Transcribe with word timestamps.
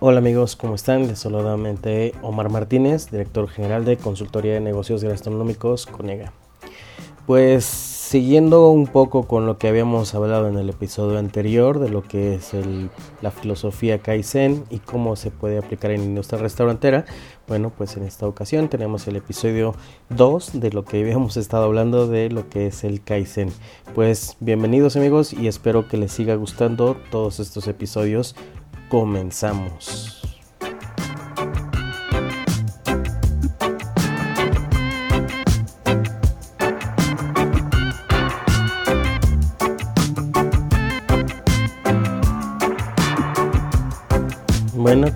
Hola 0.00 0.18
amigos, 0.18 0.54
¿cómo 0.54 0.76
están? 0.76 1.08
Les 1.08 1.18
solamente 1.18 2.14
Omar 2.22 2.50
Martínez, 2.50 3.10
director 3.10 3.48
general 3.48 3.84
de 3.84 3.96
Consultoría 3.96 4.54
de 4.54 4.60
Negocios 4.60 5.02
Gastronómicos 5.02 5.86
Conega. 5.86 6.32
Pues 7.26 7.64
siguiendo 7.64 8.70
un 8.70 8.86
poco 8.86 9.24
con 9.26 9.44
lo 9.44 9.58
que 9.58 9.66
habíamos 9.66 10.14
hablado 10.14 10.46
en 10.46 10.56
el 10.56 10.70
episodio 10.70 11.18
anterior 11.18 11.80
de 11.80 11.88
lo 11.88 12.04
que 12.04 12.36
es 12.36 12.52
la 13.22 13.32
filosofía 13.32 13.98
Kaizen 13.98 14.62
y 14.70 14.78
cómo 14.78 15.16
se 15.16 15.32
puede 15.32 15.58
aplicar 15.58 15.90
en 15.90 16.04
industria 16.04 16.40
restaurantera, 16.40 17.04
bueno, 17.48 17.72
pues 17.76 17.96
en 17.96 18.04
esta 18.04 18.28
ocasión 18.28 18.68
tenemos 18.68 19.08
el 19.08 19.16
episodio 19.16 19.74
2 20.10 20.60
de 20.60 20.70
lo 20.70 20.84
que 20.84 21.00
habíamos 21.00 21.36
estado 21.36 21.64
hablando 21.64 22.06
de 22.06 22.30
lo 22.30 22.48
que 22.48 22.68
es 22.68 22.84
el 22.84 23.02
Kaizen. 23.02 23.50
Pues 23.96 24.36
bienvenidos 24.38 24.94
amigos 24.94 25.32
y 25.32 25.48
espero 25.48 25.88
que 25.88 25.96
les 25.96 26.12
siga 26.12 26.36
gustando 26.36 26.96
todos 27.10 27.40
estos 27.40 27.66
episodios 27.66 28.36
comenzamos. 28.88 30.37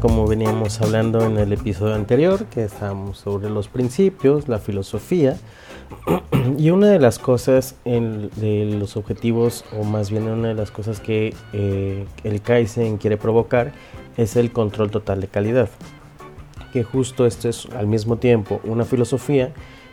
Como 0.00 0.26
veníamos 0.26 0.80
hablando 0.80 1.24
en 1.24 1.38
el 1.38 1.52
episodio 1.52 1.94
anterior, 1.94 2.46
que 2.46 2.64
estábamos 2.64 3.18
sobre 3.18 3.50
los 3.50 3.68
principios, 3.68 4.48
la 4.48 4.58
filosofía, 4.58 5.36
y 6.58 6.70
una 6.70 6.88
de 6.88 6.98
las 6.98 7.18
cosas 7.18 7.76
en, 7.84 8.30
de 8.36 8.64
los 8.78 8.96
objetivos, 8.96 9.64
o 9.78 9.84
más 9.84 10.10
bien 10.10 10.28
una 10.28 10.48
de 10.48 10.54
las 10.54 10.70
cosas 10.70 11.00
que 11.00 11.34
eh, 11.52 12.06
el 12.24 12.40
Kaizen 12.40 12.96
quiere 12.96 13.16
provocar, 13.16 13.72
es 14.16 14.36
el 14.36 14.52
control 14.52 14.90
total 14.90 15.20
de 15.20 15.28
calidad. 15.28 15.68
Que 16.72 16.82
justo 16.82 17.26
esto 17.26 17.48
es 17.48 17.66
al 17.76 17.86
mismo 17.86 18.16
tiempo 18.16 18.60
una 18.64 18.84
filosofía 18.84 19.52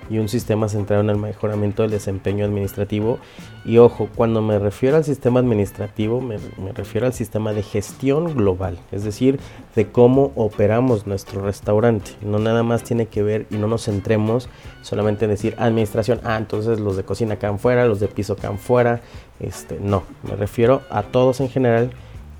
y 0.09 0.17
un 0.17 0.29
sistema 0.29 0.69
centrado 0.69 1.01
en 1.03 1.09
el 1.09 1.17
mejoramiento 1.17 1.83
del 1.83 1.91
desempeño 1.91 2.45
administrativo. 2.45 3.19
Y 3.65 3.77
ojo, 3.77 4.09
cuando 4.15 4.41
me 4.41 4.57
refiero 4.57 4.97
al 4.97 5.03
sistema 5.03 5.39
administrativo, 5.39 6.21
me, 6.21 6.37
refiero 6.73 7.07
al 7.07 7.13
sistema 7.13 7.53
de 7.53 7.63
gestión 7.63 8.35
global, 8.35 8.79
es 8.91 9.03
decir, 9.03 9.39
de 9.75 9.91
cómo 9.91 10.31
operamos 10.35 11.05
nuestro 11.05 11.41
restaurante. 11.41 12.11
No 12.21 12.39
nada 12.39 12.63
más 12.63 12.83
tiene 12.83 13.07
que 13.07 13.23
ver 13.23 13.45
y 13.49 13.57
no 13.57 13.67
nos 13.67 13.85
centremos 13.85 14.49
solamente 14.81 15.25
en 15.25 15.31
decir 15.31 15.55
administración, 15.57 16.21
ah, 16.23 16.37
entonces 16.37 16.79
los 16.79 16.97
de 16.97 17.03
cocina 17.03 17.35
acá 17.35 17.55
fuera, 17.57 17.85
los 17.85 17.99
de 17.99 18.07
piso 18.07 18.33
acá 18.33 18.51
fuera. 18.53 19.01
Este, 19.39 19.79
no, 19.79 20.03
me 20.23 20.35
refiero 20.35 20.81
a 20.89 21.03
todos 21.03 21.39
en 21.39 21.49
general, 21.49 21.91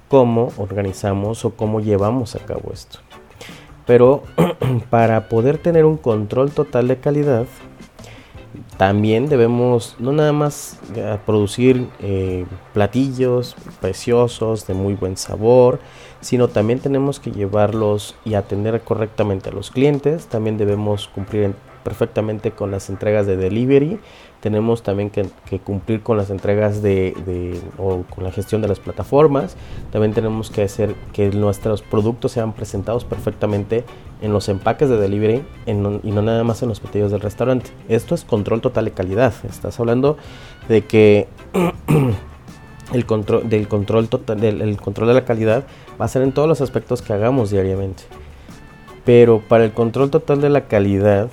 cómo 0.08 0.52
organizamos 0.58 1.46
o 1.46 1.52
cómo 1.52 1.80
llevamos 1.80 2.36
a 2.36 2.40
cabo 2.40 2.72
esto. 2.74 3.00
Pero 3.90 4.22
para 4.92 5.30
poder 5.30 5.58
tener 5.58 5.84
un 5.84 5.98
control 5.98 6.52
total 6.52 6.88
de 6.88 7.00
calidad, 7.00 7.48
también 8.78 9.30
debemos 9.30 9.96
no 9.98 10.12
nada 10.12 10.32
más 10.32 10.78
eh, 10.96 11.18
producir 11.26 11.90
eh, 12.00 12.46
platillos 12.72 13.56
preciosos 13.82 14.68
de 14.68 14.76
muy 14.76 14.94
buen 14.94 15.18
sabor, 15.18 15.80
sino 16.22 16.50
también 16.50 16.78
tenemos 16.78 17.20
que 17.20 17.32
llevarlos 17.32 18.16
y 18.26 18.36
atender 18.36 18.80
correctamente 18.82 19.50
a 19.50 19.54
los 19.54 19.72
clientes. 19.72 20.28
También 20.28 20.60
debemos 20.60 21.08
cumplir 21.08 21.56
perfectamente 21.84 22.52
con 22.52 22.72
las 22.72 22.90
entregas 22.90 23.26
de 23.26 23.38
delivery 23.38 24.00
tenemos 24.40 24.84
también 24.84 25.10
que, 25.10 25.60
cumplir 25.60 26.02
con 26.02 26.16
las 26.16 26.30
entregas 26.30 26.82
de, 26.82 27.60
o 27.78 28.04
con 28.04 28.24
la 28.24 28.32
gestión 28.32 28.62
de 28.62 28.70
las 28.70 28.80
plataformas. 28.80 29.58
También 29.92 30.14
tenemos 30.14 30.50
que 30.50 30.64
hacer 30.64 30.96
que 31.12 31.30
nuestros 31.32 31.82
productos 31.82 32.32
sean 32.32 32.54
presentados 32.54 33.04
perfectamente 33.04 33.84
en 34.22 34.32
los 34.32 34.48
empaques 34.48 34.90
de 34.90 34.98
delivery 34.98 35.44
y 35.66 35.74
no 35.74 36.22
nada 36.22 36.44
más 36.44 36.64
en 36.64 36.70
los 36.70 36.80
platillos 36.80 37.12
del 37.12 37.20
restaurante. 37.20 37.72
Esto 37.90 38.16
es 38.16 38.24
control 38.24 38.62
total 38.62 38.86
de 38.86 38.92
calidad. 38.92 39.34
Estás 39.48 39.78
hablando 39.80 40.18
de 40.70 40.86
que 40.86 41.28
el 42.94 43.06
control 43.06 43.50
del 43.50 43.68
control 43.68 44.08
total 44.08 44.40
del 44.40 44.78
control 44.78 45.10
de 45.10 45.14
la 45.16 45.26
calidad 45.26 45.66
va 46.00 46.06
a 46.06 46.08
ser 46.08 46.22
en 46.22 46.32
todos 46.32 46.48
los 46.48 46.62
aspectos 46.62 47.02
que 47.02 47.12
hagamos 47.12 47.52
diariamente. 47.52 48.04
Pero 49.04 49.42
para 49.42 49.66
el 49.66 49.74
control 49.74 50.12
total 50.12 50.40
de 50.40 50.50
la 50.50 50.68
calidad 50.68 51.30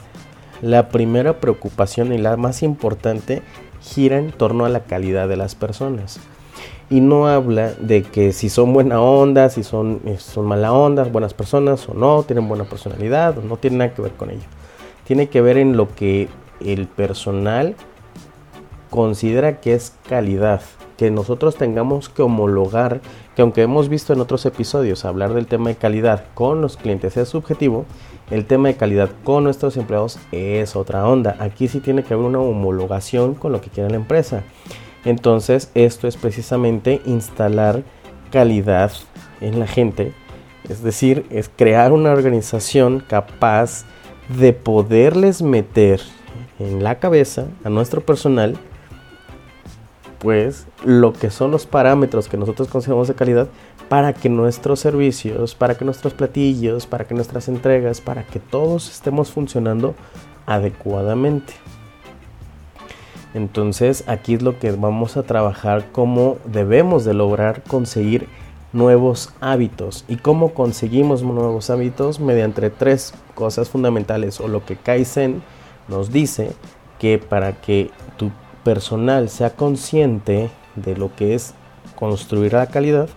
la 0.62 0.88
primera 0.88 1.40
preocupación 1.40 2.12
y 2.12 2.18
la 2.18 2.36
más 2.36 2.62
importante 2.62 3.42
gira 3.80 4.18
en 4.18 4.32
torno 4.32 4.64
a 4.64 4.68
la 4.68 4.84
calidad 4.84 5.28
de 5.28 5.36
las 5.36 5.54
personas. 5.54 6.18
Y 6.88 7.00
no 7.00 7.26
habla 7.26 7.72
de 7.72 8.02
que 8.02 8.32
si 8.32 8.48
son 8.48 8.72
buena 8.72 9.00
onda, 9.00 9.50
si 9.50 9.64
son, 9.64 10.00
eh, 10.06 10.18
son 10.18 10.46
mala 10.46 10.72
onda, 10.72 11.04
buenas 11.04 11.34
personas 11.34 11.88
o 11.88 11.94
no, 11.94 12.22
tienen 12.22 12.48
buena 12.48 12.64
personalidad 12.64 13.36
no 13.36 13.56
tiene 13.56 13.78
nada 13.78 13.94
que 13.94 14.02
ver 14.02 14.12
con 14.12 14.30
ello. 14.30 14.46
Tiene 15.04 15.28
que 15.28 15.40
ver 15.40 15.58
en 15.58 15.76
lo 15.76 15.94
que 15.94 16.28
el 16.60 16.86
personal 16.86 17.74
considera 18.90 19.60
que 19.60 19.74
es 19.74 19.94
calidad, 20.08 20.62
que 20.96 21.10
nosotros 21.10 21.56
tengamos 21.56 22.08
que 22.08 22.22
homologar, 22.22 23.00
que 23.34 23.42
aunque 23.42 23.62
hemos 23.62 23.88
visto 23.88 24.12
en 24.12 24.20
otros 24.20 24.46
episodios 24.46 25.04
hablar 25.04 25.34
del 25.34 25.46
tema 25.46 25.70
de 25.70 25.76
calidad 25.76 26.24
con 26.34 26.60
los 26.60 26.76
clientes 26.76 27.16
es 27.16 27.28
subjetivo, 27.28 27.84
el 28.30 28.44
tema 28.44 28.68
de 28.68 28.76
calidad 28.76 29.10
con 29.24 29.44
nuestros 29.44 29.76
empleados 29.76 30.18
es 30.32 30.74
otra 30.76 31.06
onda. 31.06 31.36
Aquí 31.38 31.68
sí 31.68 31.80
tiene 31.80 32.02
que 32.02 32.14
haber 32.14 32.26
una 32.26 32.40
homologación 32.40 33.34
con 33.34 33.52
lo 33.52 33.60
que 33.60 33.70
quiere 33.70 33.90
la 33.90 33.96
empresa. 33.96 34.42
Entonces, 35.04 35.70
esto 35.74 36.08
es 36.08 36.16
precisamente 36.16 37.00
instalar 37.06 37.84
calidad 38.32 38.90
en 39.40 39.60
la 39.60 39.66
gente. 39.66 40.12
Es 40.68 40.82
decir, 40.82 41.24
es 41.30 41.48
crear 41.48 41.92
una 41.92 42.10
organización 42.10 43.04
capaz 43.06 43.84
de 44.28 44.52
poderles 44.52 45.42
meter 45.42 46.00
en 46.58 46.82
la 46.82 46.98
cabeza 46.98 47.46
a 47.62 47.70
nuestro 47.70 48.00
personal 48.00 48.58
pues 50.18 50.66
lo 50.84 51.12
que 51.12 51.30
son 51.30 51.50
los 51.50 51.66
parámetros 51.66 52.28
que 52.28 52.36
nosotros 52.36 52.68
consideramos 52.68 53.06
de 53.08 53.14
calidad 53.14 53.48
para 53.88 54.12
que 54.12 54.28
nuestros 54.28 54.80
servicios, 54.80 55.54
para 55.54 55.76
que 55.76 55.84
nuestros 55.84 56.14
platillos, 56.14 56.86
para 56.86 57.04
que 57.04 57.14
nuestras 57.14 57.48
entregas, 57.48 58.00
para 58.00 58.24
que 58.24 58.40
todos 58.40 58.90
estemos 58.90 59.30
funcionando 59.30 59.94
adecuadamente. 60.46 61.52
Entonces 63.34 64.04
aquí 64.06 64.34
es 64.34 64.42
lo 64.42 64.58
que 64.58 64.72
vamos 64.72 65.16
a 65.16 65.22
trabajar, 65.22 65.86
cómo 65.92 66.38
debemos 66.46 67.04
de 67.04 67.14
lograr 67.14 67.62
conseguir 67.62 68.28
nuevos 68.72 69.30
hábitos. 69.40 70.04
¿Y 70.08 70.16
cómo 70.16 70.54
conseguimos 70.54 71.22
nuevos 71.22 71.70
hábitos? 71.70 72.18
Mediante 72.18 72.70
tres 72.70 73.14
cosas 73.34 73.68
fundamentales 73.68 74.40
o 74.40 74.48
lo 74.48 74.64
que 74.64 74.76
Kaizen 74.76 75.42
nos 75.88 76.12
dice 76.12 76.52
que 76.98 77.18
para 77.18 77.60
que 77.60 77.90
tu 78.16 78.30
personal 78.64 79.28
sea 79.28 79.50
consciente 79.50 80.50
de 80.74 80.96
lo 80.96 81.14
que 81.14 81.34
es 81.34 81.54
construir 81.94 82.54
la 82.54 82.66
calidad, 82.66 83.08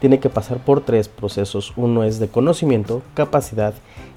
tiene 0.00 0.20
que 0.20 0.30
pasar 0.30 0.58
por 0.58 0.80
tres 0.80 1.08
procesos. 1.08 1.72
Uno 1.76 2.04
es 2.04 2.18
de 2.18 2.28
conocimiento, 2.28 3.02
capacidad 3.14 3.74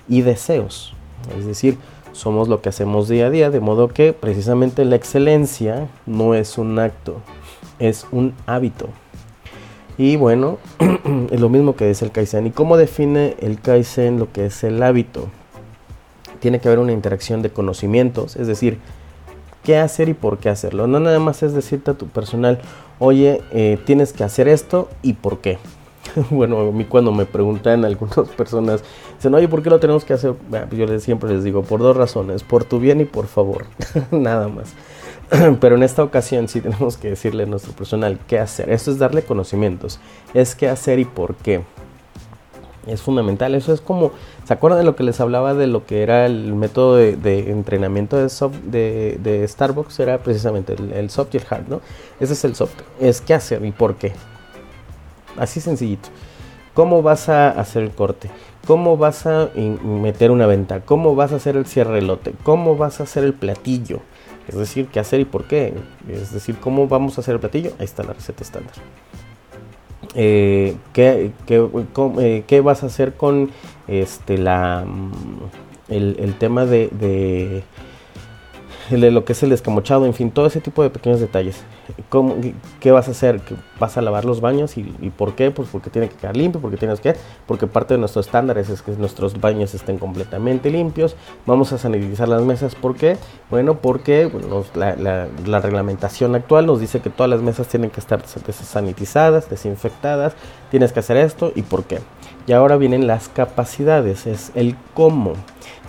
y 0.08 0.22
deseos. 0.22 0.94
Es 1.38 1.46
decir, 1.46 1.78
somos 2.12 2.48
lo 2.48 2.62
que 2.62 2.70
hacemos 2.70 3.08
día 3.08 3.28
a 3.28 3.30
día, 3.30 3.50
de 3.50 3.60
modo 3.60 3.88
que 3.88 4.14
precisamente 4.14 4.86
la 4.86 4.96
excelencia 4.96 5.88
no 6.06 6.34
es 6.36 6.58
un 6.58 6.80
acto, 6.80 7.22
es 7.80 8.06
un 8.12 8.34
hábito. 8.46 8.90
Y 9.98 10.16
bueno, 10.16 10.58
es 11.32 11.40
lo 11.40 11.50
mismo 11.50 11.76
que 11.76 11.88
dice 11.88 12.06
el 12.06 12.12
Kaizen. 12.12 12.48
¿Y 12.48 12.52
cómo 12.52 12.78
define 12.78 13.36
el 13.40 13.60
Kaizen 13.60 14.18
lo 14.20 14.32
que 14.32 14.46
es 14.46 14.64
el 14.64 14.82
hábito? 14.82 15.28
Tiene 16.40 16.60
que 16.60 16.70
haber 16.70 16.80
una 16.80 16.94
interacción 16.94 17.42
de 17.42 17.52
conocimientos, 17.52 18.38
es 18.38 18.48
decir, 18.48 18.80
qué 19.64 19.78
hacer 19.78 20.10
y 20.10 20.14
por 20.14 20.38
qué 20.38 20.50
hacerlo. 20.50 20.88
No 20.88 21.00
nada 21.00 21.20
más 21.20 21.44
es 21.44 21.54
decirte 21.54 21.92
a 21.92 21.96
tu 21.96 22.08
personal, 22.08 22.60
oye, 23.00 23.42
eh, 23.52 23.78
tienes 23.86 24.14
que 24.14 24.24
hacer 24.24 24.48
esto 24.48 24.90
y 25.02 25.14
por 25.14 25.40
qué. 25.40 25.58
bueno, 26.30 26.60
a 26.60 26.72
mí 26.72 26.86
cuando 26.86 27.12
me 27.12 27.26
preguntan 27.26 27.86
algunas 27.86 28.30
personas, 28.30 28.84
dicen, 29.16 29.34
oye, 29.34 29.48
¿por 29.48 29.64
qué 29.64 29.70
lo 29.70 29.80
tenemos 29.80 30.06
que 30.06 30.14
hacer? 30.14 30.36
yo 30.72 31.00
siempre 31.00 31.30
les 31.34 31.44
digo, 31.44 31.64
por 31.64 31.80
dos 31.80 31.96
razones, 31.96 32.44
por 32.44 32.64
tu 32.64 32.80
bien 32.80 33.02
y 33.02 33.06
por 33.06 33.28
favor, 33.28 33.66
nada 34.12 34.48
más. 34.48 34.74
Pero 35.60 35.76
en 35.76 35.84
esta 35.84 36.04
ocasión 36.04 36.48
sí 36.48 36.62
tenemos 36.62 36.98
que 36.98 37.10
decirle 37.10 37.44
a 37.44 37.46
nuestro 37.46 37.74
personal 37.74 38.20
qué 38.28 38.40
hacer. 38.40 38.70
Esto 38.70 38.92
es 38.92 38.98
darle 38.98 39.24
conocimientos, 39.24 40.00
es 40.34 40.56
qué 40.56 40.68
hacer 40.68 41.00
y 41.00 41.06
por 41.06 41.36
qué 41.36 41.62
es 42.88 43.02
fundamental. 43.02 43.56
Eso 43.56 43.74
es 43.74 43.82
como, 43.82 44.12
¿se 44.46 44.54
acuerdan 44.54 44.80
de 44.80 44.86
lo 44.86 44.96
que 44.96 45.04
les 45.04 45.20
hablaba 45.20 45.54
de 45.54 45.68
lo 45.68 45.86
que 45.86 46.04
era 46.04 46.26
el 46.26 46.54
método 46.56 46.96
de, 46.96 47.52
entrenamiento 47.52 48.18
de, 48.18 49.20
de, 49.22 49.48
Starbucks? 49.48 50.00
Era 50.00 50.20
precisamente 50.20 50.74
el, 50.74 51.10
soft 51.10 51.34
y 51.34 51.38
el 51.38 51.44
hard, 51.50 51.68
¿no? 51.68 51.82
Ese 52.20 52.34
es 52.34 52.44
el 52.46 52.56
soft. 52.56 52.76
Es 53.00 53.22
qué 53.22 53.34
hacer 53.34 53.64
y 53.66 53.72
por 53.72 53.96
qué. 53.96 54.14
Así 55.38 55.62
sencillito. 55.62 56.10
¿Cómo 56.74 57.02
vas 57.02 57.30
a 57.30 57.50
hacer 57.50 57.84
el 57.84 57.92
corte? 57.92 58.30
¿Cómo 58.66 58.98
vas 58.98 59.26
a 59.26 59.50
meter 59.56 60.32
una 60.32 60.46
venta? 60.46 60.82
¿Cómo 60.82 61.16
vas 61.16 61.34
a 61.34 61.38
hacer 61.38 61.58
el 61.58 61.66
cierre 61.66 62.02
lote? 62.02 62.34
¿Cómo 62.44 62.78
vas 62.78 63.00
a 63.00 63.04
hacer 63.04 63.24
el 63.24 63.34
platillo? 63.34 64.00
Es 64.48 64.56
decir, 64.56 64.88
qué 64.88 65.00
hacer 65.00 65.20
y 65.20 65.26
por 65.26 65.46
qué. 65.46 65.74
Es 66.08 66.32
decir, 66.32 66.58
¿cómo 66.60 66.88
vamos 66.88 67.18
a 67.18 67.22
hacer 67.22 67.36
el 67.36 67.40
platillo? 67.40 67.72
Ahí 67.80 67.86
está 67.86 68.04
la 68.04 68.14
receta 68.14 68.44
estándar. 68.44 68.74
Eh, 70.16 70.76
¿qué, 70.94 71.32
eh, 71.48 72.44
qué, 72.48 72.62
vas 72.62 72.84
a 72.84 72.88
hacer 72.88 73.14
con 73.16 73.52
este 73.88 74.38
la 74.38 74.86
mm, 74.86 75.12
el, 75.90 76.36
tema 76.38 76.66
de, 76.66 76.90
de, 76.90 77.64
lo 78.92 79.26
que 79.26 79.34
es 79.34 79.44
el 79.44 79.52
escamochado, 79.52 80.06
en 80.06 80.14
fin, 80.14 80.32
todo 80.32 80.48
ese 80.48 80.62
tipo 80.62 80.82
de 80.84 80.90
pequeños 80.90 81.20
detalles. 81.20 81.64
¿Cómo, 82.10 82.36
¿Qué 82.80 82.92
vas 82.92 83.08
a 83.08 83.12
hacer? 83.12 83.42
¿Vas 83.80 83.98
a 83.98 84.02
lavar 84.02 84.26
los 84.26 84.42
baños? 84.42 84.78
¿Y, 84.78 84.84
por 85.16 85.36
qué? 85.36 85.52
Pues 85.52 85.70
porque 85.72 85.90
tiene 85.90 86.10
que 86.10 86.16
quedar 86.16 86.36
limpio, 86.36 86.60
porque 86.60 86.78
tienes 86.78 87.00
que, 87.00 87.16
porque 87.46 87.68
parte 87.68 87.94
de 87.94 88.00
nuestros 88.00 88.26
estándares 88.26 88.70
es 88.70 88.82
que 88.82 88.92
nuestros 88.94 89.40
baños 89.40 89.74
estén 89.74 89.98
completamente 89.98 90.70
limpios. 90.70 91.16
Vamos 91.46 91.72
a 91.74 91.78
sanitizar 91.78 92.28
las 92.28 92.42
mesas, 92.42 92.76
¿por 92.76 92.96
qué? 92.96 93.18
Bueno, 93.50 93.76
porque 93.76 94.32
la, 94.76 94.96
la, 94.96 95.60
reglamentación 95.60 96.36
actual 96.36 96.66
nos 96.66 96.80
dice 96.80 97.00
que 97.00 97.10
todas 97.10 97.30
las 97.30 97.42
mesas 97.42 97.68
tienen 97.68 97.90
que 97.90 98.00
estar 98.00 98.22
sanitizadas, 98.26 99.50
desinfectadas, 99.50 100.34
tienes 100.72 100.94
que 100.94 101.00
hacer 101.00 101.18
esto 101.18 101.52
y 101.56 101.62
por 101.64 101.84
qué. 101.84 102.00
Y 102.48 102.54
ahora 102.54 102.78
vienen 102.78 103.06
las 103.06 103.30
capacidades, 103.30 104.26
es 104.26 104.52
el 104.56 104.76
cómo. 104.94 105.34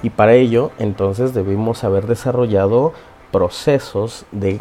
Y 0.03 0.11
para 0.11 0.35
ello, 0.35 0.71
entonces 0.79 1.35
debimos 1.35 1.85
haber 1.85 2.07
desarrollado 2.07 2.93
procesos 3.31 4.25
de 4.33 4.61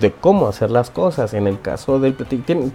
de 0.00 0.12
cómo 0.12 0.46
hacer 0.46 0.70
las 0.70 0.90
cosas. 0.90 1.34
En 1.34 1.46
el 1.46 1.60
caso 1.60 1.98
del 1.98 2.16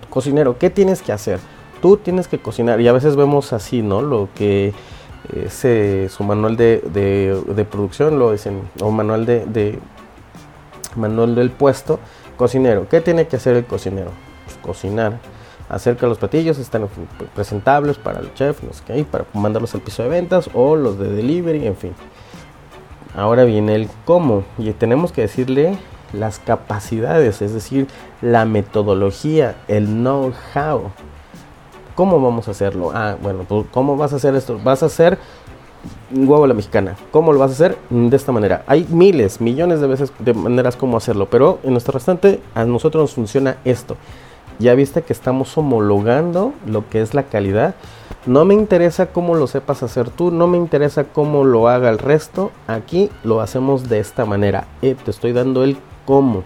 cocinero, 0.09 0.57
¿qué 0.57 0.69
tienes 0.69 1.01
que 1.01 1.11
hacer? 1.11 1.39
Tú 1.81 1.97
tienes 1.97 2.27
que 2.27 2.39
cocinar 2.39 2.81
y 2.81 2.87
a 2.87 2.93
veces 2.93 3.15
vemos 3.15 3.53
así, 3.53 3.81
¿no? 3.81 4.01
Lo 4.01 4.29
que 4.35 4.73
eh, 5.33 6.09
su 6.09 6.23
manual 6.23 6.57
de, 6.57 6.81
de, 6.83 7.65
producción, 7.65 8.19
lo 8.19 8.31
dicen, 8.31 8.61
o 8.81 8.91
manual 8.91 9.25
de, 9.25 9.45
de, 9.45 9.79
manual 10.95 11.35
del 11.35 11.51
puesto, 11.51 11.99
cocinero. 12.37 12.87
¿Qué 12.89 12.99
tiene 13.01 13.27
que 13.27 13.37
hacer 13.37 13.55
el 13.55 13.65
cocinero? 13.65 14.11
Pues 14.45 14.57
cocinar, 14.57 15.19
hacer 15.69 15.97
que 15.97 16.07
los 16.07 16.17
platillos 16.17 16.57
estén 16.57 16.87
presentables 17.35 17.97
para 17.97 18.19
el 18.19 18.33
chef, 18.33 18.63
no 18.63 18.73
sé 18.73 18.83
qué, 18.85 19.03
para 19.05 19.25
mandarlos 19.33 19.73
al 19.75 19.81
piso 19.81 20.03
de 20.03 20.09
ventas 20.09 20.49
o 20.53 20.75
los 20.75 20.97
de 20.99 21.09
delivery, 21.11 21.67
en 21.67 21.75
fin. 21.75 21.93
Ahora 23.15 23.43
viene 23.43 23.75
el 23.75 23.89
cómo 24.05 24.43
y 24.57 24.71
tenemos 24.71 25.11
que 25.11 25.21
decirle 25.21 25.77
las 26.13 26.39
capacidades, 26.39 27.41
es 27.41 27.53
decir, 27.53 27.87
la 28.21 28.45
metodología, 28.45 29.55
el 29.67 29.85
know-how. 29.87 30.91
¿Cómo 31.95 32.21
vamos 32.21 32.47
a 32.47 32.51
hacerlo? 32.51 32.91
Ah, 32.93 33.15
bueno, 33.21 33.45
pues, 33.47 33.65
¿cómo 33.71 33.97
vas 33.97 34.13
a 34.13 34.15
hacer 34.15 34.35
esto? 34.35 34.59
Vas 34.63 34.83
a 34.83 34.87
hacer 34.87 35.17
huevo 36.11 36.47
la 36.47 36.53
mexicana. 36.53 36.95
¿Cómo 37.11 37.33
lo 37.33 37.39
vas 37.39 37.51
a 37.51 37.53
hacer? 37.53 37.77
De 37.89 38.15
esta 38.15 38.31
manera. 38.31 38.63
Hay 38.67 38.87
miles, 38.89 39.41
millones 39.41 39.81
de 39.81 39.87
veces 39.87 40.11
de 40.19 40.33
maneras 40.33 40.75
como 40.75 40.97
hacerlo, 40.97 41.29
pero 41.29 41.59
en 41.63 41.71
nuestro 41.71 41.93
restante 41.93 42.41
a 42.55 42.65
nosotros 42.65 43.03
nos 43.03 43.13
funciona 43.13 43.57
esto. 43.65 43.97
Ya 44.59 44.75
viste 44.75 45.01
que 45.03 45.13
estamos 45.13 45.57
homologando 45.57 46.53
lo 46.67 46.89
que 46.89 47.01
es 47.01 47.13
la 47.13 47.23
calidad. 47.23 47.75
No 48.25 48.43
me 48.43 48.53
interesa 48.53 49.07
cómo 49.07 49.35
lo 49.35 49.47
sepas 49.47 49.83
hacer 49.83 50.09
tú, 50.09 50.31
no 50.31 50.47
me 50.47 50.57
interesa 50.57 51.05
cómo 51.05 51.45
lo 51.45 51.69
haga 51.69 51.89
el 51.89 51.97
resto. 51.97 52.51
Aquí 52.67 53.09
lo 53.23 53.39
hacemos 53.39 53.87
de 53.87 53.99
esta 53.99 54.25
manera. 54.25 54.67
Eh, 54.81 54.95
te 55.01 55.11
estoy 55.11 55.31
dando 55.31 55.63
el 55.63 55.77
cómo. 56.05 56.43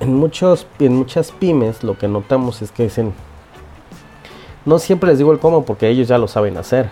En, 0.00 0.14
muchos, 0.14 0.66
en 0.78 0.94
muchas 0.94 1.32
pymes 1.32 1.82
lo 1.82 1.96
que 1.96 2.06
notamos 2.06 2.60
es 2.60 2.70
que 2.70 2.82
dicen, 2.82 3.14
no 4.66 4.78
siempre 4.78 5.08
les 5.08 5.18
digo 5.18 5.32
el 5.32 5.38
cómo 5.38 5.64
porque 5.64 5.88
ellos 5.88 6.08
ya 6.08 6.18
lo 6.18 6.28
saben 6.28 6.58
hacer. 6.58 6.90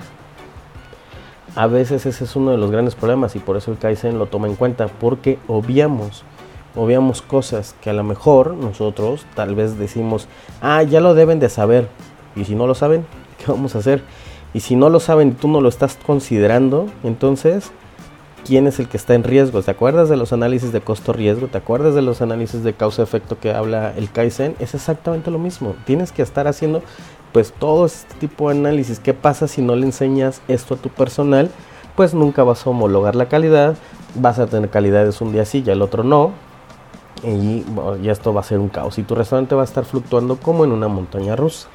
A 1.55 1.67
veces 1.67 2.07
ese 2.07 2.25
es 2.25 2.35
uno 2.35 2.51
de 2.51 2.57
los 2.57 2.71
grandes 2.71 2.95
problemas 2.95 3.37
y 3.37 3.41
por 3.41 3.57
eso 3.57 3.71
el 3.71 3.79
Kaizen 3.79 4.19
lo 4.19 4.27
toma 4.27 4.49
en 4.49 4.57
cuenta 4.57 4.89
porque 4.89 5.39
obviamos, 5.47 6.25
obviamos 6.75 7.23
cosas 7.23 7.75
que 7.81 7.91
a 7.91 7.93
lo 7.93 8.05
mejor 8.05 8.55
nosotros 8.55 9.27
tal 9.35 9.55
vez 9.55 9.79
decimos, 9.79 10.29
ah, 10.61 10.83
ya 10.83 11.01
lo 11.01 11.15
deben 11.15 11.41
de 11.41 11.49
saber. 11.49 11.89
Y 12.37 12.45
si 12.45 12.55
no 12.55 12.67
lo 12.67 12.75
saben, 12.75 13.07
¿qué 13.39 13.51
vamos 13.51 13.75
a 13.75 13.79
hacer? 13.79 14.03
Y 14.53 14.61
si 14.61 14.77
no 14.77 14.89
lo 14.89 15.01
saben 15.01 15.29
y 15.29 15.33
tú 15.33 15.49
no 15.49 15.61
lo 15.61 15.69
estás 15.69 15.99
considerando, 16.05 16.87
entonces 17.03 17.73
quién 18.45 18.67
es 18.67 18.79
el 18.79 18.89
que 18.89 18.97
está 18.97 19.15
en 19.15 19.25
riesgo. 19.25 19.63
¿Te 19.63 19.71
acuerdas 19.71 20.09
de 20.09 20.17
los 20.17 20.33
análisis 20.33 20.73
de 20.73 20.81
costo-riesgo? 20.81 21.49
¿Te 21.49 21.59
acuerdas 21.59 21.95
de 21.95 22.03
los 22.03 22.23
análisis 22.23 22.63
de 22.63 22.75
causa-efecto 22.75 23.39
que 23.41 23.53
habla 23.53 23.93
el 23.97 24.11
Kaizen? 24.11 24.55
Es 24.61 24.75
exactamente 24.75 25.31
lo 25.31 25.39
mismo. 25.39 25.75
Tienes 25.87 26.13
que 26.13 26.23
estar 26.23 26.47
haciendo 26.47 26.83
pues 27.33 27.53
todo 27.53 27.87
este 27.87 28.15
tipo 28.21 28.49
de 28.49 28.57
análisis. 28.57 29.01
¿Qué 29.01 29.15
pasa 29.15 29.49
si 29.49 29.61
no 29.61 29.75
le 29.75 29.87
enseñas 29.87 30.41
esto 30.47 30.75
a 30.75 30.77
tu 30.77 30.89
personal? 30.89 31.51
Pues 31.97 32.15
nunca 32.15 32.45
vas 32.45 32.65
a 32.65 32.71
homologar 32.71 33.17
la 33.17 33.29
calidad. 33.29 33.77
Vas 34.15 34.39
a 34.39 34.47
tener 34.47 34.71
calidades 34.71 35.21
un 35.21 35.33
día 35.33 35.45
sí 35.45 35.65
y 35.67 35.71
el 35.71 35.83
otro 35.83 36.05
no. 36.05 36.31
Y, 37.27 37.65
y 38.03 38.09
esto 38.09 38.33
va 38.35 38.41
a 38.41 38.45
ser 38.45 38.59
un 38.59 38.69
caos. 38.69 38.99
Y 38.99 39.03
tu 39.03 39.15
restaurante 39.15 39.55
va 39.55 39.63
a 39.63 39.65
estar 39.65 39.85
fluctuando 39.85 40.37
como 40.37 40.65
en 40.65 40.73
una 40.73 40.89
montaña 40.89 41.37
rusa. 41.37 41.69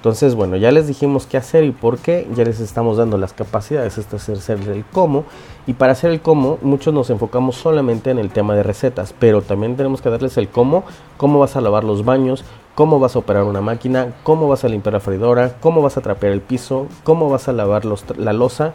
Entonces, 0.00 0.34
bueno, 0.34 0.56
ya 0.56 0.70
les 0.70 0.86
dijimos 0.86 1.26
qué 1.26 1.36
hacer 1.36 1.62
y 1.62 1.72
por 1.72 1.98
qué, 1.98 2.26
ya 2.34 2.42
les 2.42 2.58
estamos 2.58 2.96
dando 2.96 3.18
las 3.18 3.34
capacidades, 3.34 3.98
esto 3.98 4.16
es 4.16 4.30
hacer 4.30 4.58
el 4.66 4.82
cómo. 4.86 5.24
Y 5.66 5.74
para 5.74 5.92
hacer 5.92 6.10
el 6.10 6.22
cómo, 6.22 6.56
muchos 6.62 6.94
nos 6.94 7.10
enfocamos 7.10 7.56
solamente 7.56 8.10
en 8.10 8.18
el 8.18 8.30
tema 8.30 8.54
de 8.54 8.62
recetas, 8.62 9.14
pero 9.18 9.42
también 9.42 9.76
tenemos 9.76 10.00
que 10.00 10.08
darles 10.08 10.38
el 10.38 10.48
cómo, 10.48 10.84
cómo 11.18 11.38
vas 11.38 11.54
a 11.56 11.60
lavar 11.60 11.84
los 11.84 12.02
baños, 12.02 12.46
cómo 12.74 12.98
vas 12.98 13.14
a 13.14 13.18
operar 13.18 13.44
una 13.44 13.60
máquina, 13.60 14.14
cómo 14.22 14.48
vas 14.48 14.64
a 14.64 14.68
limpiar 14.68 14.94
la 14.94 15.00
freidora, 15.00 15.56
cómo 15.60 15.82
vas 15.82 15.98
a 15.98 16.00
trapear 16.00 16.32
el 16.32 16.40
piso, 16.40 16.86
cómo 17.04 17.28
vas 17.28 17.48
a 17.48 17.52
lavar 17.52 17.82
la 17.84 18.32
losa, 18.32 18.72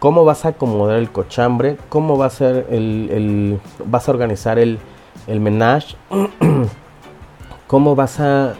cómo 0.00 0.24
vas 0.24 0.44
a 0.44 0.48
acomodar 0.48 0.96
el 0.96 1.12
cochambre, 1.12 1.76
cómo 1.88 2.18
va 2.18 2.26
a 2.26 2.30
ser 2.30 2.66
el, 2.70 3.60
vas 3.86 4.08
a 4.08 4.10
organizar 4.10 4.58
el, 4.58 4.80
el 5.26 5.40
menage, 5.40 5.96
cómo 7.66 7.94
vas 7.94 8.20
a 8.20 8.54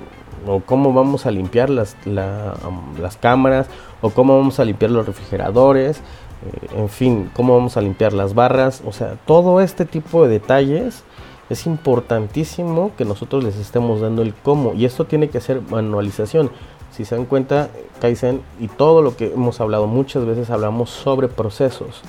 o 0.46 0.60
cómo 0.60 0.92
vamos 0.92 1.26
a 1.26 1.30
limpiar 1.30 1.70
las, 1.70 1.96
las 2.04 3.16
cámaras, 3.20 3.66
o 4.02 4.10
cómo 4.10 4.36
vamos 4.36 4.60
a 4.60 4.64
limpiar 4.64 4.90
los 4.90 5.06
refrigeradores, 5.06 5.98
eh, 5.98 6.66
en 6.76 6.88
fin, 6.88 7.30
cómo 7.34 7.56
vamos 7.56 7.76
a 7.76 7.80
limpiar 7.80 8.12
las 8.12 8.34
barras, 8.34 8.82
o 8.86 8.92
sea, 8.92 9.16
todo 9.26 9.60
este 9.60 9.84
tipo 9.84 10.24
de 10.24 10.28
detalles 10.28 11.04
es 11.50 11.66
importantísimo 11.66 12.92
que 12.96 13.04
nosotros 13.04 13.44
les 13.44 13.56
estemos 13.56 14.00
dando 14.00 14.22
el 14.22 14.34
cómo, 14.34 14.74
y 14.74 14.84
esto 14.84 15.06
tiene 15.06 15.28
que 15.28 15.40
ser 15.40 15.60
manualización. 15.62 16.50
Si 16.90 17.04
se 17.04 17.16
dan 17.16 17.24
cuenta, 17.24 17.70
Kaizen 18.00 18.40
y 18.60 18.68
todo 18.68 19.02
lo 19.02 19.16
que 19.16 19.32
hemos 19.32 19.60
hablado 19.60 19.86
muchas 19.86 20.24
veces 20.26 20.50
hablamos 20.50 20.90
sobre 20.90 21.26
procesos. 21.26 22.02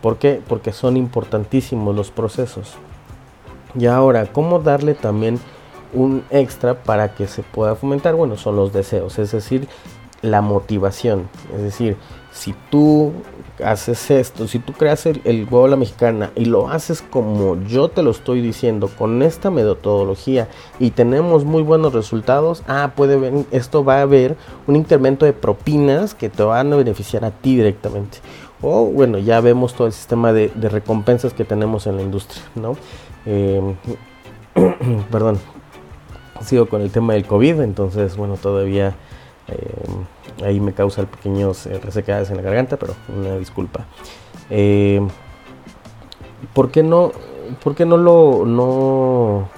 ¿Por 0.00 0.16
qué? 0.16 0.40
Porque 0.46 0.72
son 0.72 0.96
importantísimos 0.96 1.94
los 1.94 2.10
procesos. 2.10 2.74
Y 3.76 3.86
ahora, 3.86 4.26
¿cómo 4.32 4.60
darle 4.60 4.94
también 4.94 5.40
un 5.94 6.24
extra 6.30 6.82
para 6.82 7.14
que 7.14 7.26
se 7.26 7.42
pueda 7.42 7.76
fomentar, 7.76 8.14
bueno, 8.14 8.36
son 8.36 8.56
los 8.56 8.72
deseos, 8.72 9.18
es 9.18 9.32
decir, 9.32 9.68
la 10.22 10.40
motivación. 10.40 11.28
Es 11.54 11.62
decir, 11.62 11.96
si 12.32 12.54
tú 12.70 13.12
haces 13.62 14.10
esto, 14.10 14.48
si 14.48 14.58
tú 14.58 14.72
creas 14.72 15.06
el, 15.06 15.46
huevo 15.48 15.66
a 15.66 15.68
la 15.68 15.76
mexicana 15.76 16.32
y 16.34 16.46
lo 16.46 16.68
haces 16.68 17.02
como 17.02 17.62
yo 17.62 17.88
te 17.88 18.02
lo 18.02 18.10
estoy 18.10 18.40
diciendo, 18.40 18.88
con 18.88 19.22
esta 19.22 19.50
metodología 19.50 20.48
y 20.80 20.90
tenemos 20.90 21.44
muy 21.44 21.62
buenos 21.62 21.92
resultados, 21.92 22.64
ah, 22.66 22.92
puede 22.96 23.16
ver, 23.16 23.32
esto 23.52 23.84
va 23.84 23.98
a 23.98 24.02
haber 24.02 24.36
un 24.66 24.76
incremento 24.76 25.26
de 25.26 25.32
propinas 25.32 26.14
que 26.14 26.28
te 26.28 26.42
van 26.42 26.72
a 26.72 26.76
beneficiar 26.76 27.24
a 27.24 27.30
ti 27.30 27.56
directamente. 27.56 28.18
O 28.62 28.86
bueno, 28.86 29.18
ya 29.18 29.40
vemos 29.40 29.74
todo 29.74 29.86
el 29.86 29.92
sistema 29.92 30.32
de, 30.32 30.50
recompensas 30.68 31.34
que 31.34 31.44
tenemos 31.44 31.86
en 31.86 31.96
la 31.96 32.02
industria, 32.02 32.42
¿no? 32.54 32.76
Eh, 33.26 33.74
perdón, 35.10 35.38
sigo 36.42 36.66
con 36.66 36.82
el 36.82 36.90
tema 36.90 37.14
del 37.14 37.26
COVID, 37.26 37.60
entonces, 37.60 38.16
bueno, 38.16 38.36
todavía 38.36 38.94
eh, 39.48 40.44
ahí 40.44 40.60
me 40.60 40.72
causa 40.72 41.04
pequeños 41.04 41.66
eh, 41.66 41.78
resecadas 41.82 42.30
en 42.30 42.36
la 42.36 42.42
garganta, 42.42 42.76
pero 42.76 42.94
una 43.14 43.36
disculpa. 43.36 43.84
Eh, 44.50 45.00
¿Por 46.52 46.70
qué 46.70 46.82
no, 46.82 47.12
por 47.62 47.74
qué 47.74 47.86
no 47.86 47.96
lo, 47.96 48.44
no, 48.44 49.48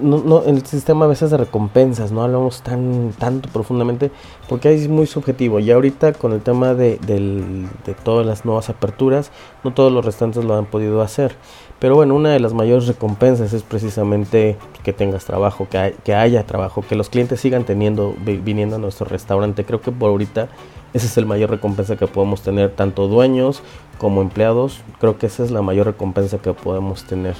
no, 0.00 0.42
el 0.44 0.64
sistema 0.64 1.04
a 1.04 1.08
veces 1.08 1.30
de 1.30 1.36
recompensas, 1.36 2.12
no 2.12 2.22
hablamos 2.22 2.62
tan 2.62 3.12
tanto 3.18 3.50
profundamente 3.50 4.10
porque 4.48 4.72
es 4.72 4.88
muy 4.88 5.06
subjetivo 5.06 5.60
y 5.60 5.70
ahorita 5.70 6.14
con 6.14 6.32
el 6.32 6.40
tema 6.40 6.72
de, 6.72 6.98
de 6.98 7.94
todas 8.02 8.26
las 8.26 8.46
nuevas 8.46 8.70
aperturas 8.70 9.30
no 9.64 9.74
todos 9.74 9.92
los 9.92 10.02
restantes 10.02 10.44
lo 10.44 10.56
han 10.56 10.64
podido 10.64 11.02
hacer 11.02 11.36
pero 11.78 11.94
bueno, 11.94 12.14
una 12.14 12.30
de 12.30 12.40
las 12.40 12.54
mayores 12.54 12.86
recompensas 12.86 13.52
es 13.52 13.62
precisamente 13.62 14.56
que 14.82 14.92
tengas 14.92 15.24
trabajo, 15.24 15.68
que, 15.70 15.94
que 16.04 16.14
haya 16.14 16.44
trabajo, 16.44 16.82
que 16.88 16.96
los 16.96 17.08
clientes 17.08 17.40
sigan 17.40 17.64
teniendo, 17.64 18.14
viniendo 18.24 18.76
a 18.76 18.78
nuestro 18.78 19.06
restaurante. 19.06 19.64
Creo 19.64 19.80
que 19.80 19.92
por 19.92 20.10
ahorita 20.10 20.48
esa 20.94 21.06
es 21.06 21.18
el 21.18 21.26
mayor 21.26 21.50
recompensa 21.50 21.96
que 21.96 22.06
podemos 22.06 22.42
tener, 22.42 22.70
tanto 22.70 23.08
dueños 23.08 23.62
como 23.98 24.22
empleados. 24.22 24.80
Creo 24.98 25.18
que 25.18 25.26
esa 25.26 25.44
es 25.44 25.50
la 25.50 25.62
mayor 25.62 25.86
recompensa 25.86 26.38
que 26.38 26.52
podemos 26.54 27.04
tener. 27.04 27.34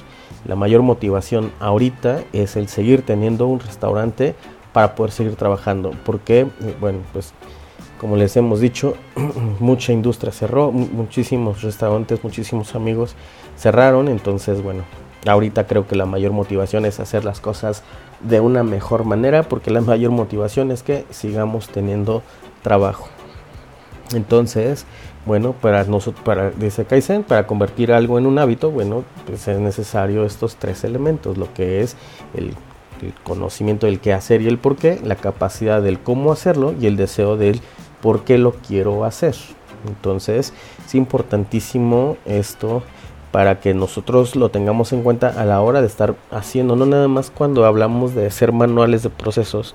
La 0.47 0.54
mayor 0.54 0.83
motivación 0.83 1.50
ahorita 1.59 2.23
es 2.33 2.57
el 2.57 2.68
seguir 2.68 3.02
teniendo 3.02 3.47
un 3.47 3.61
restaurante 3.61 4.35
para 4.73 4.95
poder 4.95 5.12
seguir 5.12 5.35
trabajando. 5.37 5.92
Porque, 6.04 6.47
bueno, 6.78 7.00
pues 7.12 7.33
como 7.99 8.17
les 8.17 8.37
hemos 8.37 8.61
dicho, 8.61 8.95
mucha 9.61 9.93
industria 9.93 10.33
cerró, 10.33 10.73
muchísimos 10.73 11.62
restaurantes, 11.62 12.23
muchísimos 12.23 12.75
amigos 12.75 13.14
cerraron, 13.57 14.09
entonces 14.09 14.62
bueno, 14.62 14.85
ahorita 15.26 15.67
creo 15.67 15.87
que 15.87 15.97
la 15.97 16.07
mayor 16.07 16.33
motivación 16.33 16.85
es 16.85 17.00
hacer 17.00 17.25
las 17.25 17.40
cosas 17.40 17.83
de 18.21 18.40
una 18.40 18.62
mejor 18.62 19.05
manera 19.05 19.43
porque 19.43 19.71
la 19.71 19.81
mayor 19.81 20.11
motivación 20.11 20.71
es 20.71 20.83
que 20.83 21.05
sigamos 21.11 21.69
teniendo 21.69 22.23
trabajo. 22.62 23.09
Entonces, 24.14 24.87
bueno, 25.26 25.52
para 25.52 25.85
nosotros, 25.85 26.25
para, 26.25 26.50
dice 26.50 26.85
para 27.26 27.47
convertir 27.47 27.93
algo 27.93 28.19
en 28.19 28.26
un 28.26 28.38
hábito, 28.38 28.71
bueno, 28.71 29.05
pues 29.26 29.47
es 29.49 29.59
necesario 29.59 30.25
estos 30.25 30.57
tres 30.57 30.85
elementos, 30.85 31.37
lo 31.37 31.52
que 31.52 31.83
es 31.83 31.97
el, 32.35 32.55
conocimiento 33.23 33.87
del 33.87 34.00
qué 34.00 34.12
hacer 34.12 34.43
y 34.43 34.49
el 34.49 34.59
por 34.59 34.75
qué, 34.75 34.99
la 35.05 35.14
capacidad 35.14 35.81
del 35.81 36.00
cómo 36.00 36.33
hacerlo 36.33 36.75
y 36.81 36.87
el 36.87 36.97
deseo 36.97 37.37
del 37.37 37.61
por 38.00 38.25
qué 38.25 38.38
lo 38.38 38.52
quiero 38.52 39.05
hacer. 39.05 39.35
Entonces, 39.87 40.52
es 40.85 40.95
importantísimo 40.95 42.17
esto 42.25 42.83
para 43.31 43.61
que 43.61 43.75
nosotros 43.75 44.37
lo 44.37 44.49
tengamos 44.49 44.93
en 44.93 45.02
cuenta 45.02 45.28
a 45.28 45.45
la 45.45 45.61
hora 45.61 45.81
de 45.81 45.87
estar 45.87 46.17
haciendo, 46.31 46.76
no 46.76 46.87
nada 46.87 47.09
más 47.09 47.31
cuando 47.31 47.64
hablamos 47.67 48.14
de 48.14 48.26
hacer 48.26 48.52
manuales 48.52 49.02
de 49.02 49.11
procesos, 49.11 49.75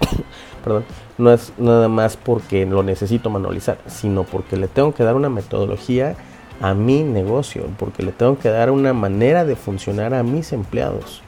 perdón, 0.64 0.84
no 1.18 1.32
es 1.32 1.52
nada 1.58 1.88
más 1.88 2.16
porque 2.16 2.64
lo 2.64 2.82
necesito 2.82 3.30
manualizar, 3.30 3.78
sino 3.86 4.24
porque 4.24 4.56
le 4.56 4.68
tengo 4.68 4.94
que 4.94 5.04
dar 5.04 5.16
una 5.16 5.28
metodología 5.28 6.16
a 6.60 6.74
mi 6.74 7.02
negocio, 7.02 7.66
porque 7.78 8.02
le 8.02 8.12
tengo 8.12 8.38
que 8.38 8.48
dar 8.48 8.70
una 8.70 8.92
manera 8.92 9.44
de 9.44 9.54
funcionar 9.54 10.14
a 10.14 10.22
mis 10.22 10.52
empleados. 10.52 11.22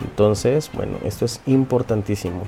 Entonces, 0.00 0.70
bueno, 0.72 0.96
esto 1.04 1.24
es 1.24 1.40
importantísimo. 1.46 2.42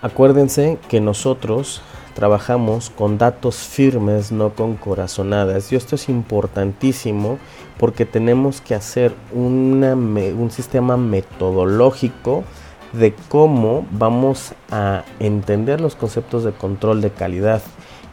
Acuérdense 0.00 0.78
que 0.88 1.00
nosotros 1.00 1.82
trabajamos 2.14 2.90
con 2.90 3.18
datos 3.18 3.56
firmes, 3.56 4.30
no 4.30 4.50
con 4.50 4.76
corazonadas. 4.76 5.72
Y 5.72 5.76
esto 5.76 5.96
es 5.96 6.08
importantísimo 6.08 7.38
porque 7.78 8.06
tenemos 8.06 8.60
que 8.60 8.76
hacer 8.76 9.12
un 9.32 10.50
sistema 10.52 10.96
metodológico 10.96 12.44
de 12.92 13.12
cómo 13.28 13.86
vamos 13.90 14.54
a 14.70 15.02
entender 15.18 15.80
los 15.80 15.96
conceptos 15.96 16.44
de 16.44 16.52
control 16.52 17.00
de 17.00 17.10
calidad. 17.10 17.60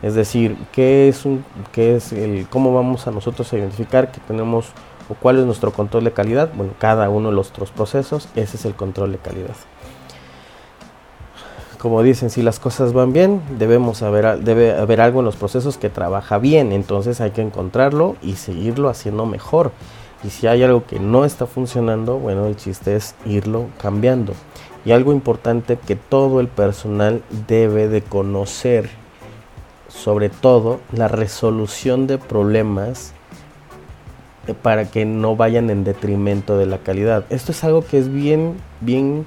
Es 0.01 0.15
decir, 0.15 0.58
qué 0.72 1.08
es 1.08 1.24
un, 1.24 1.46
qué 1.72 1.96
es 1.96 2.12
el, 2.13 2.48
cómo 2.50 2.74
vamos 2.74 3.06
a 3.06 3.12
nosotros 3.12 3.54
a 3.54 3.58
identificar 3.58 4.12
que 4.12 4.20
tenemos 4.22 4.68
o 5.08 5.13
cuál 5.13 5.38
es 5.38 5.46
nuestro 5.46 5.72
control 5.72 6.04
de 6.04 6.13
calidad. 6.13 6.50
Bueno, 6.56 6.74
cada 6.80 7.10
uno 7.10 7.30
de 7.30 7.36
los 7.36 7.51
otros 7.51 7.70
procesos, 7.70 8.27
ese 8.36 8.58
es 8.58 8.65
el 8.65 8.74
control 8.74 9.12
de 9.12 9.20
calidad. 9.20 9.56
Como 11.79 12.01
dicen, 12.03 12.29
si 12.29 12.41
las 12.41 12.60
cosas 12.60 12.94
van 12.94 13.13
bien, 13.13 13.41
debemos 13.60 14.01
haber, 14.01 14.39
debe 14.39 14.75
haber 14.75 15.01
algo 15.01 15.20
en 15.20 15.25
los 15.25 15.36
procesos 15.36 15.77
que 15.77 15.89
trabaja 15.89 16.38
bien. 16.38 16.72
Entonces 16.72 17.22
hay 17.22 17.32
que 17.32 17.41
encontrarlo 17.41 18.15
y 18.22 18.34
seguirlo 18.34 18.89
haciendo 18.89 19.25
mejor. 19.25 19.72
Y 20.24 20.29
si 20.29 20.48
hay 20.48 20.63
algo 20.63 20.86
que 20.86 21.00
no 21.00 21.25
está 21.25 21.46
funcionando, 21.46 22.17
bueno, 22.17 22.48
el 22.48 22.55
chiste 22.55 22.96
es 22.96 23.15
irlo 23.25 23.67
cambiando. 23.79 24.34
Y 24.86 24.91
algo 24.91 25.12
importante 25.12 25.77
que 25.77 25.96
todo 25.96 26.39
el 26.39 26.48
personal 26.48 27.22
debe 27.48 27.88
de 27.88 28.01
conocer, 28.01 28.89
sobre 29.88 30.29
todo 30.29 30.79
la 30.91 31.08
resolución 31.08 32.08
de 32.08 32.17
problemas 32.17 33.13
eh, 34.48 34.53
para 34.53 34.89
que 34.89 35.05
no 35.05 35.36
vayan 35.36 35.70
en 35.70 35.84
detrimento 35.84 36.58
de 36.58 36.65
la 36.65 36.77
calidad. 36.77 37.25
Esto 37.29 37.51
es 37.51 37.63
algo 37.63 37.84
que 37.84 37.98
es 37.98 38.12
bien, 38.12 38.55
bien 38.82 39.25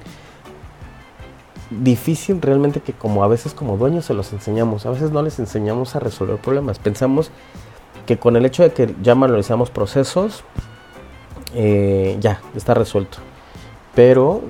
difícil 1.69 2.41
realmente 2.41 2.81
que 2.81 2.93
como 2.93 3.23
a 3.23 3.27
veces 3.27 3.53
como 3.53 3.77
dueños 3.77 4.05
se 4.05 4.13
los 4.13 4.33
enseñamos, 4.33 4.85
a 4.85 4.91
veces 4.91 5.11
no 5.11 5.21
les 5.21 5.39
enseñamos 5.39 5.95
a 5.95 5.99
resolver 5.99 6.37
problemas. 6.37 6.79
Pensamos 6.79 7.31
que 8.05 8.17
con 8.17 8.35
el 8.35 8.45
hecho 8.45 8.63
de 8.63 8.71
que 8.71 8.95
ya 9.01 9.15
manualizamos 9.15 9.69
procesos, 9.69 10.43
eh, 11.53 12.17
ya, 12.19 12.41
está 12.55 12.73
resuelto. 12.73 13.19
Pero 13.95 14.41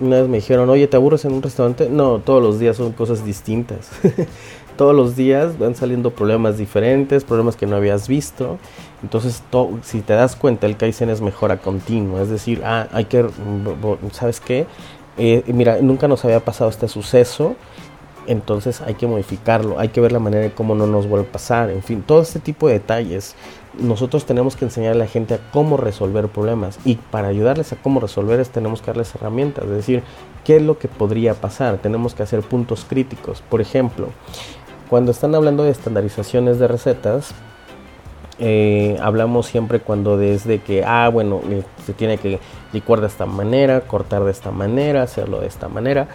una 0.00 0.20
vez 0.20 0.28
me 0.28 0.38
dijeron, 0.38 0.68
oye, 0.68 0.86
¿te 0.88 0.96
aburres 0.96 1.24
en 1.24 1.32
un 1.32 1.42
restaurante? 1.42 1.88
No, 1.88 2.18
todos 2.18 2.42
los 2.42 2.58
días 2.58 2.76
son 2.76 2.92
cosas 2.92 3.24
distintas. 3.24 3.90
todos 4.76 4.94
los 4.94 5.14
días 5.14 5.58
van 5.58 5.76
saliendo 5.76 6.10
problemas 6.10 6.58
diferentes, 6.58 7.24
problemas 7.24 7.56
que 7.56 7.66
no 7.66 7.76
habías 7.76 8.08
visto. 8.08 8.58
Entonces, 9.02 9.42
si 9.82 10.00
te 10.00 10.14
das 10.14 10.34
cuenta, 10.34 10.66
el 10.66 10.76
Kaizen 10.76 11.10
es 11.10 11.20
mejora 11.20 11.58
continua. 11.58 12.22
Es 12.22 12.30
decir, 12.30 12.62
ah, 12.64 12.88
hay 12.92 13.04
que, 13.04 13.28
¿sabes 14.12 14.40
qué? 14.40 14.66
Eh, 15.18 15.44
mira, 15.48 15.78
nunca 15.80 16.08
nos 16.08 16.24
había 16.24 16.40
pasado 16.40 16.70
este 16.70 16.88
suceso 16.88 17.56
entonces 18.26 18.80
hay 18.80 18.94
que 18.94 19.06
modificarlo, 19.06 19.78
hay 19.78 19.88
que 19.88 20.00
ver 20.00 20.12
la 20.12 20.18
manera 20.18 20.42
de 20.42 20.52
cómo 20.52 20.74
no 20.74 20.86
nos 20.86 21.08
vuelve 21.08 21.28
a 21.28 21.32
pasar, 21.32 21.70
en 21.70 21.82
fin, 21.82 22.02
todo 22.02 22.22
este 22.22 22.38
tipo 22.38 22.68
de 22.68 22.74
detalles. 22.74 23.34
Nosotros 23.78 24.26
tenemos 24.26 24.54
que 24.54 24.64
enseñar 24.64 24.92
a 24.92 24.96
la 24.96 25.06
gente 25.06 25.34
a 25.34 25.40
cómo 25.50 25.76
resolver 25.76 26.28
problemas 26.28 26.78
y 26.84 26.96
para 26.96 27.28
ayudarles 27.28 27.72
a 27.72 27.76
cómo 27.76 28.00
resolver 28.00 28.44
tenemos 28.46 28.80
que 28.80 28.88
darles 28.88 29.14
herramientas, 29.14 29.64
es 29.64 29.70
decir, 29.70 30.02
qué 30.44 30.56
es 30.56 30.62
lo 30.62 30.78
que 30.78 30.88
podría 30.88 31.34
pasar, 31.34 31.78
tenemos 31.78 32.14
que 32.14 32.22
hacer 32.22 32.42
puntos 32.42 32.84
críticos. 32.88 33.42
Por 33.42 33.60
ejemplo, 33.60 34.08
cuando 34.88 35.10
están 35.10 35.34
hablando 35.34 35.64
de 35.64 35.70
estandarizaciones 35.70 36.58
de 36.58 36.68
recetas, 36.68 37.34
eh, 38.44 38.98
hablamos 39.00 39.46
siempre 39.46 39.78
cuando 39.78 40.16
desde 40.16 40.58
que, 40.58 40.82
ah, 40.84 41.08
bueno, 41.08 41.40
eh, 41.48 41.62
se 41.86 41.92
tiene 41.92 42.18
que 42.18 42.40
licuar 42.72 43.00
de 43.00 43.06
esta 43.06 43.24
manera, 43.24 43.82
cortar 43.82 44.24
de 44.24 44.32
esta 44.32 44.50
manera, 44.50 45.02
hacerlo 45.02 45.38
de 45.38 45.46
esta 45.46 45.68
manera, 45.68 46.08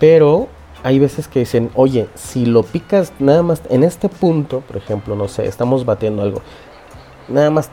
pero 0.00 0.48
hay 0.82 0.98
veces 0.98 1.28
que 1.28 1.40
dicen, 1.40 1.68
oye, 1.74 2.06
si 2.14 2.46
lo 2.46 2.62
picas 2.62 3.12
nada 3.18 3.42
más 3.42 3.60
en 3.68 3.84
este 3.84 4.08
punto, 4.08 4.60
por 4.60 4.78
ejemplo, 4.78 5.16
no 5.16 5.28
sé, 5.28 5.44
estamos 5.46 5.84
batiendo 5.84 6.22
algo, 6.22 6.40
nada 7.28 7.50
más 7.50 7.68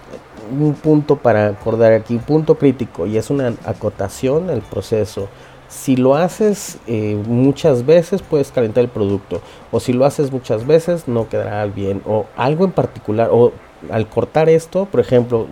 un 0.52 0.74
punto 0.74 1.16
para 1.16 1.48
acordar 1.48 1.94
aquí, 1.94 2.18
punto 2.18 2.56
crítico, 2.56 3.08
y 3.08 3.16
es 3.16 3.30
una 3.30 3.54
acotación 3.64 4.50
al 4.50 4.64
proceso. 4.64 5.30
Si 5.70 5.96
lo 5.96 6.16
haces 6.16 6.78
eh, 6.88 7.18
muchas 7.26 7.86
veces, 7.86 8.22
puedes 8.22 8.52
calentar 8.52 8.84
el 8.84 8.90
producto, 8.90 9.40
o 9.72 9.80
si 9.80 9.94
lo 9.94 10.04
haces 10.04 10.30
muchas 10.30 10.68
veces, 10.68 11.08
no 11.08 11.30
quedará 11.30 11.66
bien, 11.68 12.02
o 12.06 12.26
algo 12.36 12.66
en 12.66 12.74
particular, 12.74 13.30
o 13.32 13.54
al 13.90 14.08
cortar 14.08 14.50
esto, 14.50 14.86
por 14.86 15.00
ejemplo, 15.00 15.48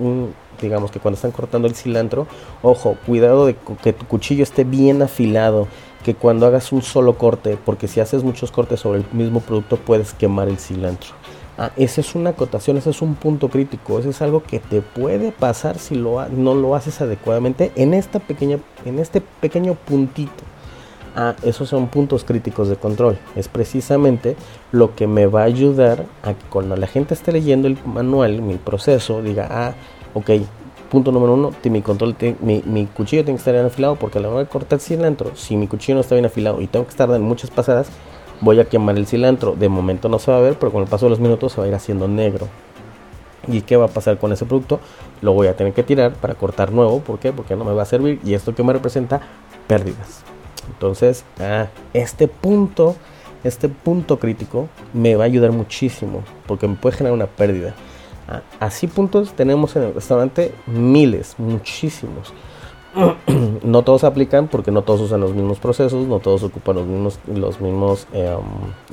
digamos 0.61 0.91
que 0.91 0.99
cuando 0.99 1.15
están 1.15 1.31
cortando 1.31 1.67
el 1.67 1.75
cilantro, 1.75 2.27
ojo, 2.61 2.97
cuidado 3.05 3.45
de 3.45 3.55
que 3.83 3.93
tu 3.93 4.05
cuchillo 4.05 4.43
esté 4.43 4.63
bien 4.63 5.01
afilado 5.01 5.67
que 6.03 6.15
cuando 6.15 6.47
hagas 6.47 6.71
un 6.71 6.81
solo 6.81 7.17
corte, 7.17 7.57
porque 7.63 7.87
si 7.87 7.99
haces 7.99 8.23
muchos 8.23 8.51
cortes 8.51 8.79
sobre 8.79 8.99
el 8.99 9.05
mismo 9.11 9.39
producto 9.39 9.77
puedes 9.77 10.13
quemar 10.13 10.49
el 10.49 10.57
cilantro. 10.57 11.11
Ah, 11.57 11.71
esa 11.75 12.01
es 12.01 12.15
una 12.15 12.31
acotación, 12.31 12.77
ese 12.77 12.89
es 12.89 13.01
un 13.01 13.15
punto 13.15 13.49
crítico, 13.49 13.99
ese 13.99 14.09
es 14.09 14.21
algo 14.21 14.41
que 14.41 14.59
te 14.59 14.81
puede 14.81 15.31
pasar 15.31 15.77
si 15.77 15.95
lo, 15.95 16.27
no 16.29 16.55
lo 16.55 16.75
haces 16.75 17.01
adecuadamente 17.01 17.71
en, 17.75 17.93
esta 17.93 18.19
pequeña, 18.19 18.57
en 18.85 18.99
este 18.99 19.21
pequeño 19.21 19.75
puntito. 19.75 20.43
Ah, 21.15 21.35
esos 21.43 21.69
son 21.69 21.87
puntos 21.87 22.23
críticos 22.23 22.69
de 22.69 22.77
control. 22.77 23.17
Es 23.35 23.47
precisamente 23.47 24.35
lo 24.71 24.95
que 24.95 25.07
me 25.07 25.25
va 25.25 25.41
a 25.41 25.45
ayudar 25.45 26.05
a 26.23 26.33
que 26.33 26.45
cuando 26.49 26.75
la 26.77 26.87
gente 26.87 27.13
esté 27.13 27.31
leyendo 27.31 27.67
el 27.67 27.77
manual, 27.85 28.41
mi 28.41 28.55
proceso, 28.55 29.21
diga, 29.21 29.47
ah, 29.49 29.73
ok, 30.13 30.31
Punto 30.91 31.13
número 31.13 31.35
uno, 31.35 31.53
mi, 31.63 31.81
control 31.81 32.17
mi, 32.41 32.61
mi, 32.65 32.85
cuchillo 32.85 33.23
tiene 33.23 33.37
que 33.37 33.39
estar 33.39 33.53
bien 33.53 33.65
afilado 33.65 33.95
porque 33.95 34.17
a 34.17 34.21
la 34.21 34.27
hora 34.27 34.39
de 34.39 34.47
cortar 34.47 34.81
cilantro, 34.81 35.31
si 35.37 35.55
mi 35.55 35.65
cuchillo 35.65 35.95
no 35.95 36.01
está 36.01 36.15
bien 36.15 36.25
afilado 36.25 36.59
y 36.59 36.67
tengo 36.67 36.83
que 36.83 36.89
estar 36.89 37.09
en 37.11 37.21
muchas 37.21 37.49
pasadas, 37.49 37.87
voy 38.41 38.59
a 38.59 38.65
quemar 38.65 38.97
el 38.97 39.07
cilantro. 39.07 39.55
De 39.55 39.69
momento 39.69 40.09
no 40.09 40.19
se 40.19 40.31
va 40.31 40.39
a 40.39 40.41
ver, 40.41 40.59
pero 40.59 40.69
con 40.69 40.83
el 40.83 40.89
paso 40.89 41.05
de 41.05 41.11
los 41.11 41.21
minutos 41.21 41.53
se 41.53 41.61
va 41.61 41.65
a 41.65 41.67
ir 41.69 41.75
haciendo 41.75 42.09
negro. 42.09 42.49
¿Y 43.47 43.61
qué 43.61 43.77
va 43.77 43.85
a 43.85 43.87
pasar 43.87 44.17
con 44.17 44.33
ese 44.33 44.45
producto? 44.45 44.81
Lo 45.21 45.31
voy 45.31 45.47
a 45.47 45.55
tener 45.55 45.71
que 45.71 45.83
tirar 45.83 46.11
para 46.11 46.35
cortar 46.35 46.73
nuevo. 46.73 46.99
¿Por 46.99 47.19
qué? 47.19 47.31
Porque 47.31 47.55
no 47.55 47.63
me 47.63 47.71
va 47.71 47.83
a 47.83 47.85
servir 47.85 48.19
y 48.25 48.33
esto 48.33 48.53
que 48.53 48.61
me 48.61 48.73
representa 48.73 49.21
pérdidas. 49.67 50.25
Entonces, 50.67 51.23
ah, 51.39 51.67
este 51.93 52.27
punto, 52.27 52.95
este 53.43 53.69
punto 53.69 54.19
crítico 54.19 54.67
me 54.93 55.15
va 55.15 55.23
a 55.23 55.27
ayudar 55.27 55.51
muchísimo 55.51 56.23
porque 56.47 56.67
me 56.67 56.75
puede 56.75 56.97
generar 56.97 57.15
una 57.15 57.27
pérdida. 57.27 57.73
Así 58.59 58.87
puntos 58.87 59.33
tenemos 59.33 59.75
en 59.75 59.83
el 59.83 59.93
restaurante 59.93 60.53
miles, 60.65 61.35
muchísimos. 61.37 62.33
no 63.63 63.83
todos 63.83 64.03
aplican 64.03 64.47
porque 64.47 64.71
no 64.71 64.81
todos 64.81 65.01
usan 65.01 65.21
los 65.21 65.33
mismos 65.33 65.59
procesos, 65.59 66.07
no 66.07 66.19
todos 66.19 66.43
ocupan 66.43 66.75
los 66.75 66.87
mismos, 66.87 67.19
los 67.27 67.61
mismos 67.61 68.07
em, 68.13 68.39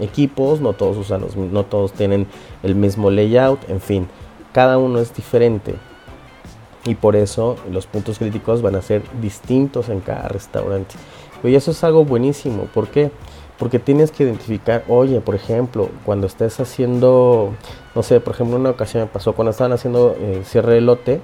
equipos, 0.01 0.61
no 0.61 0.73
todos 0.73 0.97
usan 0.97 1.21
los, 1.21 1.37
no 1.37 1.65
todos 1.65 1.93
tienen 1.93 2.27
el 2.63 2.75
mismo 2.75 3.11
layout, 3.11 3.69
en 3.69 3.81
fin, 3.81 4.09
cada 4.53 4.79
uno 4.79 5.01
es 5.01 5.15
diferente 5.15 5.75
y 6.85 6.95
por 6.95 7.17
eso 7.17 7.57
los 7.71 7.87
puntos 7.87 8.19
críticos 8.19 8.63
van 8.63 8.77
a 8.77 8.83
ser 8.83 9.03
distintos 9.21 9.89
en 9.89 10.01
cada 10.01 10.29
restaurante. 10.29 10.95
Y 11.45 11.55
eso 11.55 11.71
es 11.71 11.85
algo 11.85 12.05
buenísimo, 12.05 12.65
¿por 12.65 12.89
qué? 12.89 13.11
Porque 13.59 13.79
tienes 13.79 14.11
que 14.11 14.25
identificar, 14.25 14.85
oye, 14.89 15.21
por 15.21 15.35
ejemplo, 15.35 15.89
cuando 16.05 16.27
estés 16.27 16.59
haciendo, 16.61 17.55
no 17.95 18.03
sé, 18.03 18.21
por 18.21 18.35
ejemplo, 18.35 18.57
una 18.57 18.71
ocasión 18.71 19.05
me 19.05 19.09
pasó 19.09 19.35
cuando 19.35 19.51
estaban 19.51 19.73
haciendo 19.73 20.17
eh, 20.19 20.43
cierre 20.45 20.75
de 20.75 20.81
lote 20.81 21.21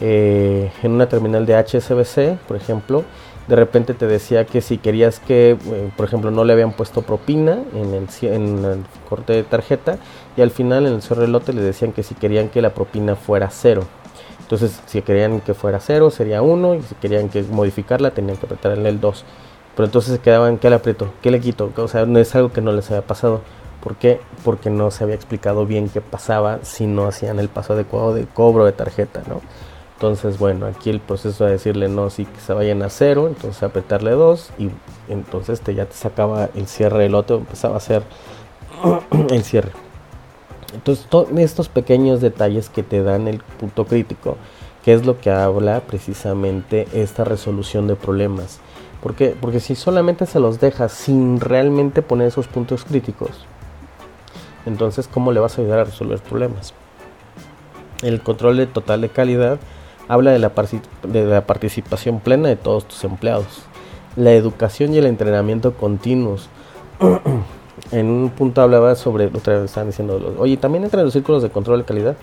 eh, 0.00 0.70
en 0.82 0.92
una 0.92 1.08
terminal 1.08 1.46
de 1.46 1.56
HSBC, 1.56 2.38
por 2.46 2.56
ejemplo, 2.56 3.04
de 3.48 3.56
repente 3.56 3.92
te 3.92 4.06
decía 4.06 4.46
que 4.46 4.60
si 4.60 4.78
querías 4.78 5.20
que, 5.20 5.50
eh, 5.50 5.90
por 5.96 6.06
ejemplo, 6.06 6.30
no 6.30 6.44
le 6.44 6.52
habían 6.52 6.72
puesto 6.72 7.02
propina 7.02 7.62
en 7.74 7.94
el, 7.94 8.08
en 8.22 8.84
corte 9.08 9.34
de 9.34 9.42
tarjeta 9.42 9.98
y 10.36 10.40
al 10.40 10.50
final 10.50 10.86
en 10.86 10.94
el 10.94 11.02
cierre 11.02 11.22
de 11.22 11.28
lote 11.28 11.52
le 11.52 11.60
decían 11.60 11.92
que 11.92 12.02
si 12.02 12.14
querían 12.14 12.48
que 12.48 12.62
la 12.62 12.70
propina 12.70 13.16
fuera 13.16 13.50
cero. 13.50 13.84
Entonces, 14.44 14.78
si 14.86 15.00
querían 15.00 15.40
que 15.40 15.54
fuera 15.54 15.80
0, 15.80 16.10
sería 16.10 16.42
1, 16.42 16.74
y 16.74 16.82
si 16.82 16.94
querían 16.96 17.30
que 17.30 17.42
modificarla, 17.44 18.10
tenían 18.10 18.36
que 18.36 18.44
apretarle 18.44 18.90
el 18.90 19.00
2. 19.00 19.24
Pero 19.76 19.86
entonces 19.86 20.14
se 20.14 20.20
quedaban, 20.20 20.58
¿qué 20.58 20.70
le 20.70 20.76
aprieto? 20.76 21.12
¿Qué 21.22 21.30
le 21.30 21.40
quito? 21.40 21.72
O 21.76 21.88
sea, 21.88 22.06
no 22.06 22.18
es 22.18 22.34
algo 22.34 22.52
que 22.52 22.60
no 22.60 22.72
les 22.72 22.90
había 22.90 23.02
pasado. 23.02 23.40
¿Por 23.82 23.96
qué? 23.96 24.20
Porque 24.44 24.70
no 24.70 24.90
se 24.90 25.04
había 25.04 25.16
explicado 25.16 25.66
bien 25.66 25.88
qué 25.88 26.00
pasaba 26.00 26.60
si 26.62 26.86
no 26.86 27.06
hacían 27.06 27.38
el 27.38 27.48
paso 27.48 27.74
adecuado 27.74 28.14
de 28.14 28.26
cobro 28.26 28.64
de 28.64 28.72
tarjeta, 28.72 29.22
¿no? 29.28 29.40
Entonces, 29.94 30.38
bueno, 30.38 30.66
aquí 30.66 30.90
el 30.90 31.00
proceso 31.00 31.44
de 31.44 31.52
decirle 31.52 31.88
no, 31.88 32.10
sí 32.10 32.24
que 32.24 32.40
se 32.40 32.52
vayan 32.52 32.82
a 32.82 32.90
cero, 32.90 33.26
entonces 33.28 33.62
apretarle 33.62 34.10
2 34.12 34.50
y 34.58 34.70
entonces 35.08 35.60
te, 35.60 35.74
ya 35.74 35.86
te 35.86 35.94
sacaba 35.94 36.48
el 36.54 36.66
cierre 36.66 37.04
del 37.04 37.14
otro, 37.14 37.36
empezaba 37.36 37.74
a 37.74 37.78
hacer 37.78 38.02
el 39.30 39.44
cierre. 39.44 39.72
Entonces, 40.74 41.06
estos 41.38 41.68
pequeños 41.68 42.20
detalles 42.20 42.68
que 42.68 42.82
te 42.82 43.02
dan 43.02 43.28
el 43.28 43.38
punto 43.38 43.86
crítico, 43.86 44.36
que 44.84 44.92
es 44.92 45.06
lo 45.06 45.18
que 45.20 45.30
habla 45.30 45.80
precisamente 45.80 46.88
esta 46.92 47.24
resolución 47.24 47.86
de 47.86 47.94
problemas. 47.94 48.58
¿Por 49.04 49.14
qué? 49.14 49.36
Porque 49.38 49.60
si 49.60 49.74
solamente 49.74 50.24
se 50.24 50.40
los 50.40 50.60
dejas 50.60 50.90
sin 50.90 51.38
realmente 51.38 52.00
poner 52.00 52.28
esos 52.28 52.48
puntos 52.48 52.86
críticos, 52.86 53.44
entonces, 54.64 55.08
¿cómo 55.12 55.30
le 55.30 55.40
vas 55.40 55.58
a 55.58 55.60
ayudar 55.60 55.80
a 55.80 55.84
resolver 55.84 56.20
problemas? 56.20 56.72
El 58.00 58.22
control 58.22 58.56
de 58.56 58.66
total 58.66 59.02
de 59.02 59.10
calidad 59.10 59.58
habla 60.08 60.30
de 60.30 60.38
la, 60.38 60.52
de 61.02 61.26
la 61.26 61.46
participación 61.46 62.18
plena 62.20 62.48
de 62.48 62.56
todos 62.56 62.88
tus 62.88 63.04
empleados, 63.04 63.64
la 64.16 64.32
educación 64.32 64.94
y 64.94 64.96
el 64.96 65.04
entrenamiento 65.04 65.74
continuos. 65.74 66.48
en 67.92 68.06
un 68.06 68.30
punto 68.30 68.62
hablaba 68.62 68.94
sobre, 68.94 69.26
otra 69.26 69.56
vez 69.56 69.64
estaban 69.64 69.88
diciendo, 69.88 70.34
oye, 70.38 70.56
también 70.56 70.82
entran 70.82 71.04
los 71.04 71.12
círculos 71.12 71.42
de 71.42 71.50
control 71.50 71.80
de 71.80 71.84
calidad. 71.84 72.16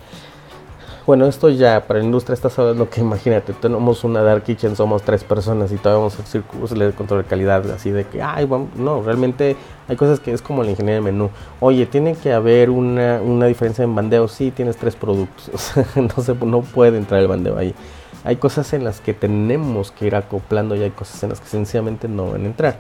Bueno, 1.12 1.26
esto 1.26 1.50
ya 1.50 1.88
para 1.88 2.00
la 2.00 2.06
industria 2.06 2.36
está 2.36 2.50
sabiendo 2.50 2.90
que 2.90 3.02
imagínate, 3.02 3.52
tenemos 3.52 4.06
una 4.06 4.22
Dark 4.22 4.44
Kitchen, 4.44 4.78
somos 4.78 5.02
tres 5.02 5.26
personas 5.26 5.70
y 5.74 5.76
todavía 5.76 5.98
vamos 5.98 6.14
a 6.14 6.22
hacer 6.22 6.42
círculos 6.42 6.70
de 6.70 6.94
control 6.94 7.24
de 7.24 7.28
calidad, 7.28 7.70
así 7.70 7.92
de 7.92 8.06
que, 8.06 8.22
ay, 8.22 8.48
no, 8.78 9.04
realmente 9.04 9.58
hay 9.90 9.98
cosas 9.98 10.22
que 10.22 10.32
es 10.32 10.42
como 10.42 10.64
la 10.64 10.70
ingeniería 10.70 11.02
de 11.02 11.12
menú. 11.12 11.30
Oye, 11.60 11.86
tiene 11.86 12.16
que 12.16 12.32
haber 12.32 12.70
una, 12.70 13.20
una 13.22 13.48
diferencia 13.48 13.84
en 13.84 13.94
bandeo, 13.94 14.30
sí, 14.30 14.52
tienes 14.52 14.78
tres 14.78 14.96
productos, 14.96 15.74
no, 15.98 16.24
se, 16.24 16.34
puede 16.34 16.98
entrar 16.98 17.20
el 17.20 17.28
bandeo 17.28 17.58
ahí. 17.58 17.76
Hay 18.24 18.38
cosas 18.38 18.72
en 18.72 18.86
las 18.86 19.02
que 19.02 19.14
tenemos 19.14 19.92
que 19.92 20.08
ir 20.08 20.16
acoplando 20.16 20.78
y 20.78 20.84
hay 20.84 20.92
cosas 20.92 21.22
en 21.24 21.30
las 21.32 21.42
que 21.42 21.48
sencillamente 21.48 22.08
no 22.08 22.32
van 22.32 22.44
a 22.44 22.46
entrar. 22.46 22.78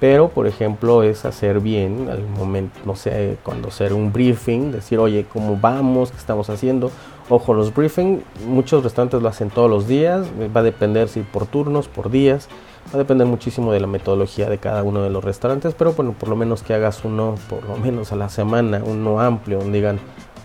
Pero, 0.00 0.28
por 0.28 0.46
ejemplo, 0.46 1.02
es 1.02 1.24
hacer 1.24 1.60
bien 1.60 2.08
al 2.10 2.22
momento, 2.22 2.80
no 2.84 2.96
sé, 2.96 3.36
cuando 3.42 3.68
hacer 3.68 3.92
un 3.92 4.12
briefing, 4.12 4.72
decir, 4.72 4.98
oye, 4.98 5.26
¿cómo 5.32 5.56
vamos? 5.56 6.10
¿Qué 6.10 6.16
estamos 6.16 6.50
haciendo? 6.50 6.90
Ojo, 7.30 7.54
los 7.54 7.74
briefing, 7.74 8.22
muchos 8.46 8.84
restaurantes 8.84 9.22
lo 9.22 9.28
hacen 9.28 9.48
todos 9.48 9.70
los 9.70 9.88
días, 9.88 10.26
va 10.54 10.60
a 10.60 10.62
depender 10.62 11.08
si 11.08 11.20
por 11.20 11.46
turnos, 11.46 11.88
por 11.88 12.10
días, 12.10 12.48
va 12.88 12.96
a 12.96 12.98
depender 12.98 13.26
muchísimo 13.26 13.72
de 13.72 13.80
la 13.80 13.86
metodología 13.86 14.50
de 14.50 14.58
cada 14.58 14.82
uno 14.82 15.02
de 15.02 15.08
los 15.08 15.24
restaurantes, 15.24 15.72
pero 15.72 15.94
bueno, 15.94 16.12
por 16.12 16.28
lo 16.28 16.36
menos 16.36 16.62
que 16.62 16.74
hagas 16.74 17.02
uno, 17.02 17.36
por 17.48 17.64
lo 17.64 17.78
menos 17.78 18.12
a 18.12 18.16
la 18.16 18.28
semana, 18.28 18.82
uno 18.84 19.20
amplio, 19.20 19.60
donde 19.60 19.78
digan 19.78 20.00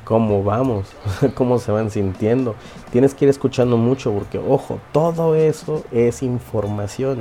cómo 0.06 0.42
vamos, 0.42 0.88
cómo 1.36 1.60
se 1.60 1.74
van 1.74 1.92
sintiendo. 1.92 2.56
Tienes 2.92 3.14
que 3.14 3.26
ir 3.26 3.30
escuchando 3.30 3.76
mucho 3.76 4.14
porque, 4.14 4.40
ojo, 4.40 4.80
todo 4.94 5.36
eso 5.36 5.84
es 5.92 6.24
información. 6.24 7.20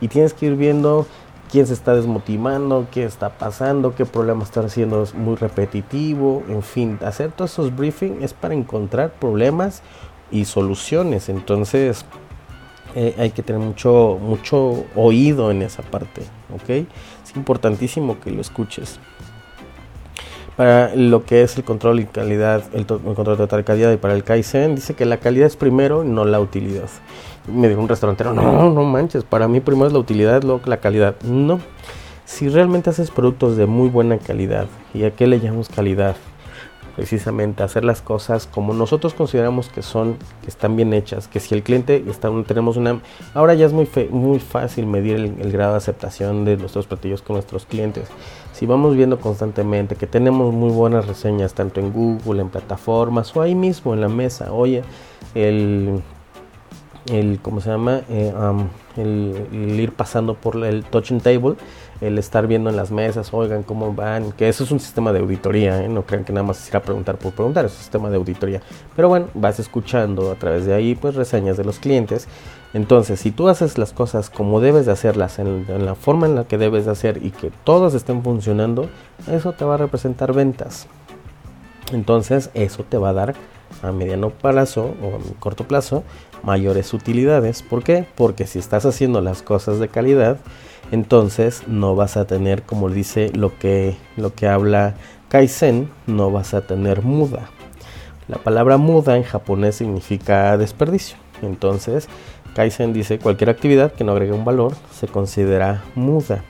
Y 0.00 0.08
tienes 0.08 0.34
que 0.34 0.46
ir 0.46 0.54
viendo 0.54 1.06
quién 1.50 1.66
se 1.66 1.72
está 1.72 1.94
desmotivando, 1.94 2.86
qué 2.90 3.04
está 3.04 3.30
pasando, 3.30 3.94
qué 3.94 4.04
problema 4.04 4.44
está 4.44 4.60
haciendo 4.60 5.02
es 5.02 5.14
muy 5.14 5.36
repetitivo, 5.36 6.42
en 6.48 6.62
fin, 6.62 6.98
hacer 7.04 7.32
todos 7.32 7.52
esos 7.52 7.74
briefings 7.74 8.22
es 8.22 8.34
para 8.34 8.54
encontrar 8.54 9.12
problemas 9.12 9.82
y 10.30 10.44
soluciones, 10.44 11.28
entonces 11.28 12.04
eh, 12.94 13.14
hay 13.18 13.30
que 13.30 13.42
tener 13.42 13.60
mucho, 13.60 14.18
mucho 14.20 14.84
oído 14.94 15.50
en 15.50 15.62
esa 15.62 15.82
parte, 15.82 16.22
¿ok? 16.54 16.68
Es 17.24 17.36
importantísimo 17.36 18.20
que 18.20 18.30
lo 18.30 18.40
escuches. 18.40 19.00
Para 20.56 20.94
lo 20.96 21.24
que 21.24 21.42
es 21.42 21.56
el 21.56 21.62
control 21.62 22.00
y 22.00 22.04
calidad, 22.06 22.64
el, 22.72 22.80
el 22.80 22.86
control 22.86 23.36
total 23.36 23.60
de 23.60 23.64
calidad 23.64 23.92
y 23.92 23.96
para 23.96 24.14
el 24.14 24.24
Kaizen, 24.24 24.74
dice 24.74 24.94
que 24.94 25.04
la 25.04 25.18
calidad 25.18 25.46
es 25.46 25.54
primero 25.54 26.02
no 26.02 26.24
la 26.24 26.40
utilidad 26.40 26.88
me 27.52 27.68
dijo 27.68 27.80
un 27.80 27.88
restaurantero, 27.88 28.32
no, 28.32 28.70
no 28.70 28.84
manches, 28.84 29.24
para 29.24 29.48
mí 29.48 29.60
primero 29.60 29.86
es 29.86 29.92
la 29.92 29.98
utilidad, 29.98 30.42
luego 30.42 30.60
la 30.66 30.78
calidad. 30.78 31.16
No, 31.22 31.60
si 32.28 32.48
realmente 32.48 32.90
haces 32.90 33.10
productos 33.10 33.56
de 33.56 33.66
muy 33.66 33.88
buena 33.88 34.18
calidad, 34.18 34.66
¿y 34.92 35.04
a 35.04 35.10
qué 35.12 35.26
le 35.26 35.40
llamamos 35.40 35.70
calidad? 35.70 36.14
Precisamente 36.94 37.62
hacer 37.62 37.84
las 37.84 38.02
cosas 38.02 38.46
como 38.46 38.74
nosotros 38.74 39.14
consideramos 39.14 39.68
que 39.68 39.82
son, 39.82 40.16
que 40.42 40.48
están 40.48 40.76
bien 40.76 40.92
hechas, 40.92 41.26
que 41.26 41.40
si 41.40 41.54
el 41.54 41.62
cliente 41.62 42.04
está, 42.08 42.30
tenemos 42.46 42.76
una, 42.76 43.00
ahora 43.34 43.54
ya 43.54 43.66
es 43.66 43.72
muy, 43.72 43.88
muy 44.10 44.40
fácil 44.40 44.86
medir 44.86 45.16
el, 45.16 45.52
grado 45.52 45.72
de 45.72 45.78
aceptación 45.78 46.44
de 46.44 46.56
nuestros 46.56 46.86
platillos 46.86 47.22
con 47.22 47.34
nuestros 47.34 47.64
clientes. 47.64 48.08
Si 48.52 48.66
vamos 48.66 48.94
viendo 48.94 49.18
constantemente 49.20 49.96
que 49.96 50.06
tenemos 50.06 50.52
muy 50.52 50.70
buenas 50.70 51.06
reseñas 51.06 51.54
tanto 51.54 51.80
en 51.80 51.92
Google, 51.92 52.42
en 52.42 52.50
plataformas 52.50 53.34
o 53.36 53.40
ahí 53.40 53.54
mismo 53.54 53.94
en 53.94 54.00
la 54.00 54.08
mesa, 54.08 54.52
oye, 54.52 54.82
el 55.34 56.02
el 57.10 57.40
¿cómo 57.40 57.60
se 57.60 57.70
llama? 57.70 58.02
Eh, 58.08 58.32
el, 58.96 59.80
ir 59.80 59.92
pasando 59.92 60.34
por 60.34 60.64
el 60.64 60.84
touching 60.84 61.20
table, 61.20 61.54
el 62.00 62.18
estar 62.18 62.46
viendo 62.46 62.70
en 62.70 62.76
las 62.76 62.90
mesas, 62.90 63.32
oigan 63.32 63.62
cómo 63.62 63.92
van, 63.94 64.32
que 64.32 64.48
eso 64.48 64.64
es 64.64 64.70
un 64.70 64.80
sistema 64.80 65.12
de 65.12 65.20
auditoría, 65.20 65.84
¿eh? 65.84 65.88
no 65.88 66.02
crean 66.02 66.24
que 66.24 66.32
nada 66.32 66.46
más 66.46 66.60
es 66.60 66.68
ir 66.68 66.76
a 66.76 66.82
preguntar 66.82 67.16
por 67.16 67.32
preguntar, 67.32 67.64
es 67.64 67.72
un 67.72 67.78
sistema 67.78 68.10
de 68.10 68.16
auditoría. 68.16 68.60
Pero 68.94 69.08
bueno, 69.08 69.26
vas 69.34 69.58
escuchando 69.58 70.30
a 70.30 70.34
través 70.34 70.66
de 70.66 70.74
ahí 70.74 70.94
pues 70.94 71.14
reseñas 71.14 71.56
de 71.56 71.64
los 71.64 71.78
clientes. 71.78 72.28
Entonces, 72.74 73.18
si 73.20 73.30
tú 73.30 73.48
haces 73.48 73.78
las 73.78 73.92
cosas 73.92 74.28
como 74.28 74.60
debes 74.60 74.84
de 74.84 74.92
hacerlas, 74.92 75.38
en, 75.38 75.64
en 75.68 75.86
la 75.86 75.94
forma 75.94 76.26
en 76.26 76.34
la 76.34 76.44
que 76.44 76.58
debes 76.58 76.84
de 76.84 76.90
hacer 76.90 77.24
y 77.24 77.30
que 77.30 77.50
todas 77.64 77.94
estén 77.94 78.22
funcionando, 78.22 78.88
eso 79.30 79.52
te 79.52 79.64
va 79.64 79.74
a 79.74 79.78
representar 79.78 80.34
ventas. 80.34 80.86
Entonces, 81.92 82.50
eso 82.52 82.84
te 82.84 82.98
va 82.98 83.10
a 83.10 83.14
dar 83.14 83.34
a 83.82 83.92
mediano 83.92 84.30
plazo 84.30 84.94
o 85.02 85.16
a 85.16 85.40
corto 85.40 85.66
plazo 85.66 86.04
mayores 86.42 86.94
utilidades. 86.94 87.62
¿Por 87.62 87.82
qué? 87.82 88.06
Porque 88.14 88.46
si 88.46 88.58
estás 88.58 88.86
haciendo 88.86 89.20
las 89.20 89.42
cosas 89.42 89.78
de 89.78 89.88
calidad, 89.88 90.38
entonces 90.90 91.62
no 91.66 91.94
vas 91.94 92.16
a 92.16 92.26
tener, 92.26 92.62
como 92.62 92.88
dice 92.90 93.30
lo 93.34 93.58
que, 93.58 93.96
lo 94.16 94.34
que 94.34 94.48
habla 94.48 94.94
Kaizen, 95.28 95.90
no 96.06 96.30
vas 96.30 96.54
a 96.54 96.62
tener 96.62 97.02
muda. 97.02 97.50
La 98.28 98.38
palabra 98.38 98.76
muda 98.76 99.16
en 99.16 99.22
japonés 99.22 99.76
significa 99.76 100.56
desperdicio. 100.56 101.16
Entonces, 101.42 102.08
Kaizen 102.54 102.92
dice 102.92 103.18
cualquier 103.18 103.50
actividad 103.50 103.92
que 103.92 104.04
no 104.04 104.12
agregue 104.12 104.32
un 104.32 104.44
valor 104.44 104.74
se 104.92 105.06
considera 105.06 105.82
muda. 105.94 106.44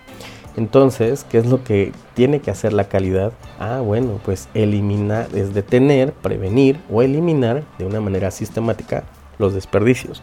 Entonces, 0.58 1.24
¿qué 1.30 1.38
es 1.38 1.46
lo 1.46 1.62
que 1.62 1.92
tiene 2.14 2.40
que 2.40 2.50
hacer 2.50 2.72
la 2.72 2.88
calidad? 2.88 3.32
Ah, 3.60 3.80
bueno, 3.80 4.18
pues 4.24 4.48
eliminar, 4.54 5.28
es 5.32 5.54
detener, 5.54 6.12
prevenir 6.12 6.80
o 6.90 7.00
eliminar 7.00 7.62
de 7.78 7.86
una 7.86 8.00
manera 8.00 8.32
sistemática 8.32 9.04
los 9.38 9.54
desperdicios. 9.54 10.20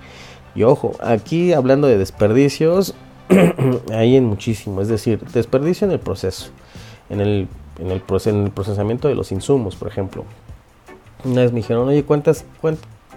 Y 0.54 0.64
ojo, 0.64 0.92
aquí 1.00 1.54
hablando 1.54 1.88
de 1.88 1.98
desperdicios, 1.98 2.96
hay 3.94 4.18
en 4.18 4.26
muchísimo, 4.26 4.82
es 4.82 4.90
decir, 4.90 5.22
desperdicio 5.22 5.88
en 5.88 5.94
el 5.94 6.02
proceso, 6.02 6.50
en 7.10 7.22
el, 7.22 7.48
en 7.80 7.92
el, 7.92 8.04
en 8.26 8.44
el 8.44 8.52
procesamiento 8.52 9.08
de 9.08 9.16
los 9.16 9.32
insumos, 9.32 9.78
por 9.78 9.88
ejemplo. 9.88 10.26
Una 11.24 11.44
vez 11.44 11.54
me 11.54 11.62
dijeron, 11.62 11.88
oye, 11.88 12.04
¿cuántas, 12.04 12.44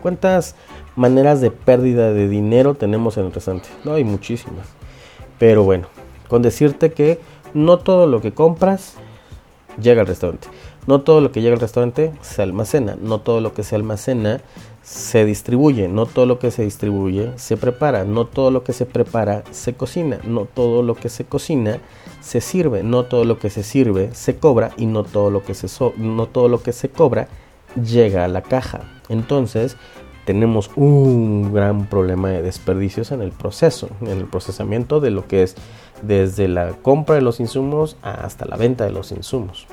cuántas 0.00 0.54
maneras 0.94 1.40
de 1.40 1.50
pérdida 1.50 2.12
de 2.12 2.28
dinero 2.28 2.76
tenemos 2.76 3.16
en 3.16 3.26
el 3.26 3.33
restaurante? 3.33 3.70
No, 3.83 3.94
hay 3.94 4.04
muchísimas. 4.04 4.68
Pero 5.40 5.64
bueno, 5.64 5.88
con 6.29 6.43
decirte 6.43 6.93
que 6.93 7.19
no 7.55 7.79
todo 7.79 8.07
lo 8.07 8.21
que 8.21 8.33
compras 8.33 8.95
llega 9.81 10.03
al 10.03 10.07
restaurante. 10.07 10.49
No 10.87 11.03
todo 11.03 11.21
lo 11.21 11.33
que 11.33 11.43
llega 11.43 11.55
al 11.55 11.61
restaurante 11.61 12.12
se 12.23 12.43
almacena. 12.43 12.97
No 13.01 13.21
todo 13.21 13.41
lo 13.41 13.53
que 13.53 13.62
se 13.62 13.75
almacena 13.75 14.41
se 14.83 15.25
distribuye. 15.25 15.88
No 15.88 16.07
todo 16.07 16.25
lo 16.25 16.38
que 16.38 16.51
se 16.51 16.62
distribuye 16.62 17.33
se 17.37 17.57
prepara. 17.57 18.05
No 18.05 18.27
todo 18.27 18.51
lo 18.51 18.64
que 18.64 18.73
se 18.73 18.87
prepara 18.87 19.45
se 19.51 19.75
cocina. 19.75 20.19
No 20.25 20.47
todo 20.47 20.83
lo 20.83 20.95
que 20.95 21.11
se 21.11 21.25
cocina 21.25 21.79
se 22.21 22.41
sirve. 22.41 22.83
No 22.83 23.05
todo 23.05 23.25
lo 23.25 23.38
que 23.38 23.51
se 23.51 23.62
sirve 23.62 24.11
se 24.14 24.38
cobra. 24.38 24.71
Y 24.79 24.87
no 24.87 25.05
todo 25.05 25.31
lo 25.31 25.43
que 25.43 25.55
se, 25.55 25.69
no 25.99 26.27
todo 26.27 26.49
lo 26.49 26.62
que 26.62 26.73
se 26.73 26.88
cobra 26.88 27.29
llega 27.77 28.25
a 28.25 28.29
la 28.29 28.41
caja. 28.41 28.81
Entonces, 29.11 29.77
tenemos 30.29 30.71
un 30.77 31.55
gran 31.55 31.87
problema 31.87 32.29
de 32.29 32.43
desperdicios 32.43 33.12
en 33.12 33.23
el 33.23 33.33
proceso, 33.33 33.88
en 34.03 34.09
el 34.09 34.27
procesamiento 34.27 35.01
de 35.01 35.11
lo 35.11 35.27
que 35.27 35.43
es 35.43 35.55
desde 36.02 36.48
la 36.48 36.72
compra 36.74 37.14
de 37.16 37.22
los 37.22 37.40
insumos 37.40 37.96
hasta 38.02 38.44
la 38.46 38.56
venta 38.56 38.84
de 38.84 38.92
los 38.92 39.12
insumos. 39.12 39.66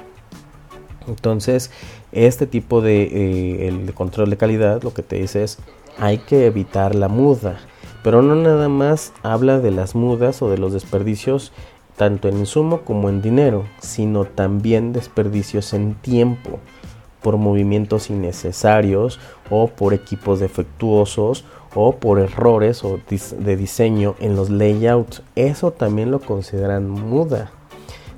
Entonces, 1.07 1.71
este 2.11 2.47
tipo 2.47 2.81
de, 2.81 3.03
eh, 3.11 3.91
control 3.93 4.29
de 4.29 4.37
calidad 4.37 4.83
lo 4.83 4.93
que 4.93 5.03
te 5.03 5.17
dice 5.17 5.43
es 5.43 5.59
hay 5.97 6.17
que 6.17 6.45
evitar 6.45 6.95
la 6.95 7.07
muda, 7.07 7.59
pero 8.03 8.21
no 8.21 8.35
nada 8.35 8.69
más 8.69 9.13
habla 9.23 9.59
de 9.59 9.71
las 9.71 9.95
mudas 9.95 10.41
o 10.41 10.49
de 10.49 10.57
los 10.57 10.73
desperdicios 10.73 11.51
tanto 11.95 12.27
en 12.27 12.39
insumo 12.39 12.81
como 12.81 13.09
en 13.09 13.21
dinero, 13.21 13.65
sino 13.79 14.25
también 14.25 14.91
desperdicios 14.91 15.73
en 15.73 15.95
tiempo 15.95 16.59
por 17.21 17.37
movimientos 17.37 18.09
innecesarios 18.09 19.19
o 19.49 19.67
por 19.67 19.93
equipos 19.93 20.39
defectuosos 20.39 21.45
o 21.75 21.97
por 21.97 22.19
errores 22.19 22.83
o 22.83 22.99
de 23.07 23.55
diseño 23.57 24.15
en 24.19 24.35
los 24.35 24.49
layouts. 24.49 25.21
Eso 25.35 25.71
también 25.71 26.09
lo 26.09 26.19
consideran 26.19 26.89
muda. 26.89 27.51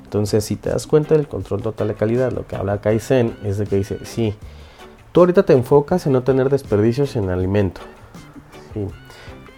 Entonces, 0.03 0.45
si 0.45 0.55
te 0.55 0.69
das 0.69 0.87
cuenta 0.87 1.15
del 1.15 1.27
control 1.27 1.61
total 1.61 1.89
de 1.89 1.95
calidad, 1.95 2.31
lo 2.31 2.47
que 2.47 2.55
habla 2.55 2.79
Kaizen 2.79 3.35
es 3.43 3.57
de 3.57 3.65
que 3.65 3.75
dice, 3.75 3.99
sí, 4.05 4.35
tú 5.11 5.19
ahorita 5.19 5.43
te 5.43 5.53
enfocas 5.53 6.05
en 6.05 6.13
no 6.13 6.23
tener 6.23 6.49
desperdicios 6.49 7.17
en 7.17 7.29
alimento. 7.29 7.81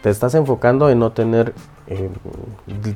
Te 0.02 0.10
estás 0.10 0.34
enfocando 0.34 0.90
en 0.90 1.00
no 1.00 1.12
tener 1.12 1.54
eh, 1.88 2.10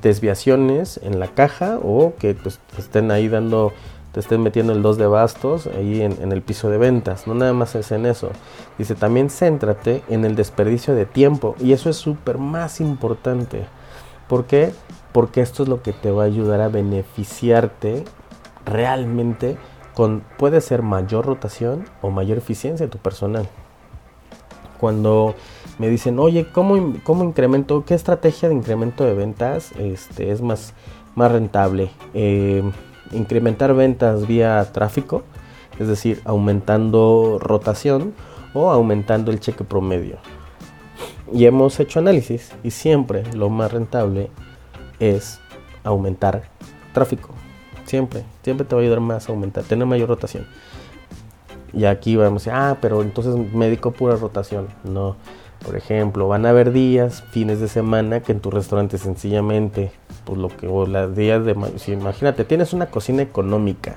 desviaciones 0.01 0.99
en 1.03 1.19
la 1.19 1.27
caja 1.27 1.79
o 1.83 2.13
que 2.17 2.33
pues, 2.33 2.59
te 2.73 2.81
estén 2.81 3.11
ahí 3.11 3.27
dando 3.27 3.73
te 4.13 4.19
estén 4.19 4.43
metiendo 4.43 4.73
el 4.73 4.83
2 4.83 4.97
de 4.97 5.07
bastos 5.07 5.65
ahí 5.65 6.03
en, 6.03 6.31
el 6.31 6.43
piso 6.43 6.69
de 6.69 6.77
ventas. 6.77 7.25
No 7.25 7.33
nada 7.33 7.51
más 7.53 7.73
es 7.73 7.91
en 7.91 8.05
eso. 8.05 8.29
Dice, 8.77 8.93
también 8.93 9.31
céntrate 9.31 10.03
en 10.07 10.23
el 10.23 10.35
desperdicio 10.35 10.93
de 10.93 11.07
tiempo. 11.07 11.55
Y 11.59 11.73
eso 11.73 11.89
es 11.89 11.97
súper 11.97 12.37
más 12.37 12.79
importante. 12.79 13.65
¿Por 14.27 14.45
qué? 14.45 14.71
Porque 15.13 15.41
esto 15.41 15.63
es 15.63 15.69
lo 15.69 15.81
que 15.81 15.93
te 15.93 16.11
va 16.11 16.23
a 16.23 16.25
ayudar 16.27 16.61
a 16.61 16.67
beneficiarte 16.67 18.03
realmente 18.67 19.57
con, 19.95 20.23
puede 20.37 20.61
ser 20.61 20.83
mayor 20.83 21.25
rotación 21.25 21.85
o 22.03 22.11
mayor 22.11 22.37
eficiencia 22.37 22.85
de 22.85 22.91
tu 22.91 22.99
personal. 22.99 23.47
Cuando 24.79 25.33
me 25.79 25.89
dicen, 25.89 26.19
oye, 26.19 26.45
¿cómo, 26.51 26.93
cómo 27.03 27.23
incremento? 27.23 27.83
¿Qué 27.83 27.95
estrategia 27.95 28.47
de 28.47 28.53
incremento 28.53 29.05
de 29.05 29.15
ventas 29.15 29.71
este, 29.79 30.31
es 30.31 30.41
más, 30.43 30.75
más 31.15 31.31
rentable? 31.31 31.89
Eh, 32.13 32.63
incrementar 33.13 33.73
ventas 33.73 34.27
vía 34.27 34.71
tráfico, 34.71 35.23
es 35.79 35.87
decir, 35.87 36.21
aumentando 36.25 37.39
rotación 37.39 38.13
o 38.53 38.69
aumentando 38.69 39.31
el 39.31 39.39
cheque 39.39 39.63
promedio. 39.63 40.17
Y 41.31 41.45
hemos 41.45 41.79
hecho 41.79 41.99
análisis 41.99 42.51
y 42.63 42.71
siempre 42.71 43.23
lo 43.33 43.49
más 43.49 43.71
rentable 43.71 44.29
es 44.99 45.39
aumentar 45.83 46.43
tráfico. 46.93 47.29
Siempre, 47.85 48.23
siempre 48.43 48.65
te 48.65 48.75
va 48.75 48.81
a 48.81 48.83
ayudar 48.83 48.99
más 48.99 49.27
a 49.27 49.31
aumentar, 49.31 49.63
tener 49.63 49.85
mayor 49.85 50.09
rotación. 50.09 50.45
Y 51.73 51.85
aquí 51.85 52.15
vamos 52.15 52.47
a 52.47 52.69
ah, 52.69 52.77
pero 52.79 53.01
entonces 53.01 53.35
médico 53.53 53.91
pura 53.91 54.15
rotación. 54.15 54.67
No, 54.83 55.15
por 55.63 55.75
ejemplo, 55.75 56.27
van 56.27 56.45
a 56.45 56.49
haber 56.49 56.71
días, 56.71 57.23
fines 57.31 57.59
de 57.59 57.67
semana, 57.67 58.21
que 58.21 58.31
en 58.31 58.39
tu 58.39 58.51
restaurante 58.51 58.97
sencillamente, 58.97 59.91
pues 60.25 60.37
lo 60.37 60.49
que, 60.49 60.67
o 60.67 60.85
las 60.85 61.15
días 61.15 61.45
de, 61.45 61.55
si, 61.77 61.93
imagínate, 61.93 62.43
tienes 62.43 62.73
una 62.73 62.87
cocina 62.87 63.21
económica, 63.21 63.95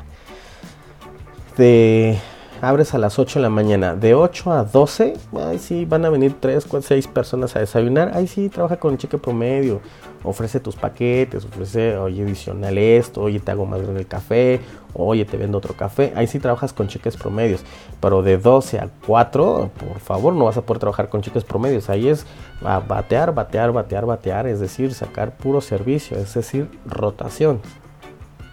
de, 1.56 2.18
abres 2.60 2.94
a 2.94 2.98
las 2.98 3.18
8 3.18 3.38
de 3.38 3.42
la 3.42 3.50
mañana, 3.50 3.96
de 3.96 4.14
8 4.14 4.52
a 4.52 4.64
12, 4.64 5.14
ahí 5.46 5.58
sí 5.58 5.84
van 5.84 6.04
a 6.04 6.10
venir 6.10 6.36
3, 6.38 6.64
4, 6.66 6.86
6 6.88 7.06
personas 7.08 7.56
a 7.56 7.60
desayunar, 7.60 8.12
ahí 8.14 8.26
sí 8.26 8.48
trabaja 8.48 8.76
con 8.76 8.92
el 8.92 8.98
cheque 8.98 9.18
promedio, 9.18 9.80
ofrece 10.26 10.60
tus 10.60 10.76
paquetes, 10.76 11.44
ofrece, 11.44 11.96
oye, 11.96 12.22
adicional 12.22 12.76
esto, 12.76 13.22
oye, 13.22 13.40
te 13.40 13.52
hago 13.52 13.64
más 13.64 13.80
grande 13.80 14.00
el 14.00 14.06
café, 14.06 14.60
oye, 14.92 15.24
te 15.24 15.36
vendo 15.36 15.58
otro 15.58 15.74
café. 15.74 16.12
Ahí 16.16 16.26
sí 16.26 16.38
trabajas 16.38 16.72
con 16.72 16.88
cheques 16.88 17.16
promedios. 17.16 17.62
Pero 18.00 18.22
de 18.22 18.36
12 18.36 18.80
a 18.80 18.90
4, 19.06 19.70
por 19.78 20.00
favor, 20.00 20.34
no 20.34 20.46
vas 20.46 20.56
a 20.56 20.62
poder 20.62 20.80
trabajar 20.80 21.08
con 21.08 21.22
cheques 21.22 21.44
promedios. 21.44 21.88
Ahí 21.88 22.08
es 22.08 22.26
batear, 22.60 23.32
batear, 23.32 23.72
batear, 23.72 24.04
batear, 24.04 24.46
es 24.46 24.60
decir, 24.60 24.92
sacar 24.92 25.36
puro 25.36 25.60
servicio, 25.60 26.16
es 26.18 26.34
decir, 26.34 26.68
rotación. 26.84 27.60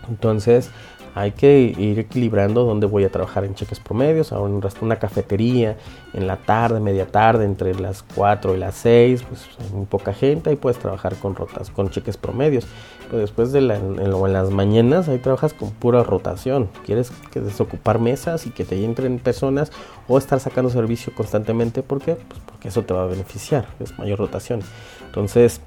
Entonces, 0.10 0.70
hay 1.16 1.32
que 1.32 1.76
ir 1.78 2.00
equilibrando 2.00 2.66
dónde 2.66 2.88
voy 2.88 3.04
a 3.04 3.12
trabajar 3.12 3.46
en 3.46 3.54
cheques 3.54 3.80
promedios, 3.80 4.32
ahora 4.32 4.52
en 4.52 4.62
una 4.82 4.96
cafetería, 4.96 5.78
en 6.14 6.26
la 6.26 6.38
tarde, 6.38 6.80
media 6.80 7.06
tarde, 7.06 7.46
entre 7.46 7.76
las 7.76 8.02
4 8.02 8.56
y 8.56 8.58
las 8.58 8.76
6, 8.76 9.24
pues 9.24 9.48
hay 9.60 9.70
muy 9.76 9.86
poca 9.86 10.14
gente, 10.14 10.50
ahí 10.50 10.56
puedes 10.56 10.80
trabajar 10.80 11.16
con 11.16 11.36
rotas, 11.36 11.70
con 11.70 11.90
cheques 11.90 12.18
promedios. 12.18 12.66
Pero 13.10 13.20
después 13.20 13.52
de 13.52 13.62
las 13.62 14.50
mañanas, 14.50 15.08
ahí 15.08 15.20
trabajas 15.20 15.54
con 15.54 15.70
pura 15.70 16.04
rotación. 16.04 16.70
Quieres 16.84 17.12
que 17.32 17.42
desocupar 17.42 18.00
mesas 18.00 18.48
y 18.48 18.50
que 18.50 18.66
te 18.66 18.84
entren 18.84 19.20
personas 19.20 19.72
o 20.08 20.18
estar 20.18 20.40
sacando 20.40 20.72
servicio 20.72 21.14
constantemente, 21.14 21.84
¿por 21.84 22.02
qué? 22.02 22.16
Pues 22.16 22.42
porque 22.48 22.70
eso 22.70 22.82
te 22.84 22.94
va 22.94 23.04
a 23.04 23.08
beneficiar, 23.08 23.68
es 23.80 23.98
mayor 24.00 24.18
rotación. 24.18 24.62
Entonces, 25.06 25.62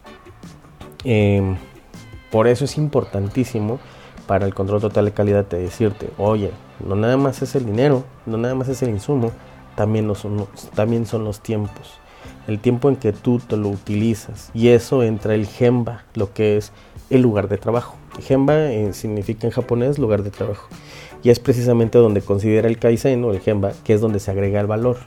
em, 1.05 1.57
por 2.33 2.49
eso 2.49 2.65
es 2.65 2.77
importantísimo 2.79 3.79
para 4.27 4.47
el 4.47 4.55
control 4.55 4.81
total 4.81 5.07
de 5.07 5.13
calidad 5.13 5.45
de 5.47 5.59
decirte, 5.59 6.11
oye, 6.19 6.51
no 6.85 6.97
nada 6.97 7.17
más 7.17 7.43
es 7.43 7.55
el 7.55 7.67
dinero, 7.67 8.05
no 8.27 8.37
nada 8.37 8.55
más 8.55 8.69
es 8.69 8.83
el 8.83 8.91
insumo, 8.91 9.33
también, 9.77 10.13
son, 10.15 10.47
también 10.75 11.07
son 11.07 11.25
los 11.25 11.41
tiempos. 11.41 12.01
El 12.47 12.61
tiempo 12.61 12.89
en 12.89 12.97
que 12.97 13.13
tú 13.13 13.39
te 13.39 13.57
lo 13.57 13.69
utilizas. 13.69 14.51
Y 14.55 14.69
eso 14.69 15.03
entra 15.03 15.35
el 15.35 15.47
gemba, 15.47 16.05
lo 16.15 16.33
que 16.33 16.57
es 16.57 16.73
el 17.11 17.23
lugar 17.23 17.49
de 17.49 17.59
trabajo. 17.59 17.97
Gemba 18.21 18.71
eh, 18.71 18.93
significa 18.93 19.47
en 19.47 19.53
japonés 19.53 19.99
lugar 19.99 20.23
de 20.23 20.31
trabajo. 20.31 20.69
Y 21.23 21.31
es 21.31 21.41
precisamente 21.41 21.99
donde 21.99 22.21
considera 22.21 22.69
el 22.69 22.79
Kaizen 22.79 23.25
o 23.25 23.33
el 23.33 23.41
Gemba, 23.41 23.73
que 23.85 23.95
es 23.95 24.01
donde 24.01 24.21
se 24.21 24.31
agrega 24.31 24.61
el 24.61 24.67
valor. 24.67 24.99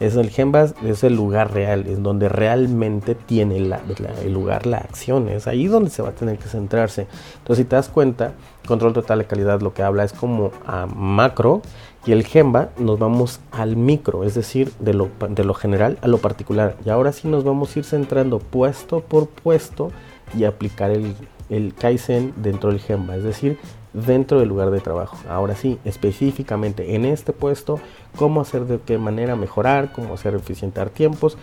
Es 0.00 0.16
el 0.16 0.30
Gemba 0.30 0.72
es 0.84 1.04
el 1.04 1.14
lugar 1.14 1.52
real, 1.52 1.86
es 1.86 2.02
donde 2.02 2.28
realmente 2.28 3.14
tiene 3.14 3.58
el 3.58 4.32
lugar 4.32 4.66
la 4.66 4.78
acción, 4.78 5.28
es 5.28 5.46
ahí 5.46 5.66
donde 5.66 5.90
se 5.90 6.00
va 6.02 6.08
a 6.08 6.12
tener 6.12 6.38
que 6.38 6.48
centrarse. 6.48 7.06
Entonces, 7.38 7.64
si 7.64 7.68
te 7.68 7.76
das 7.76 7.88
cuenta, 7.88 8.32
control 8.66 8.94
total 8.94 9.18
de 9.18 9.26
calidad 9.26 9.60
lo 9.60 9.74
que 9.74 9.82
habla 9.82 10.04
es 10.04 10.12
como 10.12 10.52
a 10.66 10.86
macro 10.86 11.60
y 12.06 12.12
el 12.12 12.24
Gemba 12.24 12.70
nos 12.78 12.98
vamos 12.98 13.40
al 13.50 13.76
micro, 13.76 14.24
es 14.24 14.34
decir, 14.34 14.72
de 14.80 14.94
lo, 14.94 15.10
de 15.28 15.44
lo 15.44 15.52
general 15.52 15.98
a 16.00 16.08
lo 16.08 16.18
particular. 16.18 16.76
Y 16.84 16.88
ahora 16.88 17.12
sí 17.12 17.28
nos 17.28 17.44
vamos 17.44 17.76
a 17.76 17.78
ir 17.78 17.84
centrando 17.84 18.38
puesto 18.38 19.00
por 19.00 19.28
puesto 19.28 19.92
y 20.34 20.44
aplicar 20.44 20.90
el, 20.90 21.14
el 21.50 21.74
Kaizen 21.74 22.32
dentro 22.36 22.70
del 22.70 22.80
Gemba, 22.80 23.16
es 23.16 23.24
decir, 23.24 23.58
dentro 23.92 24.38
del 24.38 24.48
lugar 24.48 24.70
de 24.70 24.80
trabajo. 24.80 25.16
Ahora 25.28 25.56
sí, 25.56 25.78
específicamente 25.84 26.94
en 26.94 27.04
este 27.04 27.32
puesto, 27.32 27.80
cómo 28.16 28.40
hacer 28.40 28.66
de 28.66 28.78
qué 28.80 28.98
manera 28.98 29.36
mejorar, 29.36 29.92
cómo 29.92 30.14
hacer 30.14 30.34
eficientar 30.34 30.90
tiempos. 30.90 31.36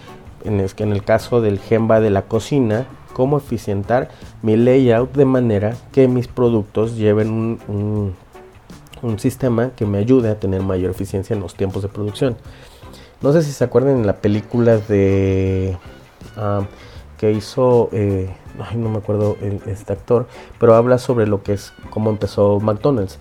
En 0.44 0.60
el, 0.62 1.04
caso 1.04 1.42
del 1.42 1.60
Gemba 1.60 2.00
de 2.00 2.10
la 2.10 2.22
cocina, 2.22 2.86
cómo 3.14 3.38
eficientar 3.38 4.10
mi 4.42 4.56
layout 4.56 5.14
de 5.14 5.26
manera 5.26 5.76
que 5.92 6.08
mis 6.08 6.28
productos 6.28 6.96
lleven 6.96 7.30
un, 7.68 8.14
un, 9.02 9.20
sistema 9.20 9.72
que 9.76 9.86
me 9.86 9.98
ayude 9.98 10.30
a 10.30 10.40
tener 10.40 10.62
mayor 10.62 10.92
eficiencia 10.92 11.34
en 11.34 11.42
los 11.42 11.56
tiempos 11.56 11.82
de 11.82 11.90
producción. 11.90 12.38
No 13.22 13.34
sé 13.34 13.42
si 13.42 13.52
se 13.52 13.64
acuerdan 13.64 13.98
en 13.98 14.08
la 14.08 14.18
película 14.18 14.78
de... 14.78 15.78
Ah, 16.38 16.62
que 17.18 17.32
hizo, 17.32 17.90
eh, 17.92 18.30
no 18.76 18.90
me 18.90 18.98
acuerdo 19.00 19.38
este 19.66 19.94
actor, 19.94 20.28
pero 20.60 20.76
habla 20.76 20.98
sobre 20.98 21.28
lo 21.28 21.44
que 21.44 21.54
es 21.54 21.74
cómo 21.90 22.10
empezó 22.10 22.60
McDonald's. 22.60 23.20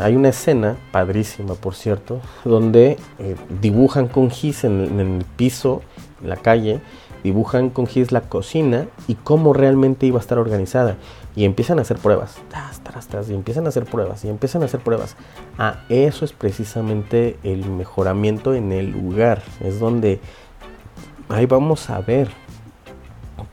hay 0.00 0.16
una 0.16 0.30
escena, 0.30 0.76
padrísima 0.92 1.54
por 1.54 1.74
cierto, 1.74 2.20
donde 2.44 2.96
eh, 3.18 3.36
dibujan 3.60 4.08
con 4.08 4.30
gis 4.30 4.64
en, 4.64 4.98
el 4.98 5.24
piso, 5.36 5.82
en 6.22 6.30
la 6.30 6.36
calle, 6.36 6.80
dibujan 7.22 7.70
con 7.70 7.86
gis 7.86 8.12
la 8.12 8.22
cocina 8.22 8.86
y 9.08 9.14
cómo 9.14 9.52
realmente 9.52 10.06
iba 10.06 10.18
a 10.18 10.22
estar 10.22 10.38
organizada. 10.38 10.96
Y 11.36 11.44
empiezan 11.44 11.80
a 11.80 11.82
hacer 11.82 11.98
pruebas, 11.98 12.36
y 13.28 13.34
empiezan 13.34 13.66
a 13.66 13.70
hacer 13.70 13.84
pruebas, 13.86 14.24
y 14.24 14.28
empiezan 14.28 14.62
a 14.62 14.66
hacer 14.66 14.80
pruebas. 14.80 15.16
Ah, 15.58 15.80
eso 15.88 16.24
es 16.24 16.32
precisamente 16.32 17.36
el 17.42 17.68
mejoramiento 17.68 18.54
en 18.54 18.70
el 18.70 18.92
lugar, 18.92 19.42
es 19.60 19.80
donde 19.80 20.20
ahí 21.28 21.46
vamos 21.46 21.90
a 21.90 22.00
ver 22.00 22.28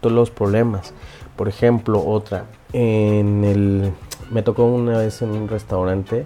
todos 0.02 0.16
los 0.16 0.32
problemas. 0.32 0.94
Por 1.36 1.48
ejemplo, 1.48 2.04
otra, 2.06 2.46
en 2.74 3.44
el, 3.44 3.94
me 4.30 4.44
tocó 4.44 4.66
una 4.66 4.98
vez 4.98 5.22
en 5.22 5.32
un 5.32 5.48
restaurante 5.48 6.26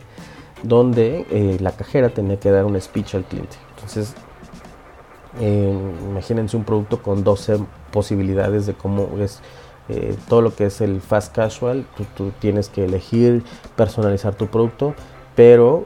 donde 0.64 1.26
eh, 1.30 1.58
la 1.60 1.72
cajera 1.72 2.10
tenía 2.10 2.40
que 2.40 2.50
dar 2.50 2.66
un 2.66 2.80
speech 2.80 3.16
al 3.16 3.24
cliente. 3.24 3.58
Entonces, 3.76 4.16
eh, 5.40 5.78
imagínense 6.10 6.58
un 6.58 6.64
producto 6.64 7.02
con 7.02 7.24
12 7.24 7.60
posibilidades 7.92 8.66
de 8.66 8.74
cómo 8.74 9.10
es 9.20 9.42
eh, 9.90 10.16
todo 10.28 10.42
lo 10.42 10.56
que 10.56 10.66
es 10.66 10.82
el 10.82 11.02
fast 11.02 11.36
casual. 11.36 11.86
Tú, 12.16 12.32
tienes 12.40 12.70
que 12.70 12.86
elegir, 12.86 13.44
personalizar 13.76 14.36
tu 14.36 14.48
producto, 14.48 14.96
pero 15.36 15.86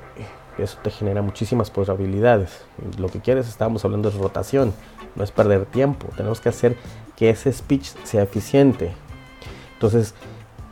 eso 0.58 0.78
te 0.84 0.92
genera 0.92 1.22
muchísimas 1.22 1.72
probabilidades. 1.72 2.62
Lo 2.98 3.08
que 3.10 3.20
quieres, 3.20 3.48
estábamos 3.48 3.84
hablando 3.86 4.10
de 4.12 4.18
rotación, 4.18 4.74
no 5.16 5.24
es 5.24 5.32
perder 5.32 5.66
tiempo. 5.66 6.08
Tenemos 6.16 6.40
que 6.42 6.50
hacer 6.50 6.78
que 7.20 7.30
ese 7.30 7.52
speech 7.52 7.84
sea 8.06 8.24
eficiente. 8.24 8.92
Entonces, 9.74 10.16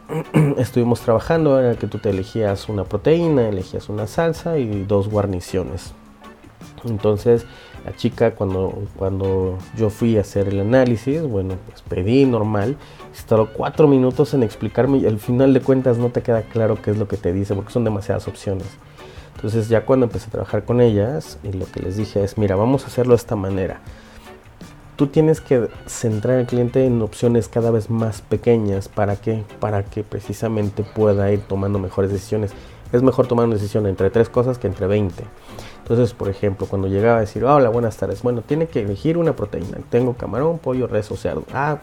estuvimos 0.57 1.01
trabajando 1.01 1.61
en 1.61 1.75
que 1.75 1.87
tú 1.87 1.97
te 1.97 2.09
elegías 2.09 2.69
una 2.69 2.85
proteína, 2.85 3.49
elegías 3.49 3.89
una 3.89 4.07
salsa 4.07 4.57
y 4.57 4.85
dos 4.85 5.09
guarniciones. 5.09 5.93
Entonces, 6.85 7.45
la 7.85 7.95
chica 7.95 8.31
cuando, 8.31 8.83
cuando 8.95 9.57
yo 9.75 9.89
fui 9.89 10.17
a 10.17 10.21
hacer 10.21 10.47
el 10.47 10.61
análisis, 10.61 11.21
bueno, 11.21 11.55
pues 11.67 11.81
pedí 11.81 12.25
normal, 12.25 12.77
tardó 13.27 13.51
cuatro 13.51 13.87
minutos 13.87 14.33
en 14.33 14.43
explicarme 14.43 14.99
y 14.99 15.05
al 15.05 15.19
final 15.19 15.53
de 15.53 15.61
cuentas 15.61 15.97
no 15.97 16.09
te 16.09 16.21
queda 16.21 16.43
claro 16.43 16.81
qué 16.81 16.91
es 16.91 16.97
lo 16.97 17.07
que 17.07 17.17
te 17.17 17.33
dice 17.33 17.55
porque 17.55 17.73
son 17.73 17.83
demasiadas 17.83 18.27
opciones. 18.27 18.67
Entonces 19.35 19.67
ya 19.69 19.85
cuando 19.85 20.05
empecé 20.05 20.27
a 20.27 20.31
trabajar 20.31 20.63
con 20.63 20.81
ellas, 20.81 21.39
y 21.43 21.51
lo 21.51 21.65
que 21.65 21.81
les 21.81 21.97
dije 21.97 22.23
es, 22.23 22.37
mira, 22.37 22.55
vamos 22.55 22.83
a 22.83 22.87
hacerlo 22.87 23.11
de 23.11 23.17
esta 23.17 23.35
manera. 23.35 23.81
Tú 24.97 25.05
tienes 25.05 25.41
que 25.41 25.69
centrar 25.85 26.39
al 26.39 26.47
cliente 26.47 26.83
en 26.83 27.03
opciones 27.03 27.47
cada 27.47 27.69
vez 27.69 27.91
más 27.91 28.21
pequeñas. 28.21 28.89
¿Para 28.89 29.15
qué? 29.15 29.43
Para 29.59 29.83
que 29.83 30.03
precisamente 30.03 30.83
pueda 30.83 31.31
ir 31.31 31.41
tomando 31.41 31.77
mejores 31.77 32.11
decisiones. 32.11 32.51
Es 32.91 33.03
mejor 33.03 33.27
tomar 33.27 33.45
una 33.45 33.53
decisión 33.53 33.85
entre 33.85 34.09
tres 34.09 34.27
cosas 34.27 34.57
que 34.57 34.65
entre 34.65 34.87
20. 34.87 35.23
Entonces, 35.83 36.15
por 36.15 36.29
ejemplo, 36.29 36.65
cuando 36.65 36.87
llegaba 36.87 37.17
a 37.17 37.21
decir, 37.21 37.45
hola, 37.45 37.69
buenas 37.69 37.95
tardes, 37.95 38.23
bueno, 38.23 38.41
tiene 38.41 38.65
que 38.65 38.81
elegir 38.81 39.19
una 39.19 39.35
proteína. 39.35 39.77
Tengo 39.91 40.15
camarón, 40.15 40.57
pollo, 40.57 40.87
res 40.87 41.11
o 41.11 41.15
cerdo. 41.15 41.43
Ah, 41.53 41.77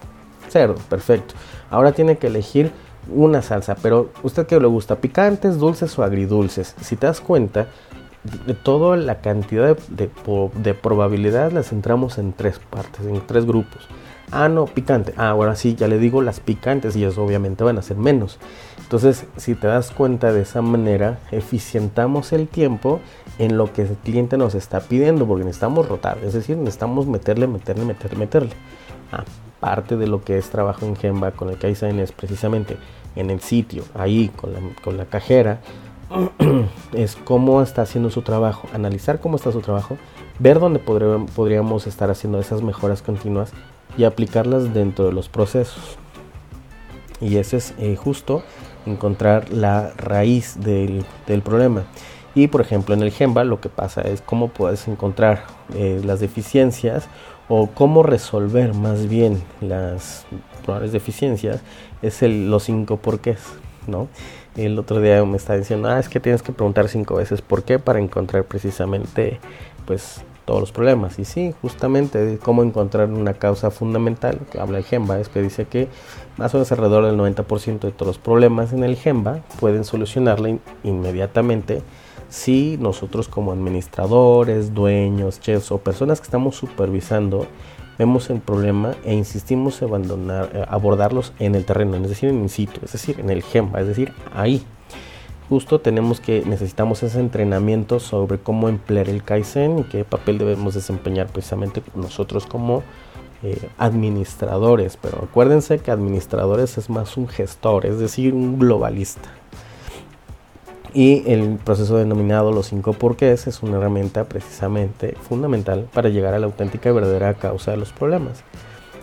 cerdo, 0.49 0.75
perfecto. 0.91 1.35
Ahora 1.71 1.93
tiene 1.93 2.19
que 2.19 2.27
elegir 2.27 2.73
una 3.09 3.43
salsa, 3.43 3.77
pero 3.77 4.11
¿usted 4.25 4.47
qué 4.47 4.59
le 4.59 4.67
gusta? 4.67 4.97
¿Picantes, 4.97 5.59
dulces 5.59 5.97
o 5.99 6.03
agridulces? 6.03 6.75
Si 6.81 6.97
te 6.97 7.07
das 7.07 7.21
cuenta, 7.21 7.69
toda 8.63 8.97
la 8.97 9.21
cantidad 9.21 9.77
de, 9.89 10.11
de, 10.55 10.75
probabilidad 10.75 11.53
las 11.53 11.69
centramos 11.69 12.19
en 12.19 12.33
tres 12.33 12.59
partes, 12.59 13.07
en 13.07 13.21
tres 13.27 13.45
grupos. 13.45 13.87
Ah, 14.31 14.49
no, 14.49 14.65
picante. 14.65 15.13
Ah, 15.17 15.29
ahora 15.29 15.55
sí, 15.55 15.75
ya 15.75 15.87
le 15.87 15.99
digo 15.99 16.23
las 16.23 16.41
picantes 16.41 16.97
y 16.97 17.05
eso 17.05 17.23
obviamente 17.23 17.63
van 17.63 17.79
a 17.79 17.83
ser 17.83 17.97
menos. 17.97 18.39
Entonces, 18.83 19.27
si 19.37 19.55
te 19.55 19.67
das 19.67 19.91
cuenta 19.91 20.33
de 20.33 20.43
esa 20.43 20.63
manera, 20.63 21.19
eficientamos 21.31 22.33
el 22.33 22.49
tiempo 22.49 23.01
en 23.39 23.57
lo 23.57 23.73
que 23.73 23.83
el 23.83 23.97
cliente 24.03 24.37
nos 24.37 24.55
está 24.55 24.81
pidiendo, 24.81 25.27
porque 25.27 25.45
necesitamos 25.45 25.89
rotar, 25.89 26.19
es 26.25 26.33
decir, 26.33 26.57
necesitamos 26.57 27.07
meterle, 27.07 27.47
meterle, 27.47 27.85
meterle, 27.85 28.19
meterle. 28.19 28.53
Ah, 29.13 29.25
parte 29.61 29.97
de 29.97 30.07
lo 30.07 30.23
que 30.23 30.39
es 30.39 30.51
trabajo 30.51 30.87
en 30.87 30.97
Gemba 30.97 31.31
con 31.33 31.51
el 31.51 31.59
Kaizen 31.59 31.99
es 31.99 32.13
precisamente 32.13 32.77
en 33.17 33.31
el 33.31 33.41
sitio, 33.41 33.85
ahí 33.95 34.31
con 34.35 34.53
con 34.83 34.97
la 34.97 35.07
cajera, 35.07 35.61
es 36.93 37.17
cómo 37.17 37.63
está 37.63 37.83
haciendo 37.83 38.11
su 38.11 38.23
trabajo, 38.23 38.69
analizar 38.73 39.21
cómo 39.21 39.37
está 39.37 39.53
su 39.53 39.61
trabajo, 39.61 39.97
ver 40.39 40.61
dónde 40.61 40.79
podríamos 40.79 41.87
estar 41.87 42.11
haciendo 42.11 42.39
esas 42.39 42.63
mejoras 42.63 43.03
continuas 43.03 43.53
y 43.97 44.05
aplicarlas 44.05 44.75
dentro 44.75 45.07
de 45.07 45.13
los 45.13 45.29
procesos. 45.29 45.99
Y 47.21 47.37
ese 47.37 47.59
es 47.59 47.75
eh, 47.79 47.97
justo 47.97 48.43
encontrar 48.87 49.51
la 49.51 49.93
raíz 49.97 50.61
del, 50.61 51.05
problema. 51.43 51.85
Y 52.35 52.49
por 52.49 52.61
ejemplo 52.61 52.95
en 52.95 53.03
el 53.03 53.13
Gemba 53.13 53.45
lo 53.45 53.61
que 53.61 53.69
pasa 53.69 54.03
es 54.03 54.21
cómo 54.21 54.49
puedes 54.49 54.89
encontrar 54.89 55.45
eh, 55.75 56.01
las 56.05 56.21
deficiencias 56.21 57.09
o 57.49 57.69
cómo 57.69 58.03
resolver 58.03 58.75
más 58.75 59.09
bien 59.09 59.43
las 59.61 60.27
probables 60.65 60.93
deficiencias 60.93 61.61
es 62.03 62.23
el, 62.23 62.51
los 62.51 62.65
cinco 62.65 62.97
porqués, 62.97 63.41
¿no? 63.87 64.09
El 64.57 64.79
otro 64.79 65.01
día 65.01 65.25
me 65.25 65.37
estaba 65.37 65.59
diciendo, 65.59 65.89
ah, 65.89 65.99
es 65.99 66.09
que 66.09 66.21
tienes 66.21 66.43
que 66.43 66.53
preguntar 66.53 66.89
cinco 66.89 67.17
veces 67.17 67.43
por 67.43 67.65
qué 67.65 67.79
para 67.79 67.99
encontrar 67.99 68.45
precisamente, 68.45 69.41
pues, 69.87 70.23
todos 70.45 70.61
los 70.61 70.73
problemas. 70.73 71.19
Y 71.19 71.25
sí, 71.25 71.55
justamente 71.63 72.39
cómo 72.43 72.63
encontrar 72.63 73.09
una 73.11 73.35
causa 73.35 73.71
fundamental, 73.71 74.39
que 74.51 74.61
habla 74.61 74.79
el 74.79 74.85
GEMBA, 74.85 75.21
es 75.21 75.29
que 75.29 75.43
dice 75.43 75.65
que 75.67 75.89
más 76.37 76.55
o 76.55 76.59
menos 76.59 76.71
alrededor 76.73 77.07
del 77.07 77.17
90% 77.17 77.81
de 77.81 77.93
todos 77.93 78.07
los 78.07 78.19
problemas 78.19 78.73
en 78.73 78.85
el 78.85 78.97
GEMBA 78.97 79.41
pueden 79.59 79.85
solucionarla 79.85 80.59
inmediatamente 80.83 81.83
si 82.29 82.77
nosotros 82.81 83.29
como 83.29 83.53
administradores, 83.53 84.75
dueños, 84.75 85.41
chefs 85.41 85.71
o 85.71 85.79
personas 85.79 86.21
que 86.21 86.25
estamos 86.25 86.57
supervisando 86.57 87.47
vemos 87.99 88.31
el 88.31 88.41
problema 88.41 88.95
e 89.05 89.15
insistimos 89.15 89.81
en 89.83 89.89
abandonar, 89.89 90.51
eh, 90.55 90.65
abordarlos 90.69 91.33
en 91.39 91.55
el 91.55 91.65
terreno, 91.65 91.97
es 91.97 92.09
decir, 92.09 92.29
en 92.29 92.43
in 92.43 92.49
situ, 92.49 92.81
es 92.85 92.93
decir, 92.93 93.21
en 93.21 93.31
el 93.31 93.43
GEMBA, 93.43 93.81
es 93.81 93.87
decir, 93.87 94.13
ahí, 94.35 94.63
justo 95.49 95.81
tenemos 95.81 96.21
que 96.21 96.43
necesitamos 96.45 97.03
ese 97.03 97.21
entrenamiento 97.21 98.01
sobre 98.01 98.39
cómo 98.39 98.69
emplear 98.69 99.09
el 99.09 99.23
Kaizen 99.23 99.81
y 99.81 99.85
qué 99.85 100.05
papel 100.05 100.39
debemos 100.39 100.75
desempeñar 100.75 101.29
precisamente 101.29 101.83
nosotros 101.95 102.47
como 102.47 102.83
eh, 103.43 103.69
administradores. 103.79 104.97
Pero 104.97 105.19
acuérdense 105.25 105.79
que 105.79 105.91
administradores 105.91 106.79
es 106.79 106.89
más 106.89 107.17
un 107.17 107.29
gestor, 107.29 107.85
es 107.87 107.99
decir, 107.99 108.33
un 108.33 108.59
globalista. 108.59 109.29
Y 110.95 111.31
el 111.31 111.59
proceso 111.59 111.97
denominado 111.97 112.53
los 112.53 112.67
cinco 112.67 112.93
porqués 112.93 113.49
es 113.49 113.63
una 113.63 113.79
herramienta 113.79 114.25
precisamente 114.25 115.17
fundamental 115.21 115.89
para 115.93 116.09
llegar 116.09 116.35
a 116.35 116.39
la 116.39 116.47
auténtica 116.47 116.89
y 116.89 116.93
verdadera 116.93 117.35
causa 117.35 117.73
de 117.73 117.77
los 117.77 117.93
problemas. 117.93 118.45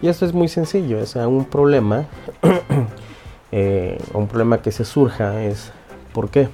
Y 0.01 0.08
esto 0.08 0.25
es 0.25 0.34
muy 0.34 0.47
sencillo, 0.47 0.99
es 0.99 1.15
un 1.15 1.45
problema, 1.45 2.08
eh, 3.51 4.01
un 4.13 4.27
problema 4.27 4.62
que 4.62 4.71
se 4.71 4.86
surja 4.86 5.43
es 5.43 5.71
¿Por 6.13 6.30
qué? 6.30 6.49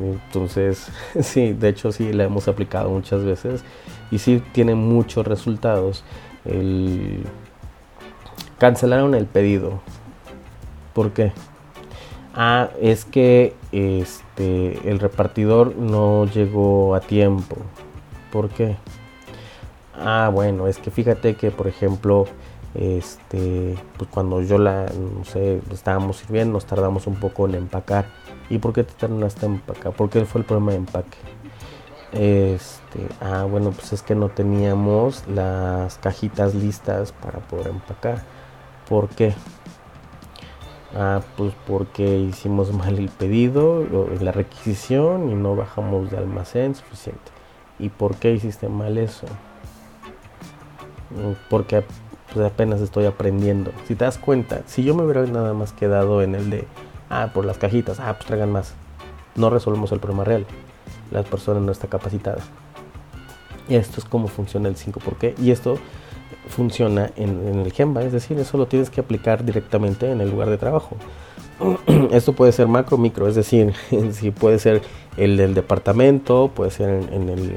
Entonces, 0.00 0.88
sí, 1.20 1.52
de 1.52 1.68
hecho 1.68 1.92
sí 1.92 2.12
la 2.12 2.24
hemos 2.24 2.48
aplicado 2.48 2.90
muchas 2.90 3.24
veces 3.24 3.62
y 4.10 4.18
sí 4.18 4.42
tiene 4.52 4.74
muchos 4.74 5.26
resultados. 5.26 6.04
El... 6.44 7.24
Cancelaron 8.58 9.14
el 9.14 9.26
pedido. 9.26 9.80
¿Por 10.94 11.12
qué? 11.12 11.32
Ah, 12.40 12.70
es 12.80 13.04
que 13.04 13.52
este, 13.72 14.88
el 14.88 15.00
repartidor 15.00 15.74
no 15.74 16.24
llegó 16.24 16.94
a 16.94 17.00
tiempo. 17.00 17.56
¿Por 18.30 18.48
qué? 18.48 18.76
Ah, 19.92 20.30
bueno, 20.32 20.68
es 20.68 20.78
que 20.78 20.92
fíjate 20.92 21.34
que, 21.34 21.50
por 21.50 21.66
ejemplo, 21.66 22.26
este, 22.74 23.74
pues 23.96 24.08
cuando 24.08 24.40
yo 24.40 24.56
la, 24.56 24.86
no 24.86 25.24
sé, 25.24 25.60
estábamos 25.72 26.18
sirviendo, 26.18 26.52
nos 26.52 26.64
tardamos 26.64 27.08
un 27.08 27.16
poco 27.16 27.48
en 27.48 27.56
empacar 27.56 28.06
¿Y 28.50 28.58
por 28.58 28.72
qué 28.72 28.84
te 28.84 28.94
tardaste 28.94 29.46
en 29.46 29.54
empacar? 29.54 29.92
¿Por 29.92 30.08
qué 30.08 30.24
fue 30.24 30.40
el 30.40 30.46
problema 30.46 30.70
de 30.70 30.76
empaque? 30.78 31.18
Este, 32.12 33.08
ah, 33.20 33.46
bueno, 33.50 33.72
pues 33.72 33.92
es 33.92 34.02
que 34.02 34.14
no 34.14 34.28
teníamos 34.28 35.26
las 35.26 35.98
cajitas 35.98 36.54
listas 36.54 37.10
para 37.10 37.40
poder 37.40 37.66
empacar. 37.66 38.22
¿Por 38.88 39.08
qué? 39.08 39.34
Ah, 40.96 41.20
pues 41.36 41.52
porque 41.66 42.18
hicimos 42.18 42.72
mal 42.72 42.98
el 42.98 43.08
pedido, 43.08 43.84
la 44.20 44.32
requisición 44.32 45.30
y 45.30 45.34
no 45.34 45.54
bajamos 45.54 46.10
de 46.10 46.18
almacén 46.18 46.74
suficiente. 46.74 47.30
¿Y 47.78 47.90
por 47.90 48.16
qué 48.16 48.32
hiciste 48.32 48.68
mal 48.68 48.98
eso? 48.98 49.26
Mm, 51.10 51.32
porque 51.50 51.84
pues 52.32 52.46
apenas 52.46 52.80
estoy 52.80 53.06
aprendiendo. 53.06 53.72
Si 53.86 53.94
te 53.94 54.04
das 54.04 54.18
cuenta, 54.18 54.62
si 54.66 54.82
yo 54.82 54.94
me 54.94 55.02
hubiera 55.02 55.24
nada 55.26 55.52
más 55.54 55.72
quedado 55.72 56.22
en 56.22 56.34
el 56.34 56.50
de 56.50 56.66
Ah, 57.10 57.30
por 57.32 57.44
las 57.44 57.58
cajitas. 57.58 58.00
Ah, 58.00 58.14
pues 58.14 58.26
traigan 58.26 58.52
más. 58.52 58.74
No 59.34 59.50
resolvemos 59.50 59.92
el 59.92 60.00
problema 60.00 60.24
real. 60.24 60.46
La 61.10 61.22
persona 61.22 61.60
no 61.60 61.72
está 61.72 61.88
capacitada. 61.88 62.42
Y 63.68 63.76
esto 63.76 64.00
es 64.00 64.04
cómo 64.04 64.28
funciona 64.28 64.68
el 64.68 64.76
5 64.76 65.00
por 65.00 65.16
qué. 65.16 65.34
Y 65.38 65.50
esto 65.50 65.78
funciona 66.48 67.10
en, 67.16 67.58
el 67.58 67.72
Gemba, 67.72 68.02
es 68.02 68.12
decir, 68.12 68.38
eso 68.38 68.58
lo 68.58 68.66
tienes 68.66 68.90
que 68.90 69.00
aplicar 69.00 69.44
directamente 69.44 70.10
en 70.10 70.20
el 70.20 70.30
lugar 70.30 70.50
de 70.50 70.58
trabajo. 70.58 70.96
esto 72.12 72.32
puede 72.32 72.52
ser 72.52 72.68
macro, 72.68 72.98
micro, 72.98 73.28
es 73.28 73.34
decir, 73.34 73.74
si 74.12 74.30
puede 74.30 74.58
ser 74.58 74.82
el 75.16 75.36
del 75.36 75.54
departamento, 75.54 76.50
puede 76.54 76.70
ser 76.70 76.88
en, 77.12 77.28
el, 77.28 77.52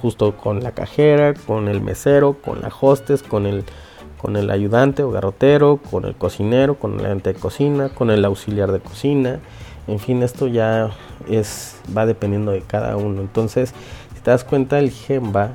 justo 0.00 0.36
con 0.36 0.62
la 0.62 0.72
cajera, 0.72 1.34
con 1.34 1.68
el 1.68 1.80
mesero, 1.80 2.36
con 2.42 2.62
la 2.62 2.70
hostess, 2.80 3.22
con 3.22 3.46
el 3.46 3.64
con 4.16 4.36
el 4.36 4.50
ayudante 4.50 5.02
o 5.02 5.10
garrotero, 5.10 5.78
con 5.90 6.06
el 6.06 6.16
cocinero, 6.16 6.76
con 6.76 6.94
el 6.94 7.00
ayudante 7.00 7.34
de 7.34 7.38
cocina, 7.38 7.90
con 7.90 8.10
el 8.10 8.24
auxiliar 8.24 8.72
de 8.72 8.80
cocina. 8.80 9.40
En 9.86 9.98
fin, 9.98 10.22
esto 10.22 10.48
ya 10.48 10.90
es 11.28 11.76
va 11.96 12.06
dependiendo 12.06 12.50
de 12.50 12.62
cada 12.62 12.96
uno. 12.96 13.20
Entonces, 13.20 13.74
si 14.14 14.20
te 14.20 14.30
das 14.30 14.42
cuenta, 14.42 14.78
el 14.78 14.90
Gemba 14.90 15.52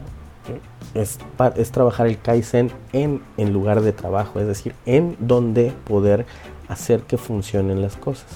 es, 0.93 1.19
es 1.55 1.71
trabajar 1.71 2.07
el 2.07 2.19
Kaizen 2.19 2.71
en, 2.93 3.21
en 3.37 3.53
lugar 3.53 3.81
de 3.81 3.93
trabajo, 3.93 4.39
es 4.39 4.47
decir, 4.47 4.73
en 4.85 5.15
donde 5.19 5.73
poder 5.85 6.25
hacer 6.67 7.01
que 7.01 7.17
funcionen 7.17 7.81
las 7.81 7.95
cosas. 7.95 8.27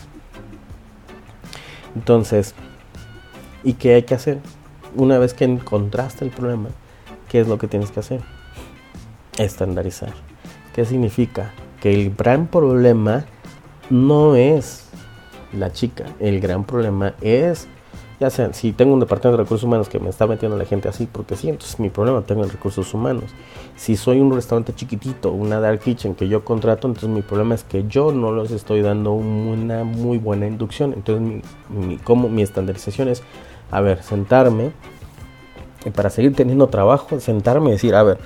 Entonces, 1.95 2.53
¿y 3.63 3.73
qué 3.73 3.95
hay 3.95 4.03
que 4.03 4.15
hacer? 4.15 4.39
Una 4.95 5.17
vez 5.17 5.33
que 5.33 5.45
encontraste 5.45 6.25
el 6.25 6.31
problema, 6.31 6.69
¿qué 7.29 7.41
es 7.41 7.47
lo 7.47 7.57
que 7.57 7.67
tienes 7.67 7.91
que 7.91 7.99
hacer? 7.99 8.21
estandarizar. 9.37 10.13
¿Qué 10.73 10.85
significa? 10.85 11.51
Que 11.81 11.93
el 11.93 12.15
gran 12.15 12.47
problema 12.47 13.25
no 13.89 14.35
es 14.35 14.85
la 15.53 15.71
chica, 15.71 16.05
el 16.19 16.39
gran 16.39 16.63
problema 16.63 17.13
es, 17.21 17.67
ya 18.19 18.30
sea, 18.30 18.54
si 18.54 18.71
tengo 18.71 18.93
un 18.93 18.99
departamento 19.01 19.38
de 19.38 19.43
recursos 19.43 19.63
humanos 19.65 19.89
que 19.89 19.99
me 19.99 20.10
está 20.10 20.25
metiendo 20.25 20.58
la 20.58 20.65
gente 20.65 20.88
así, 20.88 21.08
porque 21.12 21.36
sí, 21.36 21.49
entonces 21.49 21.80
mi 21.80 21.89
problema 21.89 22.21
tengo 22.21 22.43
en 22.43 22.49
recursos 22.49 22.93
humanos. 22.93 23.25
Si 23.75 23.97
soy 23.97 24.19
un 24.19 24.34
restaurante 24.34 24.73
chiquitito, 24.73 25.32
una 25.32 25.60
dark 25.60 25.80
kitchen 25.80 26.15
que 26.15 26.28
yo 26.28 26.45
contrato, 26.45 26.88
entonces 26.88 27.10
mi 27.10 27.21
problema 27.21 27.56
es 27.56 27.63
que 27.63 27.86
yo 27.88 28.13
no 28.13 28.34
les 28.34 28.51
estoy 28.51 28.82
dando 28.82 29.12
una 29.12 29.84
muy 29.84 30.17
buena 30.17 30.47
inducción. 30.47 30.93
Entonces 30.93 31.43
mi, 31.69 31.97
como 31.97 32.30
mi 32.30 32.41
estandarización 32.41 33.10
es, 33.10 33.21
a 33.69 33.82
ver, 33.82 34.01
sentarme, 34.01 34.71
y 35.86 35.89
para 35.91 36.10
seguir 36.10 36.36
teniendo 36.36 36.67
trabajo, 36.67 37.19
sentarme 37.19 37.69
y 37.69 37.71
decir, 37.73 37.95
a 37.95 38.04
ver, 38.04 38.17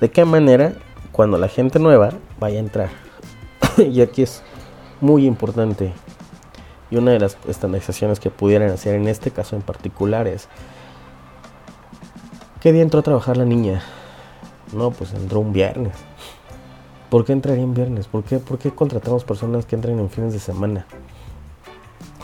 ¿de 0.00 0.10
qué 0.10 0.24
manera 0.24 0.72
cuando 1.12 1.38
la 1.38 1.48
gente 1.48 1.78
nueva 1.78 2.10
vaya 2.40 2.56
a 2.56 2.60
entrar? 2.60 2.88
y 3.76 4.00
aquí 4.00 4.22
es 4.22 4.42
muy 5.00 5.26
importante. 5.26 5.92
Y 6.90 6.96
una 6.96 7.12
de 7.12 7.20
las 7.20 7.38
estandarizaciones 7.48 8.20
que 8.20 8.30
pudieran 8.30 8.70
hacer 8.70 8.94
en 8.94 9.08
este 9.08 9.30
caso 9.30 9.56
en 9.56 9.62
particular 9.62 10.26
es, 10.26 10.48
¿qué 12.60 12.72
día 12.72 12.82
entró 12.82 13.00
a 13.00 13.02
trabajar 13.02 13.36
la 13.36 13.44
niña? 13.44 13.82
No, 14.72 14.90
pues 14.90 15.12
entró 15.14 15.40
un 15.40 15.52
viernes. 15.52 15.94
¿Por 17.10 17.24
qué 17.24 17.32
entraría 17.32 17.62
en 17.62 17.74
viernes? 17.74 18.06
¿Por 18.08 18.24
qué, 18.24 18.38
¿Por 18.38 18.58
qué 18.58 18.70
contratamos 18.72 19.24
personas 19.24 19.66
que 19.66 19.76
entren 19.76 19.98
en 19.98 20.10
fines 20.10 20.32
de 20.32 20.40
semana? 20.40 20.86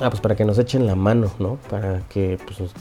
Ah, 0.00 0.08
pues 0.10 0.20
para 0.20 0.34
que 0.34 0.44
nos 0.44 0.58
echen 0.58 0.86
la 0.86 0.94
mano, 0.94 1.30
¿no? 1.38 1.58
Para 1.68 2.00
que, 2.08 2.38
pues, 2.44 2.72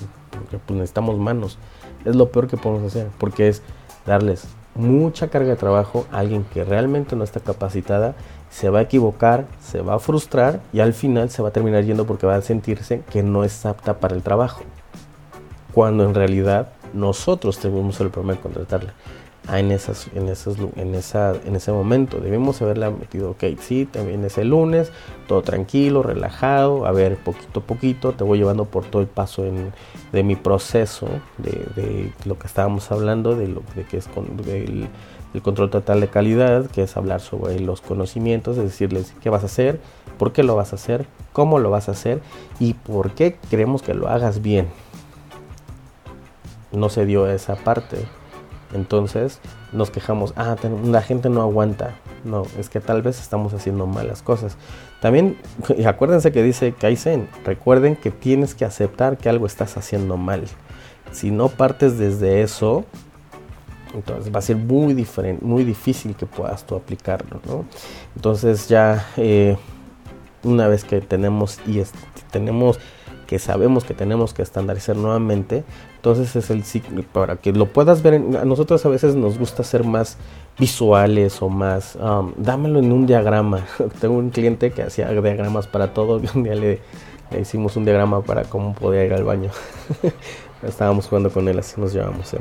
pues 0.49 0.61
necesitamos 0.69 1.17
manos. 1.17 1.57
Es 2.05 2.15
lo 2.15 2.31
peor 2.31 2.47
que 2.47 2.57
podemos 2.57 2.83
hacer, 2.83 3.09
porque 3.19 3.49
es 3.49 3.61
darles 4.05 4.47
mucha 4.75 5.27
carga 5.27 5.49
de 5.49 5.55
trabajo 5.57 6.07
a 6.11 6.19
alguien 6.19 6.45
que 6.45 6.63
realmente 6.63 7.15
no 7.15 7.23
está 7.23 7.41
capacitada, 7.41 8.15
se 8.49 8.69
va 8.69 8.79
a 8.79 8.81
equivocar, 8.83 9.45
se 9.61 9.81
va 9.81 9.95
a 9.95 9.99
frustrar 9.99 10.59
y 10.73 10.79
al 10.79 10.93
final 10.93 11.29
se 11.29 11.41
va 11.41 11.49
a 11.49 11.53
terminar 11.53 11.83
yendo 11.83 12.05
porque 12.05 12.25
va 12.25 12.35
a 12.35 12.41
sentirse 12.41 13.01
que 13.11 13.23
no 13.23 13.43
es 13.43 13.65
apta 13.65 13.99
para 13.99 14.15
el 14.15 14.23
trabajo. 14.23 14.63
Cuando 15.73 16.03
en 16.03 16.15
realidad 16.15 16.69
nosotros 16.93 17.59
tenemos 17.59 17.99
el 18.01 18.09
problema 18.09 18.33
de 18.33 18.39
contratarla 18.39 18.93
en, 19.57 19.71
esas, 19.71 20.07
en, 20.13 20.29
esos, 20.29 20.57
en, 20.75 20.93
ese 21.55 21.71
momento. 21.71 22.19
Debemos 22.19 22.61
haberla 22.61 22.91
metido, 22.91 23.31
ok, 23.31 23.43
sí, 23.59 23.85
también 23.85 24.23
es 24.23 24.37
el 24.37 24.49
lunes, 24.49 24.91
todo 25.27 25.41
tranquilo, 25.41 26.03
relajado, 26.03 26.85
a 26.85 26.91
ver, 26.91 27.17
poquito 27.17 27.61
a 27.61 27.63
poquito, 27.63 28.11
te 28.13 28.23
voy 28.23 28.37
llevando 28.37 28.65
por 28.65 28.85
todo 28.85 29.01
el 29.01 29.07
paso 29.07 29.43
de 30.11 30.23
mi 30.23 30.35
proceso, 30.35 31.07
de, 31.37 32.13
lo 32.25 32.37
que 32.37 32.47
estábamos 32.47 32.91
hablando, 32.91 33.35
de 33.35 33.47
lo 33.47 33.63
de 33.75 33.83
que 33.85 33.97
es 33.97 34.07
con, 34.07 34.37
del, 34.37 34.87
el 35.33 35.41
control 35.41 35.69
total 35.69 36.01
de 36.01 36.09
calidad, 36.09 36.67
que 36.67 36.83
es 36.83 36.97
hablar 36.97 37.21
sobre 37.21 37.59
los 37.59 37.81
conocimientos, 37.81 38.57
es 38.57 38.63
decirles 38.63 39.13
qué 39.21 39.29
vas 39.29 39.43
a 39.43 39.47
hacer, 39.47 39.79
por 40.17 40.31
qué 40.31 40.43
lo 40.43 40.55
vas 40.55 40.73
a 40.73 40.75
hacer, 40.75 41.07
cómo 41.33 41.59
lo 41.59 41.71
vas 41.71 41.89
a 41.89 41.93
hacer 41.93 42.21
y 42.59 42.73
por 42.73 43.11
qué 43.11 43.37
queremos 43.49 43.81
que 43.81 43.93
lo 43.93 44.09
hagas 44.09 44.41
bien. 44.41 44.67
No 46.71 46.89
se 46.89 47.05
dio 47.07 47.27
esa 47.27 47.55
parte 47.55 48.05
entonces 48.73 49.39
nos 49.71 49.91
quejamos, 49.91 50.33
ah, 50.35 50.55
la 50.83 51.01
gente 51.01 51.29
no 51.29 51.41
aguanta. 51.41 51.95
No, 52.23 52.45
es 52.57 52.69
que 52.69 52.79
tal 52.79 53.01
vez 53.01 53.19
estamos 53.19 53.53
haciendo 53.53 53.87
malas 53.87 54.21
cosas. 54.21 54.57
También, 55.01 55.37
acuérdense 55.85 56.31
que 56.31 56.43
dice 56.43 56.73
Kaizen, 56.73 57.29
recuerden 57.45 57.95
que 57.95 58.11
tienes 58.11 58.55
que 58.55 58.65
aceptar 58.65 59.17
que 59.17 59.29
algo 59.29 59.45
estás 59.45 59.77
haciendo 59.77 60.17
mal. 60.17 60.43
Si 61.11 61.31
no 61.31 61.49
partes 61.49 61.97
desde 61.97 62.41
eso, 62.41 62.85
entonces 63.93 64.33
va 64.33 64.39
a 64.39 64.43
ser 64.43 64.57
muy 64.57 64.93
diferente, 64.93 65.43
muy 65.43 65.63
difícil 65.63 66.15
que 66.15 66.25
puedas 66.25 66.65
tú 66.65 66.75
aplicarlo, 66.75 67.39
¿no? 67.47 67.65
Entonces 68.15 68.67
ya 68.67 69.07
eh, 69.17 69.57
una 70.43 70.67
vez 70.67 70.83
que 70.83 71.01
tenemos 71.01 71.59
y 71.65 71.81
tenemos 72.31 72.79
que 73.29 73.37
sabemos 73.37 73.83
que 73.83 73.93
tenemos 73.93 74.33
que 74.33 74.41
estandarizar 74.41 74.95
nuevamente, 74.95 75.63
entonces 75.97 76.35
es 76.35 76.49
el 76.49 76.63
ciclo, 76.63 77.03
para 77.13 77.35
que 77.35 77.53
lo 77.53 77.67
puedas 77.67 78.01
ver, 78.01 78.15
a 78.15 78.43
nosotros 78.43 78.83
a 78.87 78.89
veces 78.89 79.13
nos 79.13 79.37
gusta 79.37 79.63
ser 79.63 79.83
más 79.83 80.17
visuales 80.57 81.39
o 81.43 81.47
más, 81.47 81.95
um, 81.97 82.33
dámelo 82.37 82.79
en 82.79 82.91
un 82.91 83.05
diagrama. 83.05 83.67
Tengo 84.01 84.15
un 84.15 84.31
cliente 84.31 84.71
que 84.71 84.81
hacía 84.81 85.11
diagramas 85.11 85.67
para 85.67 85.93
todo, 85.93 86.19
un 86.33 86.43
día 86.43 86.55
le, 86.55 86.81
hicimos 87.39 87.75
un 87.75 87.85
diagrama 87.85 88.23
para 88.23 88.45
cómo 88.45 88.73
podía 88.73 89.05
ir 89.05 89.13
al 89.13 89.23
baño. 89.23 89.51
Estábamos 90.63 91.05
jugando 91.05 91.29
con 91.29 91.47
él, 91.47 91.59
así 91.59 91.79
nos 91.79 91.93
llevamos. 91.93 92.33
¿eh? 92.33 92.39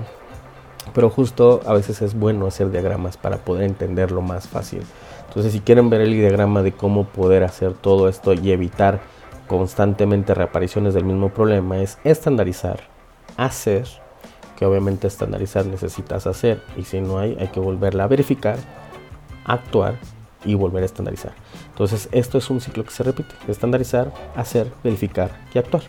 Pero 0.95 1.11
justo 1.11 1.61
a 1.67 1.75
veces 1.75 2.01
es 2.01 2.15
bueno 2.15 2.47
hacer 2.47 2.71
diagramas 2.71 3.19
para 3.19 3.37
poder 3.37 3.65
entenderlo 3.65 4.23
más 4.23 4.49
fácil. 4.49 4.81
Entonces 5.29 5.53
si 5.53 5.61
quieren 5.61 5.91
ver 5.91 6.01
el 6.01 6.15
diagrama 6.15 6.63
de 6.63 6.73
cómo 6.73 7.05
poder 7.05 7.45
hacer 7.45 7.75
todo 7.75 8.09
esto 8.09 8.33
y 8.33 8.53
evitar 8.53 9.01
constantemente 9.49 10.35
reapariciones 10.35 10.95
del 10.95 11.05
mismo 11.05 11.31
problema 11.31 11.79
es 11.79 11.99
estandarizar, 12.05 12.81
hacer, 13.37 13.89
que 14.57 14.67
obviamente 14.67 15.07
estandarizar 15.09 15.67
necesitas 15.67 16.27
hacer 16.27 16.63
y 16.77 16.85
si 16.85 17.01
no 17.01 17.19
hay 17.19 17.37
hay 17.41 17.49
que 17.49 17.59
volverla 17.59 18.05
a 18.05 18.07
verificar, 18.07 18.59
actuar 19.45 19.97
y 20.45 20.55
volver 20.55 20.83
a 20.83 20.87
estandarizar. 20.87 21.33
Entonces 21.71 22.09
esto 22.13 22.39
es 22.39 22.49
un 22.51 22.61
ciclo 22.61 22.85
que 22.85 22.91
se 22.91 23.03
repite, 23.03 23.35
estandarizar, 23.49 24.13
hacer, 24.37 24.71
verificar 24.85 25.31
y 25.53 25.59
actuar. 25.59 25.83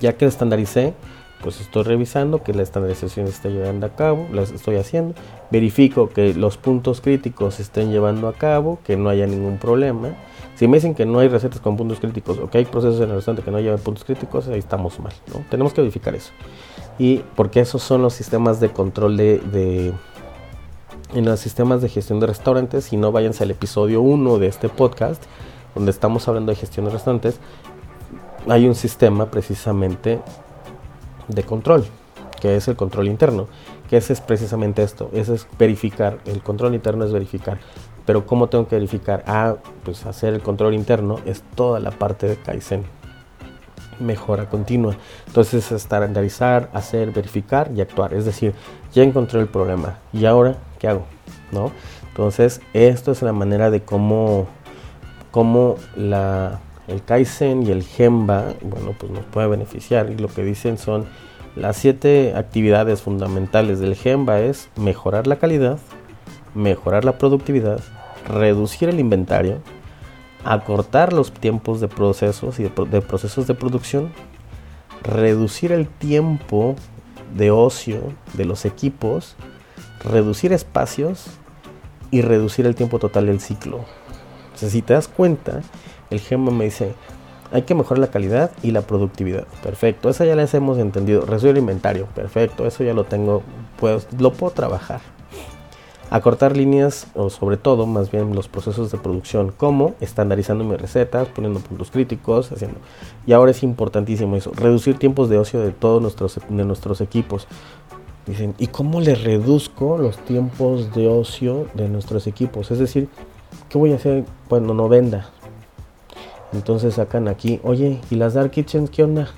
Ya 0.00 0.16
que 0.16 0.24
estandaricé, 0.24 0.94
pues 1.42 1.60
estoy 1.60 1.82
revisando 1.82 2.42
que 2.42 2.54
la 2.54 2.62
estandarización 2.62 3.26
se 3.26 3.32
esté 3.32 3.50
llevando 3.50 3.86
a 3.86 3.90
cabo, 3.90 4.28
la 4.32 4.42
estoy 4.42 4.76
haciendo, 4.76 5.14
verifico 5.50 6.08
que 6.08 6.34
los 6.34 6.56
puntos 6.56 7.00
críticos 7.00 7.56
se 7.56 7.62
estén 7.62 7.90
llevando 7.90 8.28
a 8.28 8.32
cabo, 8.32 8.78
que 8.84 8.96
no 8.96 9.08
haya 9.08 9.26
ningún 9.26 9.58
problema 9.58 10.14
si 10.62 10.68
me 10.68 10.76
dicen 10.76 10.94
que 10.94 11.04
no 11.04 11.18
hay 11.18 11.26
recetas 11.26 11.58
con 11.58 11.76
puntos 11.76 11.98
críticos 11.98 12.38
o 12.38 12.48
que 12.48 12.58
hay 12.58 12.64
procesos 12.64 13.00
en 13.00 13.10
el 13.10 13.16
restaurante 13.16 13.42
que 13.42 13.50
no 13.50 13.58
llevan 13.58 13.80
puntos 13.80 14.04
críticos, 14.04 14.46
ahí 14.46 14.60
estamos 14.60 15.00
mal. 15.00 15.12
¿no? 15.34 15.44
Tenemos 15.50 15.72
que 15.72 15.80
verificar 15.80 16.14
eso. 16.14 16.30
Y 17.00 17.24
porque 17.34 17.58
esos 17.58 17.82
son 17.82 18.00
los 18.00 18.14
sistemas 18.14 18.60
de 18.60 18.68
control 18.68 19.16
de, 19.16 19.92
en 21.14 21.24
los 21.24 21.40
sistemas 21.40 21.82
de 21.82 21.88
gestión 21.88 22.20
de 22.20 22.28
restaurantes. 22.28 22.84
Si 22.84 22.96
no, 22.96 23.10
váyanse 23.10 23.42
al 23.42 23.50
episodio 23.50 24.02
1 24.02 24.38
de 24.38 24.46
este 24.46 24.68
podcast, 24.68 25.24
donde 25.74 25.90
estamos 25.90 26.28
hablando 26.28 26.52
de 26.52 26.56
gestión 26.56 26.86
de 26.86 26.92
restaurantes. 26.92 27.40
Hay 28.48 28.68
un 28.68 28.76
sistema 28.76 29.32
precisamente 29.32 30.20
de 31.26 31.42
control, 31.42 31.84
que 32.40 32.54
es 32.54 32.68
el 32.68 32.76
control 32.76 33.08
interno, 33.08 33.48
que 33.90 33.96
ese 33.96 34.12
es 34.12 34.20
precisamente 34.20 34.84
esto, 34.84 35.10
ese 35.12 35.34
es 35.34 35.48
verificar, 35.58 36.20
el 36.24 36.40
control 36.40 36.76
interno 36.76 37.04
es 37.04 37.12
verificar 37.12 37.58
pero 38.04 38.26
¿cómo 38.26 38.48
tengo 38.48 38.68
que 38.68 38.76
verificar? 38.76 39.22
Ah, 39.26 39.56
pues 39.84 40.06
hacer 40.06 40.34
el 40.34 40.42
control 40.42 40.74
interno 40.74 41.18
es 41.24 41.42
toda 41.54 41.80
la 41.80 41.90
parte 41.90 42.26
de 42.26 42.36
Kaizen. 42.36 42.84
Mejora 44.00 44.48
continua. 44.48 44.96
Entonces, 45.26 45.70
estandarizar, 45.70 46.70
hacer, 46.72 47.12
verificar 47.12 47.70
y 47.74 47.80
actuar. 47.80 48.14
Es 48.14 48.24
decir, 48.24 48.54
ya 48.92 49.02
encontré 49.02 49.40
el 49.40 49.46
problema. 49.46 49.98
¿Y 50.12 50.24
ahora 50.24 50.56
qué 50.78 50.88
hago? 50.88 51.04
¿No? 51.52 51.70
Entonces, 52.08 52.60
esto 52.72 53.12
es 53.12 53.22
la 53.22 53.32
manera 53.32 53.70
de 53.70 53.82
cómo, 53.82 54.46
cómo 55.30 55.76
la, 55.94 56.60
el 56.88 57.02
Kaizen 57.02 57.62
y 57.62 57.70
el 57.70 57.84
Gemba, 57.84 58.54
bueno, 58.62 58.94
pues 58.98 59.12
nos 59.12 59.24
puede 59.26 59.46
beneficiar. 59.46 60.10
Y 60.10 60.16
lo 60.16 60.28
que 60.28 60.42
dicen 60.42 60.78
son 60.78 61.06
las 61.54 61.76
siete 61.76 62.34
actividades 62.34 63.02
fundamentales 63.02 63.78
del 63.78 63.94
Gemba 63.94 64.40
es 64.40 64.68
mejorar 64.76 65.26
la 65.26 65.36
calidad, 65.36 65.78
mejorar 66.54 67.04
la 67.04 67.18
productividad, 67.18 67.80
reducir 68.26 68.88
el 68.88 69.00
inventario, 69.00 69.58
acortar 70.44 71.12
los 71.12 71.32
tiempos 71.32 71.80
de 71.80 71.88
procesos 71.88 72.58
y 72.58 72.64
de, 72.64 73.00
procesos 73.00 73.46
de 73.46 73.54
producción, 73.54 74.12
reducir 75.02 75.72
el 75.72 75.88
tiempo 75.88 76.76
de 77.34 77.50
ocio 77.50 78.12
de 78.34 78.44
los 78.44 78.64
equipos, 78.64 79.36
reducir 80.04 80.52
espacios 80.52 81.26
y 82.10 82.22
reducir 82.22 82.66
el 82.66 82.74
tiempo 82.74 82.98
total 82.98 83.26
del 83.26 83.40
ciclo. 83.40 83.84
si 84.54 84.82
te 84.82 84.94
das 84.94 85.08
cuenta, 85.08 85.62
el 86.10 86.20
GEMA 86.20 86.50
me 86.50 86.64
dice, 86.64 86.94
hay 87.52 87.62
que 87.62 87.74
mejorar 87.74 88.00
la 88.00 88.10
calidad 88.10 88.50
y 88.62 88.70
la 88.70 88.82
productividad. 88.82 89.46
Perfecto, 89.62 90.10
eso 90.10 90.24
ya 90.24 90.36
les 90.36 90.52
hemos 90.54 90.78
entendido. 90.78 91.22
Reducir 91.22 91.50
el 91.50 91.58
inventario. 91.58 92.06
Perfecto, 92.14 92.66
eso 92.66 92.82
ya 92.82 92.94
lo 92.94 93.04
tengo, 93.04 93.42
pues 93.78 94.08
lo 94.18 94.32
puedo 94.32 94.52
trabajar 94.52 95.00
acortar 96.12 96.54
líneas 96.58 97.06
o 97.14 97.30
sobre 97.30 97.56
todo 97.56 97.86
más 97.86 98.10
bien 98.10 98.34
los 98.34 98.46
procesos 98.46 98.92
de 98.92 98.98
producción 98.98 99.50
como 99.50 99.94
estandarizando 99.98 100.62
mis 100.62 100.78
recetas, 100.78 101.26
poniendo 101.28 101.58
puntos 101.60 101.90
críticos, 101.90 102.52
haciendo. 102.52 102.78
Y 103.26 103.32
ahora 103.32 103.52
es 103.52 103.62
importantísimo 103.62 104.36
eso, 104.36 104.52
reducir 104.54 104.98
tiempos 104.98 105.30
de 105.30 105.38
ocio 105.38 105.60
de 105.60 105.70
todos 105.70 106.02
nuestros, 106.02 106.38
de 106.46 106.64
nuestros 106.66 107.00
equipos. 107.00 107.46
Dicen, 108.26 108.54
¿y 108.58 108.66
cómo 108.66 109.00
le 109.00 109.14
reduzco 109.14 109.96
los 109.96 110.18
tiempos 110.18 110.94
de 110.94 111.08
ocio 111.08 111.66
de 111.72 111.88
nuestros 111.88 112.26
equipos? 112.26 112.70
Es 112.70 112.78
decir, 112.78 113.08
¿qué 113.70 113.78
voy 113.78 113.92
a 113.92 113.96
hacer 113.96 114.26
cuando 114.50 114.74
no 114.74 114.90
venda? 114.90 115.30
Entonces 116.52 116.94
sacan 116.94 117.26
aquí, 117.26 117.58
oye, 117.64 118.00
¿y 118.10 118.16
las 118.16 118.34
Dark 118.34 118.50
Kitchens 118.50 118.90
qué 118.90 119.02
onda? 119.02 119.30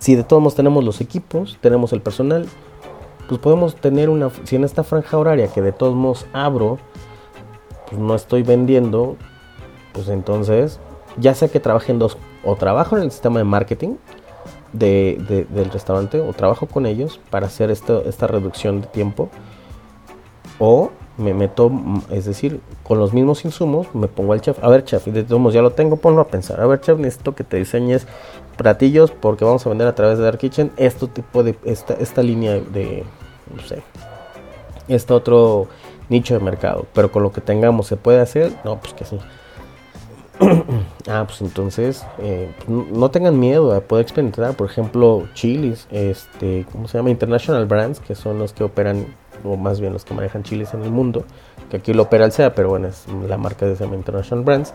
Si 0.00 0.16
de 0.16 0.22
todos 0.22 0.42
modos 0.42 0.54
tenemos 0.54 0.84
los 0.84 1.00
equipos, 1.00 1.56
tenemos 1.62 1.94
el 1.94 2.02
personal, 2.02 2.46
pues 3.28 3.40
podemos 3.40 3.76
tener 3.76 4.10
una, 4.10 4.30
si 4.44 4.56
en 4.56 4.64
esta 4.64 4.84
franja 4.84 5.18
horaria 5.18 5.48
que 5.48 5.62
de 5.62 5.72
todos 5.72 5.94
modos 5.94 6.26
abro, 6.32 6.78
pues 7.88 8.00
no 8.00 8.14
estoy 8.14 8.42
vendiendo, 8.42 9.16
pues 9.92 10.08
entonces 10.08 10.80
ya 11.16 11.34
sea 11.34 11.48
que 11.48 11.60
trabaje 11.60 11.92
en 11.92 11.98
dos, 11.98 12.18
o 12.44 12.56
trabajo 12.56 12.96
en 12.96 13.04
el 13.04 13.10
sistema 13.10 13.38
de 13.38 13.44
marketing 13.44 13.96
de, 14.72 15.46
del 15.48 15.70
restaurante, 15.70 16.20
o 16.20 16.32
trabajo 16.32 16.66
con 16.66 16.86
ellos 16.86 17.20
para 17.30 17.46
hacer 17.46 17.70
esta 17.70 18.26
reducción 18.26 18.80
de 18.80 18.88
tiempo, 18.88 19.28
o 20.58 20.90
me 21.16 21.34
meto, 21.34 21.70
es 22.10 22.24
decir, 22.24 22.60
con 22.82 22.98
los 22.98 23.12
mismos 23.12 23.44
insumos, 23.44 23.86
me 23.94 24.08
pongo 24.08 24.32
al 24.32 24.40
chef, 24.40 24.62
a 24.62 24.68
ver 24.68 24.84
chef, 24.84 25.06
y 25.06 25.10
de 25.10 25.22
todos 25.22 25.54
ya 25.54 25.62
lo 25.62 25.70
tengo, 25.72 25.96
ponlo 25.96 26.20
a 26.20 26.28
pensar, 26.28 26.60
a 26.60 26.66
ver 26.66 26.80
chef, 26.80 26.98
necesito 26.98 27.34
que 27.34 27.44
te 27.44 27.56
diseñes 27.56 28.06
platillos 28.56 29.10
porque 29.10 29.44
vamos 29.44 29.64
a 29.66 29.68
vender 29.68 29.86
a 29.86 29.94
través 29.94 30.18
de 30.18 30.24
Dark 30.24 30.38
Kitchen 30.38 30.72
este 30.76 31.06
tipo 31.06 31.42
de, 31.42 31.56
esta, 31.64 31.94
esta 31.94 32.22
línea 32.22 32.54
de, 32.54 33.04
no 33.54 33.62
sé, 33.62 33.82
este 34.88 35.12
otro 35.12 35.68
nicho 36.08 36.34
de 36.34 36.40
mercado, 36.40 36.86
pero 36.94 37.10
con 37.10 37.22
lo 37.22 37.32
que 37.32 37.40
tengamos 37.40 37.86
se 37.86 37.96
puede 37.96 38.20
hacer, 38.20 38.52
no, 38.64 38.80
pues 38.80 38.94
que 38.94 39.04
sí. 39.04 39.18
ah, 41.08 41.24
pues 41.26 41.40
entonces 41.40 42.04
eh, 42.18 42.52
no 42.66 43.10
tengan 43.10 43.38
miedo 43.38 43.72
a 43.72 43.80
poder 43.80 44.02
experimentar, 44.02 44.56
por 44.56 44.68
ejemplo, 44.68 45.28
chilis, 45.34 45.86
este, 45.90 46.66
¿cómo 46.72 46.88
se 46.88 46.98
llama? 46.98 47.10
International 47.10 47.66
Brands, 47.66 48.00
que 48.00 48.14
son 48.14 48.38
los 48.38 48.52
que 48.52 48.64
operan, 48.64 49.14
o 49.44 49.56
más 49.56 49.80
bien 49.80 49.92
los 49.92 50.04
que 50.04 50.14
manejan 50.14 50.42
chilis 50.42 50.74
en 50.74 50.82
el 50.82 50.90
mundo, 50.90 51.24
que 51.70 51.76
aquí 51.76 51.92
lo 51.92 52.04
opera 52.04 52.24
el 52.24 52.32
SEA, 52.32 52.54
pero 52.54 52.70
bueno, 52.70 52.88
es 52.88 53.06
la 53.28 53.36
marca 53.36 53.66
de 53.66 53.76
se 53.76 53.84
llama 53.84 53.96
International 53.96 54.44
Brands. 54.44 54.74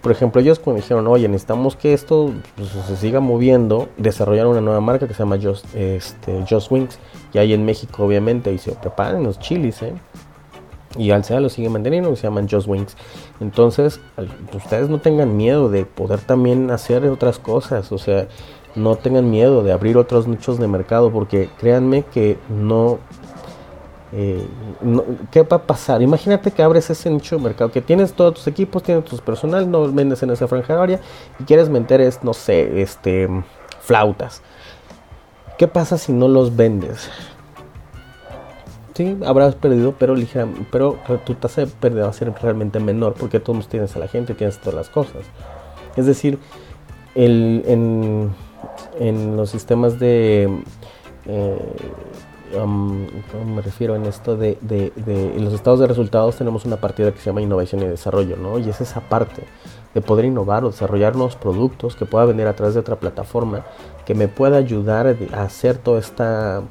Por 0.00 0.12
ejemplo, 0.12 0.40
ellos 0.40 0.58
cuando 0.58 0.82
dijeron, 0.82 1.06
oye, 1.06 1.28
necesitamos 1.28 1.76
que 1.76 1.94
esto 1.94 2.32
pues, 2.56 2.70
se 2.70 2.96
siga 2.96 3.20
moviendo, 3.20 3.88
desarrollaron 3.96 4.52
una 4.52 4.60
nueva 4.60 4.80
marca 4.80 5.08
que 5.08 5.14
se 5.14 5.20
llama 5.20 5.38
Just, 5.42 5.66
este, 5.74 6.44
Wings, 6.70 6.98
y 7.32 7.38
ahí 7.38 7.52
en 7.52 7.64
México 7.64 8.04
obviamente, 8.04 8.52
y 8.52 8.58
se 8.58 8.72
preparan 8.72 9.22
los 9.22 9.38
chilis, 9.38 9.82
¿eh? 9.82 9.94
y 10.96 11.10
Alcea 11.10 11.40
lo 11.40 11.48
sigue 11.48 11.68
manteniendo, 11.68 12.14
se 12.16 12.22
llaman 12.22 12.48
Just 12.48 12.68
Wings. 12.68 12.96
Entonces, 13.40 14.00
ustedes 14.54 14.88
no 14.88 15.00
tengan 15.00 15.36
miedo 15.36 15.68
de 15.68 15.84
poder 15.84 16.20
también 16.20 16.70
hacer 16.70 17.04
otras 17.06 17.38
cosas, 17.38 17.90
o 17.92 17.98
sea, 17.98 18.28
no 18.74 18.96
tengan 18.96 19.30
miedo 19.30 19.62
de 19.62 19.72
abrir 19.72 19.96
otros 19.96 20.26
nichos 20.26 20.58
de 20.58 20.68
mercado, 20.68 21.10
porque 21.10 21.48
créanme 21.58 22.02
que 22.02 22.38
no, 22.48 22.98
eh, 24.16 24.46
¿Qué 25.32 25.42
va 25.42 25.56
a 25.56 25.62
pasar? 25.62 26.00
Imagínate 26.00 26.52
que 26.52 26.62
abres 26.62 26.88
ese 26.88 27.10
nicho 27.10 27.36
de 27.36 27.42
mercado, 27.42 27.72
que 27.72 27.82
tienes 27.82 28.12
todos 28.12 28.34
tus 28.34 28.46
equipos, 28.46 28.84
tienes 28.84 29.04
tus 29.04 29.20
personal, 29.20 29.68
no 29.68 29.90
vendes 29.92 30.22
en 30.22 30.30
esa 30.30 30.46
franja 30.46 30.80
área 30.80 31.00
y 31.40 31.44
quieres 31.44 31.68
vender, 31.68 32.00
es, 32.00 32.22
no 32.22 32.32
sé, 32.32 32.80
este, 32.80 33.28
flautas. 33.80 34.40
¿Qué 35.58 35.66
pasa 35.66 35.98
si 35.98 36.12
no 36.12 36.28
los 36.28 36.54
vendes? 36.54 37.10
sí, 38.94 39.18
habrás 39.26 39.56
perdido, 39.56 39.94
pero 39.98 40.14
ligera, 40.14 40.46
pero 40.70 40.96
tu 41.24 41.34
tasa 41.34 41.62
de 41.62 41.66
pérdida 41.66 42.04
va 42.04 42.10
a 42.10 42.12
ser 42.12 42.32
realmente 42.40 42.78
menor 42.78 43.14
porque 43.14 43.40
todos 43.40 43.68
tienes 43.68 43.96
a 43.96 43.98
la 43.98 44.06
gente, 44.06 44.34
tienes 44.34 44.58
todas 44.58 44.74
las 44.74 44.88
cosas. 44.88 45.24
Es 45.96 46.06
decir, 46.06 46.38
el, 47.16 47.64
en, 47.66 49.36
los 49.36 49.50
sistemas 49.50 49.98
de... 49.98 50.62
Eh, 51.26 51.76
um, 52.56 53.06
¿Cómo 53.30 53.56
me 53.56 53.62
refiero 53.62 53.96
en 53.96 54.06
esto? 54.06 54.36
De, 54.36 54.58
en 55.06 55.44
los 55.44 55.54
estados 55.54 55.80
de 55.80 55.86
resultados 55.86 56.36
tenemos 56.36 56.64
una 56.64 56.76
partida 56.76 57.12
que 57.12 57.18
se 57.18 57.26
llama 57.26 57.42
innovación 57.42 57.82
y 57.82 57.86
desarrollo, 57.86 58.36
¿no? 58.36 58.58
Y 58.58 58.68
es 58.68 58.80
esa 58.80 59.00
parte 59.00 59.42
de 59.94 60.00
poder 60.00 60.24
innovar 60.24 60.64
o 60.64 60.70
desarrollar 60.70 61.14
nuevos 61.14 61.36
productos 61.36 61.94
que 61.96 62.04
pueda 62.04 62.24
vender 62.24 62.48
a 62.48 62.56
través 62.56 62.74
de 62.74 62.80
otra 62.80 62.96
plataforma 62.96 63.64
que 64.04 64.14
me 64.14 64.28
pueda 64.28 64.56
ayudar 64.56 65.16
a 65.32 65.42
hacer 65.42 65.78
toda 65.78 66.00
esta 66.00 66.62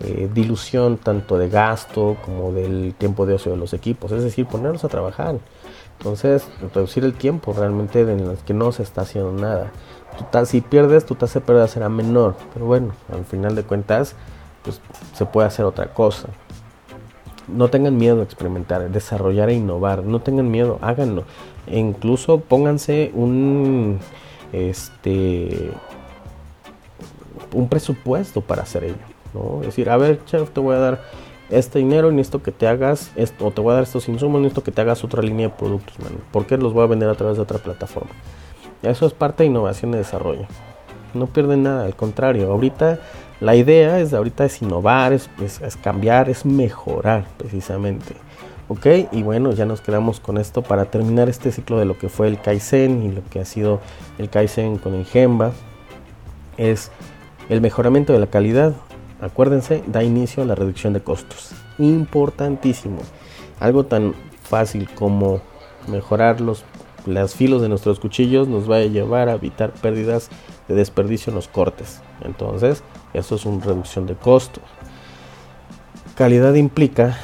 eh, 0.00 0.30
dilución 0.32 0.96
tanto 0.96 1.36
de 1.36 1.50
gasto 1.50 2.16
como 2.24 2.52
del 2.52 2.94
tiempo 2.96 3.26
de 3.26 3.34
ocio 3.34 3.52
de 3.52 3.58
los 3.58 3.74
equipos, 3.74 4.10
es 4.12 4.22
decir, 4.22 4.46
ponerlos 4.46 4.82
a 4.84 4.88
trabajar. 4.88 5.36
Entonces, 5.98 6.48
reducir 6.74 7.04
el 7.04 7.12
tiempo 7.12 7.52
realmente 7.52 8.00
en 8.00 8.08
el 8.08 8.38
que 8.38 8.54
no 8.54 8.72
se 8.72 8.82
está 8.82 9.02
haciendo 9.02 9.32
nada. 9.32 9.70
si 10.46 10.62
pierdes, 10.62 11.04
tu 11.04 11.14
tasa 11.14 11.40
de 11.40 11.44
pérdida 11.44 11.68
será 11.68 11.90
menor, 11.90 12.36
pero 12.54 12.64
bueno, 12.64 12.94
al 13.12 13.26
final 13.26 13.54
de 13.54 13.64
cuentas, 13.64 14.14
pues, 14.62 14.80
se 15.14 15.26
puede 15.26 15.48
hacer 15.48 15.64
otra 15.64 15.92
cosa. 15.92 16.28
No 17.48 17.68
tengan 17.68 17.96
miedo 17.96 18.20
a 18.20 18.24
experimentar, 18.24 18.88
desarrollar 18.90 19.50
e 19.50 19.54
innovar. 19.54 20.04
No 20.04 20.20
tengan 20.20 20.50
miedo, 20.50 20.78
háganlo. 20.82 21.24
E 21.66 21.78
incluso 21.78 22.40
pónganse 22.40 23.10
un 23.14 23.98
este 24.52 25.70
un 27.52 27.68
presupuesto 27.68 28.40
para 28.40 28.62
hacer 28.62 28.84
ello. 28.84 28.96
¿no? 29.34 29.60
Es 29.60 29.68
decir, 29.68 29.90
a 29.90 29.96
ver, 29.96 30.24
chef, 30.24 30.50
te 30.50 30.60
voy 30.60 30.76
a 30.76 30.78
dar 30.78 31.02
este 31.50 31.80
dinero, 31.80 32.12
necesito 32.12 32.42
que 32.42 32.52
te 32.52 32.68
hagas 32.68 33.10
esto, 33.16 33.46
o 33.46 33.50
te 33.50 33.60
voy 33.60 33.72
a 33.72 33.74
dar 33.74 33.82
estos 33.82 34.08
insumos, 34.08 34.40
necesito 34.40 34.62
que 34.62 34.70
te 34.70 34.80
hagas 34.80 35.02
otra 35.02 35.22
línea 35.22 35.48
de 35.48 35.54
productos, 35.54 35.98
man. 35.98 36.12
¿Por 36.30 36.46
qué 36.46 36.56
los 36.56 36.72
voy 36.72 36.84
a 36.84 36.86
vender 36.86 37.08
a 37.08 37.14
través 37.14 37.36
de 37.36 37.42
otra 37.42 37.58
plataforma? 37.58 38.10
Eso 38.82 39.06
es 39.06 39.12
parte 39.12 39.42
de 39.42 39.48
innovación 39.48 39.92
y 39.94 39.96
desarrollo. 39.96 40.46
No 41.12 41.26
pierden 41.26 41.64
nada, 41.64 41.84
al 41.84 41.96
contrario, 41.96 42.52
ahorita 42.52 43.00
la 43.40 43.56
idea 43.56 44.00
es 44.00 44.12
ahorita 44.12 44.44
es 44.44 44.60
innovar, 44.62 45.12
es, 45.12 45.30
es, 45.40 45.76
cambiar, 45.76 46.28
es 46.28 46.44
mejorar 46.44 47.26
precisamente. 47.36 48.14
Ok, 48.68 48.86
y 49.10 49.22
bueno, 49.22 49.52
ya 49.52 49.66
nos 49.66 49.80
quedamos 49.80 50.20
con 50.20 50.38
esto 50.38 50.62
para 50.62 50.84
terminar 50.84 51.28
este 51.28 51.50
ciclo 51.50 51.78
de 51.78 51.86
lo 51.86 51.98
que 51.98 52.08
fue 52.08 52.28
el 52.28 52.40
Kaizen 52.40 53.02
y 53.02 53.10
lo 53.10 53.22
que 53.28 53.40
ha 53.40 53.44
sido 53.44 53.80
el 54.18 54.30
Kaizen 54.30 54.78
con 54.78 54.94
el 54.94 55.04
Gemba. 55.04 55.52
Es 56.56 56.92
el 57.48 57.60
mejoramiento 57.60 58.12
de 58.12 58.20
la 58.20 58.28
calidad 58.28 58.74
acuérdense, 59.20 59.82
da 59.86 60.02
inicio 60.02 60.42
a 60.42 60.46
la 60.46 60.54
reducción 60.54 60.92
de 60.92 61.00
costos. 61.00 61.52
Importantísimo. 61.78 63.00
Algo 63.58 63.84
tan 63.84 64.14
fácil 64.42 64.88
como 64.94 65.40
mejorar 65.88 66.40
los, 66.40 66.64
los 67.06 67.34
filos 67.34 67.62
de 67.62 67.68
nuestros 67.68 68.00
cuchillos 68.00 68.48
nos 68.48 68.70
va 68.70 68.76
a 68.76 68.84
llevar 68.84 69.28
a 69.28 69.34
evitar 69.34 69.72
pérdidas 69.72 70.30
de 70.68 70.74
desperdicio 70.74 71.30
en 71.30 71.36
los 71.36 71.48
cortes. 71.48 72.00
Entonces, 72.22 72.82
eso 73.14 73.34
es 73.34 73.44
una 73.46 73.64
reducción 73.64 74.06
de 74.06 74.14
costo. 74.14 74.60
Calidad 76.14 76.54
implica 76.54 77.18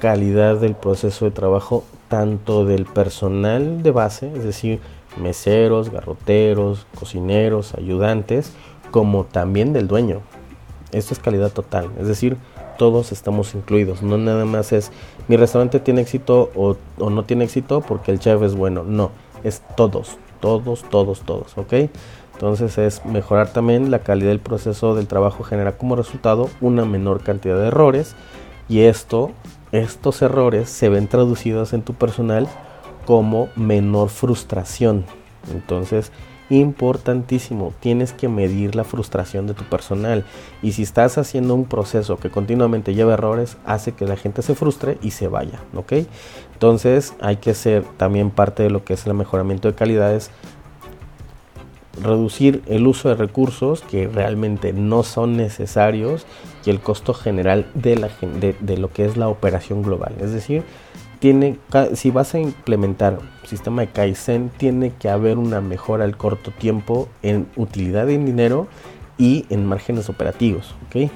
calidad 0.00 0.56
del 0.56 0.74
proceso 0.74 1.24
de 1.24 1.30
trabajo 1.32 1.84
tanto 2.08 2.64
del 2.64 2.86
personal 2.86 3.82
de 3.82 3.90
base, 3.90 4.30
es 4.34 4.44
decir, 4.44 4.80
meseros, 5.20 5.90
garroteros, 5.90 6.86
cocineros, 6.98 7.74
ayudantes, 7.74 8.52
como 8.90 9.24
también 9.24 9.72
del 9.72 9.88
dueño. 9.88 10.20
Esto 10.92 11.12
es 11.12 11.20
calidad 11.20 11.52
total, 11.52 11.90
es 11.98 12.06
decir, 12.06 12.36
todos 12.78 13.12
estamos 13.12 13.54
incluidos. 13.54 14.02
No 14.02 14.16
nada 14.16 14.46
más 14.46 14.72
es 14.72 14.90
mi 15.26 15.36
restaurante 15.36 15.80
tiene 15.80 16.00
éxito 16.00 16.50
o, 16.54 16.76
no 16.98 17.24
tiene 17.24 17.44
éxito 17.44 17.82
porque 17.82 18.10
el 18.10 18.20
chef 18.20 18.40
es 18.42 18.54
bueno. 18.54 18.84
No, 18.84 19.10
es 19.44 19.62
todos, 19.76 20.16
todos, 20.40 20.84
todos, 20.88 21.20
todos, 21.20 21.58
¿ok? 21.58 21.90
Entonces 22.38 22.78
es 22.78 23.04
mejorar 23.04 23.52
también 23.52 23.90
la 23.90 23.98
calidad 23.98 24.28
del 24.28 24.38
proceso 24.38 24.94
del 24.94 25.08
trabajo 25.08 25.42
genera 25.42 25.76
como 25.76 25.96
resultado 25.96 26.48
una 26.60 26.84
menor 26.84 27.24
cantidad 27.24 27.58
de 27.58 27.66
errores 27.66 28.14
y 28.68 28.82
esto, 28.82 29.32
estos 29.72 30.22
errores 30.22 30.68
se 30.68 30.88
ven 30.88 31.08
traducidos 31.08 31.72
en 31.72 31.82
tu 31.82 31.94
personal 31.94 32.46
como 33.06 33.48
menor 33.56 34.08
frustración. 34.10 35.04
Entonces 35.52 36.12
importantísimo. 36.50 37.72
Tienes 37.80 38.12
que 38.12 38.28
medir 38.28 38.74
la 38.74 38.84
frustración 38.84 39.46
de 39.46 39.54
tu 39.54 39.64
personal. 39.64 40.24
Y 40.62 40.72
si 40.72 40.82
estás 40.82 41.18
haciendo 41.18 41.54
un 41.54 41.64
proceso 41.64 42.16
que 42.16 42.30
continuamente 42.30 42.94
lleva 42.94 43.14
errores, 43.14 43.56
hace 43.64 43.92
que 43.92 44.06
la 44.06 44.16
gente 44.16 44.42
se 44.42 44.54
frustre 44.54 44.98
y 45.02 45.10
se 45.10 45.28
vaya. 45.28 45.60
¿Ok? 45.74 45.92
Entonces 46.54 47.14
hay 47.20 47.36
que 47.36 47.54
ser 47.54 47.84
también 47.96 48.30
parte 48.30 48.62
de 48.62 48.70
lo 48.70 48.84
que 48.84 48.94
es 48.94 49.06
el 49.06 49.14
mejoramiento 49.14 49.68
de 49.68 49.74
calidades. 49.74 50.30
Reducir 52.02 52.62
el 52.66 52.86
uso 52.86 53.08
de 53.08 53.14
recursos 53.14 53.82
que 53.82 54.06
realmente 54.06 54.72
no 54.72 55.02
son 55.02 55.36
necesarios 55.36 56.26
y 56.64 56.70
el 56.70 56.80
costo 56.80 57.14
general 57.14 57.66
de, 57.74 57.96
la, 57.96 58.10
de, 58.20 58.76
lo 58.76 58.92
que 58.92 59.04
es 59.04 59.16
la 59.16 59.28
operación 59.28 59.82
global. 59.82 60.14
Es 60.20 60.32
decir, 60.32 60.62
tiene, 61.18 61.58
si 61.94 62.10
vas 62.10 62.34
a 62.34 62.38
implementar 62.38 63.18
un 63.18 63.48
sistema 63.48 63.82
de 63.82 63.88
Kaizen, 63.88 64.50
tiene 64.56 64.92
que 64.98 65.08
haber 65.08 65.38
una 65.38 65.60
mejora 65.60 66.04
al 66.04 66.16
corto 66.16 66.50
tiempo 66.52 67.08
en 67.22 67.48
utilidad 67.56 68.08
en 68.10 68.24
dinero 68.24 68.68
y 69.16 69.46
en 69.50 69.66
márgenes 69.66 70.08
operativos. 70.08 70.74
¿ok? 70.86 71.10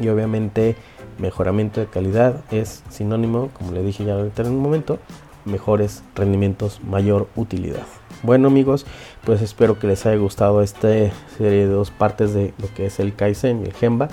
Y 0.00 0.08
obviamente 0.08 0.76
mejoramiento 1.18 1.80
de 1.80 1.86
calidad 1.86 2.42
es 2.50 2.82
sinónimo, 2.90 3.50
como 3.54 3.72
le 3.72 3.82
dije 3.82 4.04
ya 4.04 4.18
en 4.18 4.46
un 4.46 4.58
momento, 4.58 4.98
mejores 5.44 6.02
rendimientos, 6.14 6.80
mayor 6.82 7.28
utilidad. 7.36 7.86
Bueno 8.24 8.48
amigos, 8.48 8.86
pues 9.22 9.42
espero 9.42 9.78
que 9.78 9.86
les 9.86 10.06
haya 10.06 10.16
gustado 10.16 10.62
esta 10.62 10.88
serie 11.36 11.66
de 11.66 11.66
dos 11.66 11.90
partes 11.90 12.32
de 12.32 12.54
lo 12.56 12.72
que 12.72 12.86
es 12.86 12.98
el 12.98 13.14
Kaizen 13.14 13.60
y 13.60 13.64
el 13.66 13.74
Gemba 13.74 14.08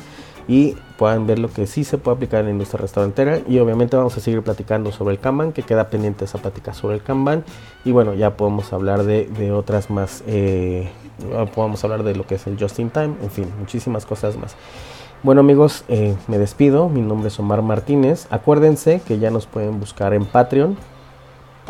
y 0.49 0.75
puedan 0.97 1.27
ver 1.27 1.39
lo 1.39 1.47
que 1.47 1.65
sí 1.65 1.85
se 1.85 1.97
puede 1.97 2.17
aplicar 2.17 2.41
en 2.41 2.47
la 2.47 2.51
industria 2.51 2.81
restaurantera 2.81 3.39
y 3.47 3.59
obviamente 3.59 3.95
vamos 3.95 4.17
a 4.17 4.19
seguir 4.19 4.41
platicando 4.41 4.91
sobre 4.91 5.13
el 5.13 5.21
Kanban 5.21 5.53
que 5.53 5.63
queda 5.63 5.87
pendiente 5.87 6.25
esa 6.25 6.39
plática 6.39 6.73
sobre 6.73 6.95
el 6.95 7.03
Kanban 7.03 7.45
y 7.85 7.93
bueno 7.93 8.13
ya 8.13 8.35
podemos 8.35 8.73
hablar 8.73 9.03
de, 9.03 9.51
otras 9.53 9.89
más 9.89 10.25
eh, 10.27 10.89
podemos 11.55 11.81
hablar 11.85 12.03
de 12.03 12.13
lo 12.13 12.27
que 12.27 12.35
es 12.35 12.45
el 12.47 12.59
Just 12.59 12.79
in 12.79 12.89
Time 12.89 13.15
en 13.23 13.31
fin 13.31 13.47
muchísimas 13.59 14.05
cosas 14.05 14.35
más. 14.35 14.57
Bueno 15.23 15.39
amigos 15.39 15.85
eh, 15.87 16.17
me 16.27 16.37
despido. 16.37 16.89
Mi 16.89 16.99
nombre 16.99 17.29
es 17.29 17.39
Omar 17.39 17.61
Martínez. 17.61 18.27
Acuérdense 18.29 19.01
que 19.07 19.19
ya 19.19 19.31
nos 19.31 19.45
pueden 19.45 19.79
buscar 19.79 20.13
en 20.13 20.25
Patreon 20.25 20.75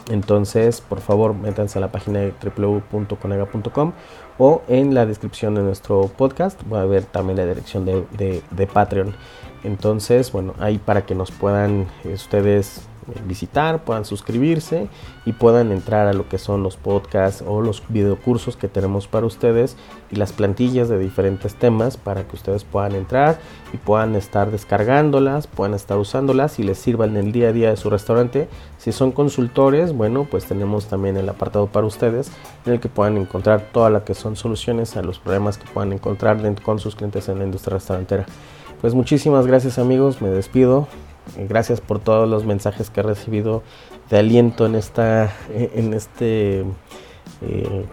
Entonces, 0.09 0.81
por 0.81 0.99
favor, 0.99 1.33
métanse 1.33 1.77
a 1.77 1.81
la 1.81 1.91
página 1.91 2.19
de 2.19 2.33
www.conega.com 2.57 3.93
o 4.37 4.61
en 4.67 4.93
la 4.93 5.05
descripción 5.05 5.55
de 5.55 5.61
nuestro 5.61 6.07
podcast 6.07 6.59
va 6.71 6.81
a 6.81 6.85
ver 6.85 7.03
también 7.05 7.37
la 7.37 7.45
dirección 7.45 7.85
de, 7.85 8.41
de 8.49 8.67
Patreon. 8.67 9.15
Entonces, 9.63 10.31
bueno, 10.31 10.53
ahí 10.59 10.79
para 10.79 11.05
que 11.05 11.15
nos 11.15 11.31
puedan 11.31 11.87
ustedes 12.03 12.87
visitar, 13.25 13.83
puedan 13.83 14.05
suscribirse 14.05 14.87
y 15.25 15.33
puedan 15.33 15.71
entrar 15.71 16.07
a 16.07 16.13
lo 16.13 16.27
que 16.29 16.37
son 16.37 16.63
los 16.63 16.77
podcasts 16.77 17.43
o 17.45 17.61
los 17.61 17.83
videocursos 17.89 18.57
que 18.57 18.67
tenemos 18.67 19.07
para 19.07 19.25
ustedes 19.25 19.75
y 20.11 20.15
las 20.15 20.33
plantillas 20.33 20.89
de 20.89 20.99
diferentes 20.99 21.55
temas 21.55 21.97
para 21.97 22.27
que 22.27 22.35
ustedes 22.35 22.63
puedan 22.63 22.95
entrar 22.95 23.39
y 23.73 23.77
puedan 23.77 24.15
estar 24.15 24.51
descargándolas, 24.51 25.47
puedan 25.47 25.73
estar 25.73 25.97
usándolas 25.97 26.59
y 26.59 26.63
les 26.63 26.77
sirvan 26.77 27.11
en 27.17 27.27
el 27.27 27.31
día 27.31 27.49
a 27.49 27.53
día 27.53 27.69
de 27.69 27.77
su 27.77 27.89
restaurante. 27.89 28.49
Si 28.77 28.91
son 28.91 29.11
consultores, 29.11 29.93
bueno, 29.93 30.27
pues 30.29 30.45
tenemos 30.45 30.87
también 30.87 31.17
el 31.17 31.29
apartado 31.29 31.67
para 31.67 31.87
ustedes 31.87 32.31
en 32.65 32.73
el 32.73 32.79
que 32.79 32.89
puedan 32.89 33.17
encontrar 33.17 33.69
todas 33.71 33.91
las 33.91 34.03
que 34.03 34.13
son 34.13 34.35
soluciones 34.35 34.97
a 34.97 35.01
los 35.01 35.19
problemas 35.19 35.57
que 35.57 35.69
puedan 35.71 35.93
encontrar 35.93 36.41
con 36.61 36.79
sus 36.79 36.95
clientes 36.95 37.29
en 37.29 37.39
la 37.39 37.45
industria 37.45 37.75
restaurantera. 37.75 38.25
Pues 38.81 38.93
muchísimas 38.93 39.45
gracias 39.45 39.77
amigos, 39.77 40.21
me 40.21 40.29
despido. 40.29 40.87
Gracias 41.37 41.81
por 41.81 41.99
todos 41.99 42.29
los 42.29 42.45
mensajes 42.45 42.89
que 42.89 42.99
he 42.99 43.03
recibido 43.03 43.63
de 44.09 44.19
aliento 44.19 44.65
en 44.65 44.75
esta 44.75 45.31
en 45.49 45.93
este 45.93 46.65
eh, 47.41 47.85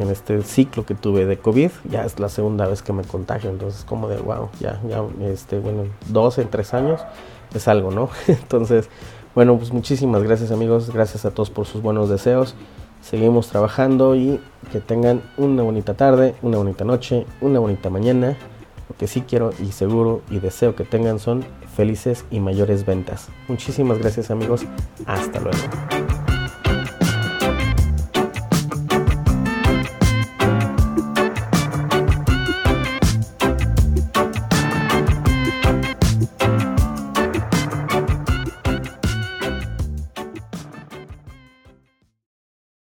en 0.00 0.10
este 0.10 0.42
ciclo 0.42 0.84
que 0.84 0.94
tuve 0.94 1.26
de 1.26 1.38
COVID. 1.38 1.70
Ya 1.90 2.04
es 2.04 2.18
la 2.18 2.28
segunda 2.28 2.66
vez 2.66 2.82
que 2.82 2.92
me 2.92 3.04
contagio, 3.04 3.50
entonces 3.50 3.84
como 3.84 4.08
de 4.08 4.16
wow, 4.18 4.50
ya, 4.60 4.80
ya, 4.88 5.02
este, 5.26 5.58
bueno, 5.58 5.84
dos 6.08 6.38
en 6.38 6.48
tres 6.48 6.74
años 6.74 7.00
es 7.54 7.68
algo, 7.68 7.90
¿no? 7.90 8.10
Entonces, 8.26 8.88
bueno, 9.34 9.56
pues 9.56 9.72
muchísimas 9.72 10.22
gracias 10.22 10.50
amigos, 10.50 10.90
gracias 10.92 11.24
a 11.24 11.30
todos 11.30 11.50
por 11.50 11.66
sus 11.66 11.82
buenos 11.82 12.08
deseos. 12.08 12.54
Seguimos 13.00 13.48
trabajando 13.48 14.16
y 14.16 14.40
que 14.72 14.80
tengan 14.80 15.22
una 15.36 15.62
bonita 15.62 15.94
tarde, 15.94 16.34
una 16.42 16.58
bonita 16.58 16.84
noche, 16.84 17.24
una 17.40 17.60
bonita 17.60 17.88
mañana. 17.88 18.36
Lo 18.88 18.96
que 18.96 19.06
sí 19.06 19.22
quiero 19.22 19.50
y 19.60 19.72
seguro 19.72 20.22
y 20.30 20.38
deseo 20.38 20.76
que 20.76 20.84
tengan 20.84 21.18
son 21.18 21.44
felices 21.76 22.24
y 22.30 22.40
mayores 22.40 22.86
ventas. 22.86 23.28
Muchísimas 23.48 23.98
gracias 23.98 24.30
amigos. 24.30 24.64
Hasta 25.06 25.40
luego. 25.40 25.58